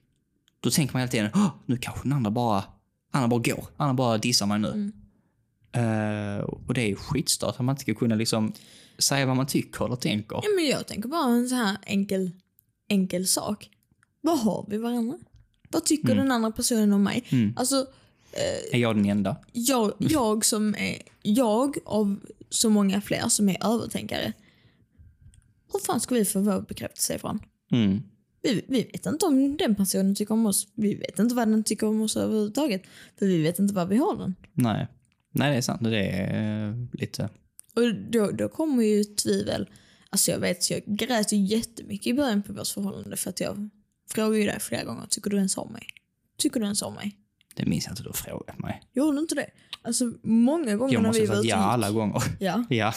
då 0.60 0.70
tänker 0.70 0.92
man 0.94 1.00
hela 1.00 1.10
tiden, 1.10 1.30
"Åh, 1.34 1.48
nu 1.66 1.76
kanske 1.76 2.02
den 2.02 2.12
andra 2.12 2.30
bara, 2.30 2.64
andra 3.10 3.28
bara 3.28 3.40
går. 3.40 3.64
Andra 3.76 3.94
bara 3.94 4.18
dissar 4.18 4.46
mig 4.46 4.58
nu. 4.58 4.92
Eh, 5.74 6.44
och 6.44 6.74
det 6.74 6.80
är 6.82 6.88
ju 6.88 6.96
skitstört 6.96 7.54
att 7.54 7.64
man 7.64 7.72
inte 7.72 7.82
ska 7.82 7.94
kunna 7.94 8.14
liksom 8.14 8.52
säga 8.98 9.26
vad 9.26 9.36
man 9.36 9.46
tycker 9.46 9.84
eller 9.84 9.96
tänker. 9.96 10.36
Ja, 10.36 10.48
men 10.56 10.66
jag 10.66 10.86
tänker 10.86 11.08
bara 11.08 11.32
en 11.32 11.48
så 11.48 11.54
här 11.54 11.76
enkel, 11.86 12.30
enkel 12.88 13.26
sak. 13.26 13.70
Vad 14.20 14.38
har 14.38 14.66
vi 14.68 14.78
varandra? 14.78 15.18
Vad 15.70 15.84
tycker 15.84 16.14
den 16.14 16.30
andra 16.30 16.50
personen 16.50 16.92
om 16.92 17.02
mig? 17.02 17.24
Alltså, 17.56 17.86
Är 18.72 18.78
jag 18.78 18.96
den 18.96 19.06
enda? 19.06 19.36
jag, 19.52 19.92
jag 19.98 20.44
som 20.44 20.74
är, 20.74 21.02
jag 21.22 21.76
av 21.84 22.20
så 22.48 22.70
många 22.70 23.00
fler 23.00 23.28
som 23.28 23.48
är 23.48 23.66
övertänkare. 23.74 24.32
Hur 25.72 25.80
fan 25.80 26.00
ska 26.00 26.14
vi 26.14 26.24
få 26.24 26.40
vår 26.40 26.60
bekräftelse 26.68 27.14
ifrån? 27.14 27.40
Mm. 27.72 28.02
Vi, 28.42 28.64
vi 28.68 28.82
vet 28.82 29.06
inte 29.06 29.26
om 29.26 29.56
den 29.56 29.74
personen 29.74 30.14
tycker 30.14 30.34
om 30.34 30.46
oss. 30.46 30.68
Vi 30.74 30.94
vet 30.94 31.18
inte 31.18 31.34
vad 31.34 31.48
den 31.48 31.64
tycker 31.64 31.86
om 31.86 32.02
oss 32.02 32.16
överhuvudtaget. 32.16 32.82
För 33.18 33.26
vi 33.26 33.42
vet 33.42 33.58
inte 33.58 33.74
vad 33.74 33.88
vi 33.88 33.96
har 33.96 34.16
den. 34.16 34.34
Nej. 34.52 34.88
Nej, 35.34 35.50
det 35.50 35.56
är 35.56 35.62
sant. 35.62 35.80
Det 35.84 36.06
är 36.06 36.68
eh, 36.68 36.74
lite... 36.92 37.28
Och 37.74 37.94
då, 37.94 38.30
då 38.30 38.48
kommer 38.48 38.82
ju 38.82 39.04
tvivel. 39.04 39.68
Alltså 40.10 40.30
jag 40.30 40.38
vet, 40.38 40.70
jag 40.70 40.82
grät 40.86 41.32
ju 41.32 41.36
jättemycket 41.36 42.06
i 42.06 42.14
början 42.14 42.42
på 42.42 42.52
vårt 42.52 42.68
förhållande 42.68 43.16
för 43.16 43.30
att 43.30 43.40
jag 43.40 43.70
frågade 44.10 44.38
ju 44.38 44.46
dig 44.46 44.60
flera 44.60 44.84
gånger, 44.84 45.06
tycker 45.06 45.30
du 45.30 45.36
ens 45.36 45.56
om 45.56 45.72
mig? 45.72 45.86
Tycker 46.38 46.60
du 46.60 46.66
ens 46.66 46.82
om 46.82 46.94
mig? 46.94 47.16
Det 47.54 47.66
minns 47.66 47.84
jag 47.84 47.92
inte 47.92 48.02
du 48.02 48.08
har 48.08 48.14
frågat 48.14 48.58
mig. 48.58 48.82
Gjorde 48.92 49.16
du 49.16 49.20
inte 49.20 49.34
det? 49.34 49.50
Alltså 49.82 50.12
många 50.22 50.76
gånger 50.76 50.94
Jag 50.94 51.02
när 51.02 51.12
vi 51.12 51.26
var 51.26 51.38
ute 51.38 51.48
ja 51.48 51.56
alla 51.56 51.90
gånger. 51.90 52.22
Ja. 52.40 52.64
Ja. 52.78 52.92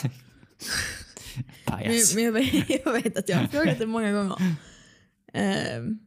Men, 1.66 2.02
men 2.16 2.24
jag, 2.24 2.32
vet, 2.32 2.70
jag 2.86 2.92
vet 2.92 3.18
att 3.18 3.30
jag 3.30 3.38
har 3.38 3.48
frågat 3.48 3.80
det 3.80 3.86
många 3.86 4.12
gånger. 4.12 4.56
Ehm, 5.34 6.00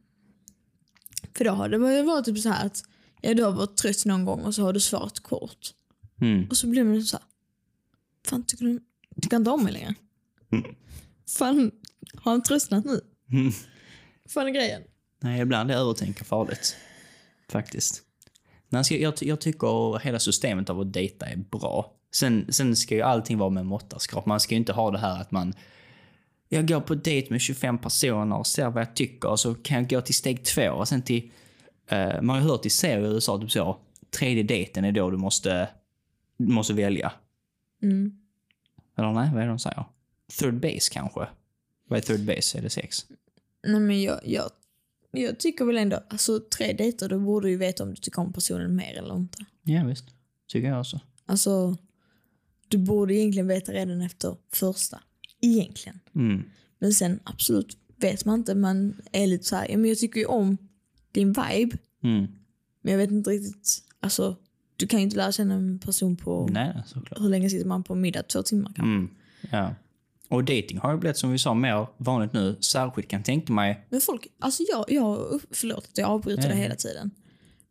för 1.37 1.45
då 1.45 1.51
har 1.51 1.69
det 1.69 2.03
varit 2.03 2.25
typ 2.25 2.39
så 2.39 2.49
här 2.49 2.65
att 2.65 2.83
ja, 3.21 3.33
du 3.33 3.43
har 3.43 3.51
varit 3.51 3.77
trött 3.77 4.05
någon 4.05 4.25
gång 4.25 4.41
och 4.41 4.55
så 4.55 4.61
har 4.63 4.73
du 4.73 4.79
svarat 4.79 5.19
kort. 5.19 5.73
Mm. 6.21 6.47
Och 6.49 6.57
så 6.57 6.67
blir 6.67 6.83
man 6.83 7.03
så 7.03 7.17
här. 7.17 7.25
Fan, 8.25 8.43
tycker 8.45 8.65
du 8.65 8.79
tycker 9.21 9.35
han 9.35 9.41
inte 9.41 9.51
om 9.51 9.63
mig 9.63 9.73
längre? 9.73 9.95
Fan, 11.37 11.71
har 12.15 12.31
han 12.31 12.43
tröttnat 12.43 12.85
nu? 12.85 13.01
Fan 14.29 14.47
är 14.47 14.51
grejen? 14.51 14.81
Nej, 15.19 15.41
ibland 15.41 15.71
är 15.71 15.75
övertänka 15.75 16.23
farligt. 16.23 16.75
Faktiskt. 17.49 18.03
Nej, 18.69 18.83
jag, 19.01 19.13
jag 19.21 19.41
tycker 19.41 19.99
hela 19.99 20.19
systemet 20.19 20.69
av 20.69 20.79
att 20.79 20.93
dejta 20.93 21.25
är 21.25 21.37
bra. 21.37 21.93
Sen, 22.11 22.45
sen 22.49 22.75
ska 22.75 22.95
ju 22.95 23.01
allting 23.01 23.37
vara 23.37 23.49
med 23.49 23.65
måttaskrap. 23.65 24.25
Man 24.25 24.39
ska 24.39 24.53
ju 24.53 24.59
inte 24.59 24.73
ha 24.73 24.91
det 24.91 24.97
här 24.97 25.21
att 25.21 25.31
man 25.31 25.53
jag 26.53 26.67
går 26.67 26.79
på 26.79 26.95
dejt 26.95 27.27
med 27.29 27.41
25 27.41 27.77
personer 27.77 28.37
och 28.37 28.47
ser 28.47 28.69
vad 28.69 28.81
jag 28.81 28.95
tycker 28.95 29.29
och 29.29 29.39
så 29.39 29.55
kan 29.55 29.77
jag 29.77 29.89
gå 29.89 30.01
till 30.01 30.15
steg 30.15 30.45
två 30.45 30.69
och 30.69 30.87
sen 30.87 31.01
till... 31.01 31.31
Uh, 31.91 32.21
man 32.21 32.29
har 32.29 32.43
ju 32.43 32.49
hört 32.49 32.65
i 32.65 32.69
serier 32.69 33.07
i 33.07 33.13
USA 33.13 33.39
typ 33.39 33.51
så, 33.51 33.77
tredje 34.19 34.43
dejten 34.43 34.85
är 34.85 34.91
då 34.91 35.09
du 35.09 35.17
måste, 35.17 35.69
du 36.47 36.53
måste 36.53 36.73
välja. 36.73 37.13
Mm. 37.81 38.17
Eller 38.97 39.13
nej, 39.13 39.29
vad 39.33 39.41
är 39.41 39.45
det 39.45 39.51
de 39.51 39.59
säger? 39.59 39.85
Third 40.39 40.59
base 40.59 40.91
kanske? 40.91 41.27
Vad 41.87 41.99
är 41.99 42.01
third 42.01 42.25
base? 42.25 42.57
Är 42.57 42.61
det 42.61 42.69
sex? 42.69 43.05
Nej 43.67 43.79
men 43.79 44.01
jag, 44.01 44.19
jag, 44.23 44.49
jag 45.11 45.39
tycker 45.39 45.65
väl 45.65 45.77
ändå, 45.77 46.03
alltså 46.09 46.39
tre 46.57 46.73
dejter 46.73 47.09
då 47.09 47.19
borde 47.19 47.47
du 47.47 47.51
ju 47.51 47.57
veta 47.57 47.83
om 47.83 47.89
du 47.89 47.95
tycker 47.95 48.19
om 48.21 48.33
personen 48.33 48.75
mer 48.75 48.97
eller 48.97 49.15
inte. 49.15 49.45
Ja 49.63 49.83
visst, 49.83 50.05
tycker 50.47 50.67
jag 50.67 50.79
också. 50.79 50.99
Alltså, 51.25 51.77
du 52.67 52.77
borde 52.77 53.13
egentligen 53.13 53.47
veta 53.47 53.71
redan 53.71 54.01
efter 54.01 54.35
första. 54.53 55.01
Egentligen. 55.41 55.99
Mm. 56.15 56.43
Men 56.79 56.93
sen 56.93 57.19
absolut 57.23 57.77
vet 57.95 58.25
man 58.25 58.39
inte. 58.39 58.55
Man 58.55 59.01
är 59.11 59.27
lite 59.27 59.43
så 59.43 59.55
här, 59.55 59.71
ja, 59.71 59.77
men 59.77 59.89
jag 59.89 59.97
tycker 59.97 60.19
ju 60.19 60.25
om 60.25 60.57
din 61.11 61.27
vibe. 61.27 61.77
Mm. 62.03 62.27
Men 62.81 62.91
jag 62.91 62.97
vet 62.97 63.11
inte 63.11 63.29
riktigt, 63.29 63.83
alltså 63.99 64.37
du 64.81 64.87
kan 64.87 64.99
ju 64.99 65.03
inte 65.03 65.17
lära 65.17 65.31
känna 65.31 65.53
en 65.53 65.79
person 65.79 66.17
på, 66.17 66.47
Nej, 66.51 66.73
såklart. 66.85 67.21
hur 67.21 67.29
länge 67.29 67.49
sitter 67.49 67.65
man 67.67 67.83
på 67.83 67.95
middag? 67.95 68.23
Två 68.23 68.43
timmar 68.43 68.71
kanske? 68.75 68.83
Mm. 68.83 69.09
Ja. 69.51 69.75
Och 70.29 70.43
dating 70.43 70.77
har 70.77 70.91
ju 70.91 70.97
blivit 70.97 71.17
som 71.17 71.31
vi 71.31 71.37
sa 71.37 71.53
mer 71.53 71.87
vanligt 71.97 72.33
nu. 72.33 72.57
Särskilt 72.61 73.07
kan 73.07 73.19
jag 73.19 73.25
tänka 73.25 73.53
mig... 73.53 73.85
Men 73.89 74.01
folk, 74.01 74.27
alltså 74.39 74.63
jag, 74.69 74.85
jag 74.87 75.41
förlåt 75.51 75.87
att 75.91 75.97
jag 75.97 76.09
avbryter 76.09 76.43
Ja, 76.43 76.49
det 76.49 76.55
hela 76.55 76.75
tiden. 76.75 77.11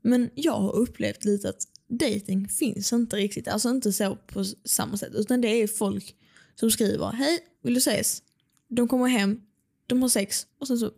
Men 0.03 0.31
jag 0.35 0.53
har 0.61 0.73
upplevt 0.73 1.25
lite 1.25 1.49
att 1.49 1.63
dating 1.89 2.49
finns 2.49 2.93
inte 2.93 3.17
riktigt, 3.17 3.49
alltså 3.49 3.69
inte 3.69 3.93
så 3.93 4.17
på 4.27 4.45
samma 4.65 4.97
sätt. 4.97 5.15
Utan 5.15 5.41
det 5.41 5.49
är 5.63 5.67
folk 5.67 6.15
som 6.55 6.71
skriver, 6.71 7.13
hej, 7.13 7.39
vill 7.63 7.75
du 7.75 7.79
ses? 7.79 8.23
De 8.69 8.89
kommer 8.89 9.07
hem, 9.09 9.41
de 9.87 10.03
har 10.03 10.09
sex 10.09 10.47
och 10.61 10.67
sen 10.67 10.79
så, 10.79 10.87
äh, 10.87 10.91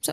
så. 0.00 0.12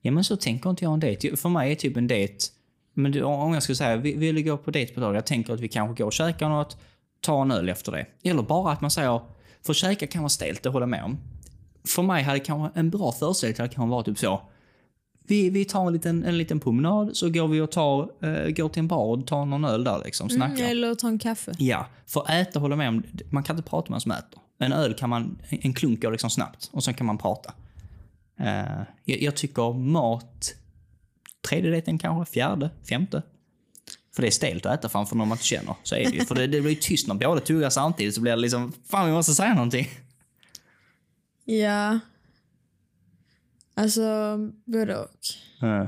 Ja 0.00 0.10
men 0.10 0.24
så 0.24 0.36
tänker 0.36 0.70
inte 0.70 0.84
jag 0.84 0.94
en 0.94 1.00
dejt. 1.00 1.36
För 1.36 1.48
mig 1.48 1.72
är 1.72 1.76
typ 1.76 1.96
en 1.96 2.06
dejt... 2.06 2.53
Men 2.94 3.12
du, 3.12 3.22
om 3.22 3.54
jag 3.54 3.62
skulle 3.62 3.76
säga, 3.76 3.96
vi 3.96 4.14
vill 4.14 4.44
gå 4.44 4.56
på 4.56 4.70
dejt 4.70 4.94
på 4.94 5.00
dag. 5.00 5.16
Jag 5.16 5.26
tänker 5.26 5.52
att 5.52 5.60
vi 5.60 5.68
kanske 5.68 6.02
går 6.02 6.06
och 6.06 6.12
käkar 6.12 6.48
något, 6.48 6.76
tar 7.20 7.42
en 7.42 7.50
öl 7.50 7.68
efter 7.68 7.92
det. 7.92 8.06
Eller 8.30 8.42
bara 8.42 8.72
att 8.72 8.80
man 8.80 8.90
säger, 8.90 9.20
för 9.66 9.72
käka 9.72 10.06
kan 10.06 10.22
vara 10.22 10.28
stelt, 10.28 10.62
det 10.62 10.68
håller 10.68 10.82
jag 10.82 10.90
med 10.90 11.04
om. 11.04 11.18
För 11.86 12.02
mig 12.02 12.22
hade 12.22 12.40
kanske 12.40 12.80
en 12.80 12.90
bra 12.90 13.12
förställning 13.12 13.56
hade 13.58 13.74
kanske 13.74 13.90
varit 13.90 14.06
typ 14.06 14.18
så. 14.18 14.42
Vi, 15.26 15.50
vi 15.50 15.64
tar 15.64 15.86
en 15.86 15.92
liten, 15.92 16.24
en 16.24 16.38
liten 16.38 16.60
promenad, 16.60 17.16
så 17.16 17.30
går 17.30 17.48
vi 17.48 17.60
och 17.60 17.70
tar, 17.70 18.02
eh, 18.02 18.50
går 18.50 18.68
till 18.68 18.80
en 18.80 18.88
bar 18.88 19.04
och 19.04 19.26
tar 19.26 19.44
någon 19.44 19.64
öl 19.64 19.84
där 19.84 20.02
liksom, 20.04 20.30
snackar. 20.30 20.54
Mm, 20.54 20.70
eller 20.70 20.94
ta 20.94 21.08
en 21.08 21.18
kaffe. 21.18 21.52
Ja, 21.58 21.86
för 22.06 22.30
äta 22.30 22.58
håller 22.58 22.72
jag 22.72 22.78
med 22.78 22.88
om, 22.88 23.02
man 23.30 23.42
kan 23.42 23.56
inte 23.56 23.70
prata 23.70 23.90
med 23.90 23.96
en 23.96 24.00
som 24.00 24.12
äter. 24.12 24.40
En 24.58 24.72
öl 24.72 24.94
kan 24.94 25.10
man, 25.10 25.38
en 25.48 25.74
klunk 25.74 26.02
går 26.02 26.10
liksom 26.10 26.30
snabbt 26.30 26.70
och 26.72 26.84
sen 26.84 26.94
kan 26.94 27.06
man 27.06 27.18
prata. 27.18 27.52
Eh, 28.40 28.82
jag, 29.04 29.22
jag 29.22 29.36
tycker 29.36 29.72
mat, 29.72 30.54
tredje 31.48 31.70
dejten 31.70 31.98
kanske, 31.98 32.32
fjärde, 32.32 32.70
femte. 32.88 33.22
För 34.14 34.22
det 34.22 34.28
är 34.28 34.30
stelt 34.30 34.66
att 34.66 34.78
äta 34.78 34.88
framför 34.88 35.16
någon 35.16 35.28
man 35.28 35.34
inte 35.36 35.44
känner. 35.44 35.74
Så 35.82 35.94
är 35.94 36.04
det 36.04 36.16
ju. 36.16 36.24
För 36.24 36.34
det, 36.34 36.46
det 36.46 36.60
blir 36.60 36.70
ju 36.70 36.76
tyst 36.80 37.08
när 37.08 37.14
båda 37.14 37.40
tuggar 37.40 37.70
samtidigt 37.70 38.14
så 38.14 38.20
blir 38.20 38.32
det 38.32 38.36
liksom, 38.42 38.72
fan 38.86 39.06
vi 39.06 39.12
måste 39.12 39.34
säga 39.34 39.54
någonting. 39.54 39.88
Ja. 41.44 41.98
Alltså, 43.74 44.38
både 44.64 44.96
och. 44.98 45.64
Eh, 45.66 45.84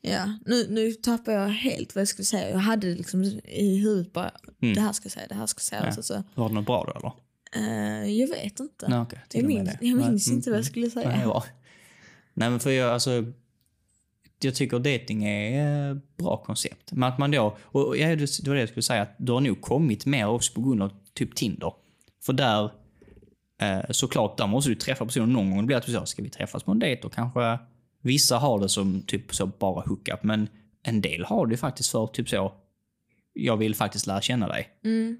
Ja, 0.00 0.38
nu, 0.46 0.66
nu 0.70 0.92
tappar 0.92 1.32
jag 1.32 1.48
helt 1.48 1.94
vad 1.94 2.00
jag 2.00 2.08
skulle 2.08 2.26
säga. 2.26 2.50
Jag 2.50 2.58
hade 2.58 2.86
liksom 2.86 3.24
i 3.44 3.78
huvudet 3.82 4.12
bara, 4.12 4.30
Mm. 4.62 4.74
det 4.74 4.80
här 4.80 4.92
ska 4.92 5.04
jag 5.06 5.12
säga, 5.12 5.26
det 5.28 5.34
här 5.34 5.46
ska 5.46 5.58
jag 5.58 5.62
säga. 5.64 5.80
Ja. 5.80 5.86
Alltså, 5.86 6.02
så, 6.02 6.22
var 6.34 6.48
det 6.48 6.54
något 6.54 6.66
bra 6.66 6.84
då 6.84 6.98
eller? 6.98 7.12
eh, 8.04 8.10
jag 8.20 8.28
vet 8.28 8.60
inte. 8.60 8.88
Nej. 8.88 9.06
Till 9.28 9.40
jag 9.40 9.48
minns, 9.48 9.70
jag 9.80 9.96
minns 9.96 10.26
Nej, 10.26 10.36
inte 10.36 10.50
mm, 10.50 10.52
vad 10.52 10.58
jag 10.58 10.64
skulle 10.66 10.90
säga. 10.90 11.08
Nej, 11.08 11.26
bra. 11.26 11.44
Nej 12.34 12.50
men 12.50 12.60
för 12.60 12.70
jag, 12.70 12.90
alltså. 12.92 13.24
Jag 14.40 14.54
tycker 14.54 14.78
dating 14.78 15.24
är 15.24 15.92
ett 15.92 16.16
bra 16.16 16.36
koncept. 16.36 16.92
Men 16.92 17.08
att 17.08 17.18
man 17.18 17.30
då, 17.30 17.56
och 17.62 17.96
ja, 17.96 18.16
det 18.16 18.46
var 18.48 18.54
det 18.54 18.60
jag 18.60 18.68
skulle 18.68 18.82
säga, 18.82 19.02
att 19.02 19.14
du 19.18 19.32
har 19.32 19.40
nog 19.40 19.60
kommit 19.60 20.06
mer 20.06 20.28
också 20.28 20.52
på 20.52 20.60
grund 20.60 20.82
av 20.82 20.92
typ 21.14 21.34
Tinder. 21.34 21.72
För 22.22 22.32
där, 22.32 22.70
eh, 23.60 23.90
såklart, 23.90 24.38
där 24.38 24.46
måste 24.46 24.70
du 24.70 24.74
träffa 24.74 25.04
personen 25.04 25.32
någon 25.32 25.50
gång. 25.50 25.60
Det 25.60 25.66
blir 25.66 25.76
att 25.76 25.86
du 25.86 25.92
säger, 25.92 26.04
ska 26.04 26.22
vi 26.22 26.30
träffas 26.30 26.62
på 26.62 26.70
en 26.70 26.78
dejt? 26.78 27.06
Och 27.06 27.12
kanske 27.12 27.58
vissa 28.02 28.38
har 28.38 28.58
det 28.58 28.68
som 28.68 29.02
typ 29.02 29.34
så 29.34 29.46
bara 29.46 29.84
hookup, 29.86 30.22
men 30.22 30.48
en 30.82 31.00
del 31.00 31.24
har 31.24 31.46
det 31.46 31.56
faktiskt 31.56 31.90
för 31.90 32.06
typ 32.06 32.28
så, 32.28 32.52
jag 33.32 33.56
vill 33.56 33.74
faktiskt 33.74 34.06
lära 34.06 34.20
känna 34.20 34.48
dig. 34.48 34.68
Mm. 34.84 35.18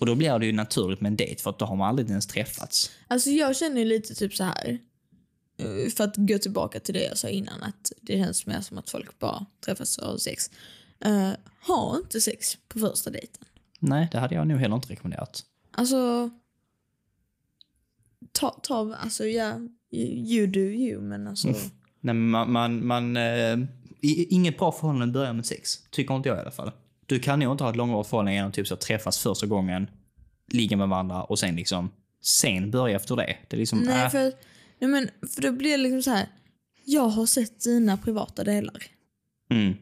Och 0.00 0.06
då 0.06 0.14
blir 0.14 0.38
det 0.38 0.46
ju 0.46 0.52
naturligt 0.52 1.00
med 1.00 1.10
en 1.10 1.16
dejt, 1.16 1.42
för 1.42 1.50
att 1.50 1.58
då 1.58 1.64
har 1.64 1.76
man 1.76 1.88
aldrig 1.88 2.08
ens 2.08 2.26
träffats. 2.26 2.90
Alltså 3.08 3.30
jag 3.30 3.56
känner 3.56 3.80
ju 3.80 3.84
lite 3.84 4.14
typ 4.14 4.34
så 4.34 4.44
här. 4.44 4.78
Eh, 5.56 5.90
För 5.96 6.04
att 6.04 6.16
gå 6.16 6.38
tillbaka 6.38 6.80
till 6.80 6.94
det 6.94 7.04
jag 7.04 7.18
sa 7.18 7.28
innan, 7.28 7.62
att 7.62 7.92
det 8.00 8.12
känns 8.12 8.46
mer 8.46 8.60
som 8.60 8.78
att 8.78 8.90
folk 8.90 9.18
bara 9.18 9.46
träffas 9.60 9.98
och 9.98 10.06
har 10.06 10.18
sex. 10.18 10.50
Uh, 11.06 11.32
ha 11.66 11.96
inte 11.96 12.20
sex 12.20 12.58
på 12.68 12.78
första 12.78 13.10
dejten. 13.10 13.44
Nej, 13.78 14.08
det 14.12 14.18
hade 14.18 14.34
jag 14.34 14.46
nog 14.46 14.58
heller 14.58 14.76
inte 14.76 14.88
rekommenderat. 14.88 15.44
Alltså, 15.70 16.30
ta, 18.32 18.50
ta 18.50 18.94
alltså 18.94 19.24
ja, 19.26 19.60
you 19.92 20.46
do 20.46 20.60
you, 20.60 21.00
men 21.00 21.28
alltså. 21.28 21.48
Nej, 21.48 22.14
men 22.14 22.30
man, 22.30 22.52
man, 22.52 22.86
man 22.86 23.16
eh, 23.16 23.58
inget 24.28 24.58
bra 24.58 24.72
förhållande 24.72 25.12
börjar 25.12 25.32
med 25.32 25.46
sex. 25.46 25.78
Tycker 25.90 26.16
inte 26.16 26.28
jag 26.28 26.38
i 26.38 26.40
alla 26.40 26.50
fall. 26.50 26.72
Du 27.06 27.18
kan 27.18 27.38
nog 27.38 27.52
inte 27.52 27.64
ha 27.64 27.70
ett 27.70 27.76
långvarigt 27.76 28.10
förhållande 28.10 28.34
genom 28.34 28.52
typ 28.52 28.66
så 28.66 28.74
att 28.74 28.80
träffas 28.80 29.18
första 29.18 29.46
gången, 29.46 29.90
ligga 30.52 30.76
med 30.76 30.88
varandra 30.88 31.22
och 31.22 31.38
sen 31.38 31.56
liksom 31.56 31.90
sen 32.22 32.70
börja 32.70 32.96
efter 32.96 33.16
det. 33.16 33.36
Det 33.48 33.56
är 33.56 33.58
liksom, 33.58 33.78
Nej, 33.78 34.04
äh, 34.04 34.10
för, 34.10 34.32
nej 34.86 34.90
men, 35.00 35.28
för 35.30 35.42
då 35.42 35.52
blir 35.52 35.70
det 35.70 35.76
liksom 35.76 36.02
så 36.02 36.10
här. 36.10 36.28
Jag 36.84 37.08
har 37.08 37.26
sett 37.26 37.60
dina 37.60 37.96
privata 37.96 38.44
delar. 38.44 38.82
mm. 39.50 39.74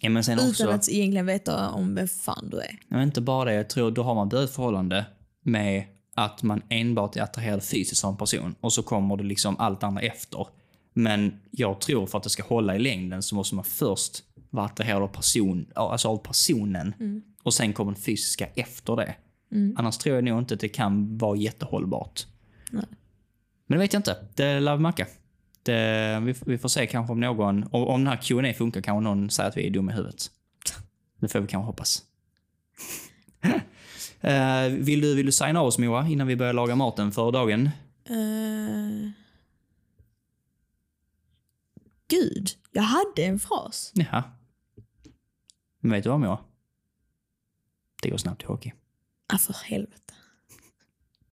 Ja, 0.00 0.10
men 0.10 0.24
sen 0.24 0.38
Utan 0.38 0.50
också, 0.50 0.68
att 0.68 0.88
egentligen 0.88 1.26
veta 1.26 1.70
om 1.70 1.94
vem 1.94 2.08
fan 2.08 2.50
du 2.50 2.56
är. 2.56 2.78
men 2.88 3.02
inte 3.02 3.20
bara 3.20 3.50
det, 3.50 3.56
jag 3.56 3.70
tror 3.70 3.90
då 3.90 4.02
har 4.02 4.14
man 4.14 4.28
börjat 4.28 4.50
förhållande 4.50 5.06
med 5.42 5.84
att 6.14 6.42
man 6.42 6.62
enbart 6.68 7.16
är 7.16 7.22
attraherad 7.22 7.62
fysiskt 7.62 8.04
av 8.04 8.10
en 8.10 8.16
person 8.16 8.54
och 8.60 8.72
så 8.72 8.82
kommer 8.82 9.16
det 9.16 9.24
liksom 9.24 9.56
allt 9.58 9.82
andra 9.82 10.02
efter. 10.02 10.46
Men 10.94 11.40
jag 11.50 11.80
tror 11.80 12.06
för 12.06 12.18
att 12.18 12.24
det 12.24 12.30
ska 12.30 12.42
hålla 12.42 12.76
i 12.76 12.78
längden 12.78 13.22
så 13.22 13.34
måste 13.34 13.54
man 13.54 13.64
först 13.64 14.22
vara 14.50 14.66
attraherad 14.66 15.02
av, 15.02 15.08
person, 15.08 15.66
alltså 15.74 16.08
av 16.08 16.16
personen 16.16 16.94
och 17.42 17.54
sen 17.54 17.72
kommer 17.72 17.92
det 17.92 18.00
fysiska 18.00 18.46
efter 18.46 18.96
det. 18.96 19.14
Annars 19.76 19.98
tror 19.98 20.14
jag 20.14 20.24
nog 20.24 20.38
inte 20.38 20.54
att 20.54 20.60
det 20.60 20.68
kan 20.68 21.18
vara 21.18 21.36
jättehållbart. 21.36 22.26
Nej. 22.70 22.84
Men 23.66 23.78
det 23.78 23.84
vet 23.84 23.92
jag 23.92 24.00
inte. 24.00 24.16
Det 24.34 24.60
lär 24.60 24.76
vi 24.76 24.82
märka. 24.82 25.06
Det, 25.62 26.20
vi, 26.22 26.34
vi 26.46 26.58
får 26.58 26.68
se 26.68 26.86
kanske 26.86 27.12
om 27.12 27.20
någon, 27.20 27.64
om, 27.64 27.86
om 27.86 28.04
den 28.04 28.06
här 28.06 28.22
Q&A 28.22 28.54
funkar 28.54 28.80
kanske 28.80 29.00
någon 29.00 29.30
säger 29.30 29.50
att 29.50 29.56
vi 29.56 29.66
är 29.66 29.70
dumma 29.70 29.92
i 29.92 29.94
huvudet. 29.94 30.30
Det 31.20 31.28
får 31.28 31.40
vi 31.40 31.46
kanske 31.46 31.66
hoppas. 31.66 32.02
Eh, 34.20 34.68
vill, 34.68 35.00
du, 35.00 35.14
vill 35.14 35.26
du 35.26 35.32
signa 35.32 35.60
av 35.60 35.66
oss 35.66 35.78
Moa 35.78 36.08
innan 36.08 36.26
vi 36.26 36.36
börjar 36.36 36.52
laga 36.52 36.76
maten 36.76 37.12
för 37.12 37.32
dagen? 37.32 37.70
Uh... 38.10 39.10
Gud, 42.08 42.48
jag 42.72 42.82
hade 42.82 43.24
en 43.24 43.38
fras. 43.38 43.92
Ja. 43.94 44.22
Men 45.80 45.92
vet 45.92 46.04
du 46.04 46.10
vad 46.10 46.20
Moa? 46.20 46.38
Det 48.02 48.10
går 48.10 48.16
snabbt 48.16 48.42
i 48.42 48.46
hockey. 48.46 48.72
Ah, 49.26 49.38
för 49.38 49.52
helvete. 49.52 50.05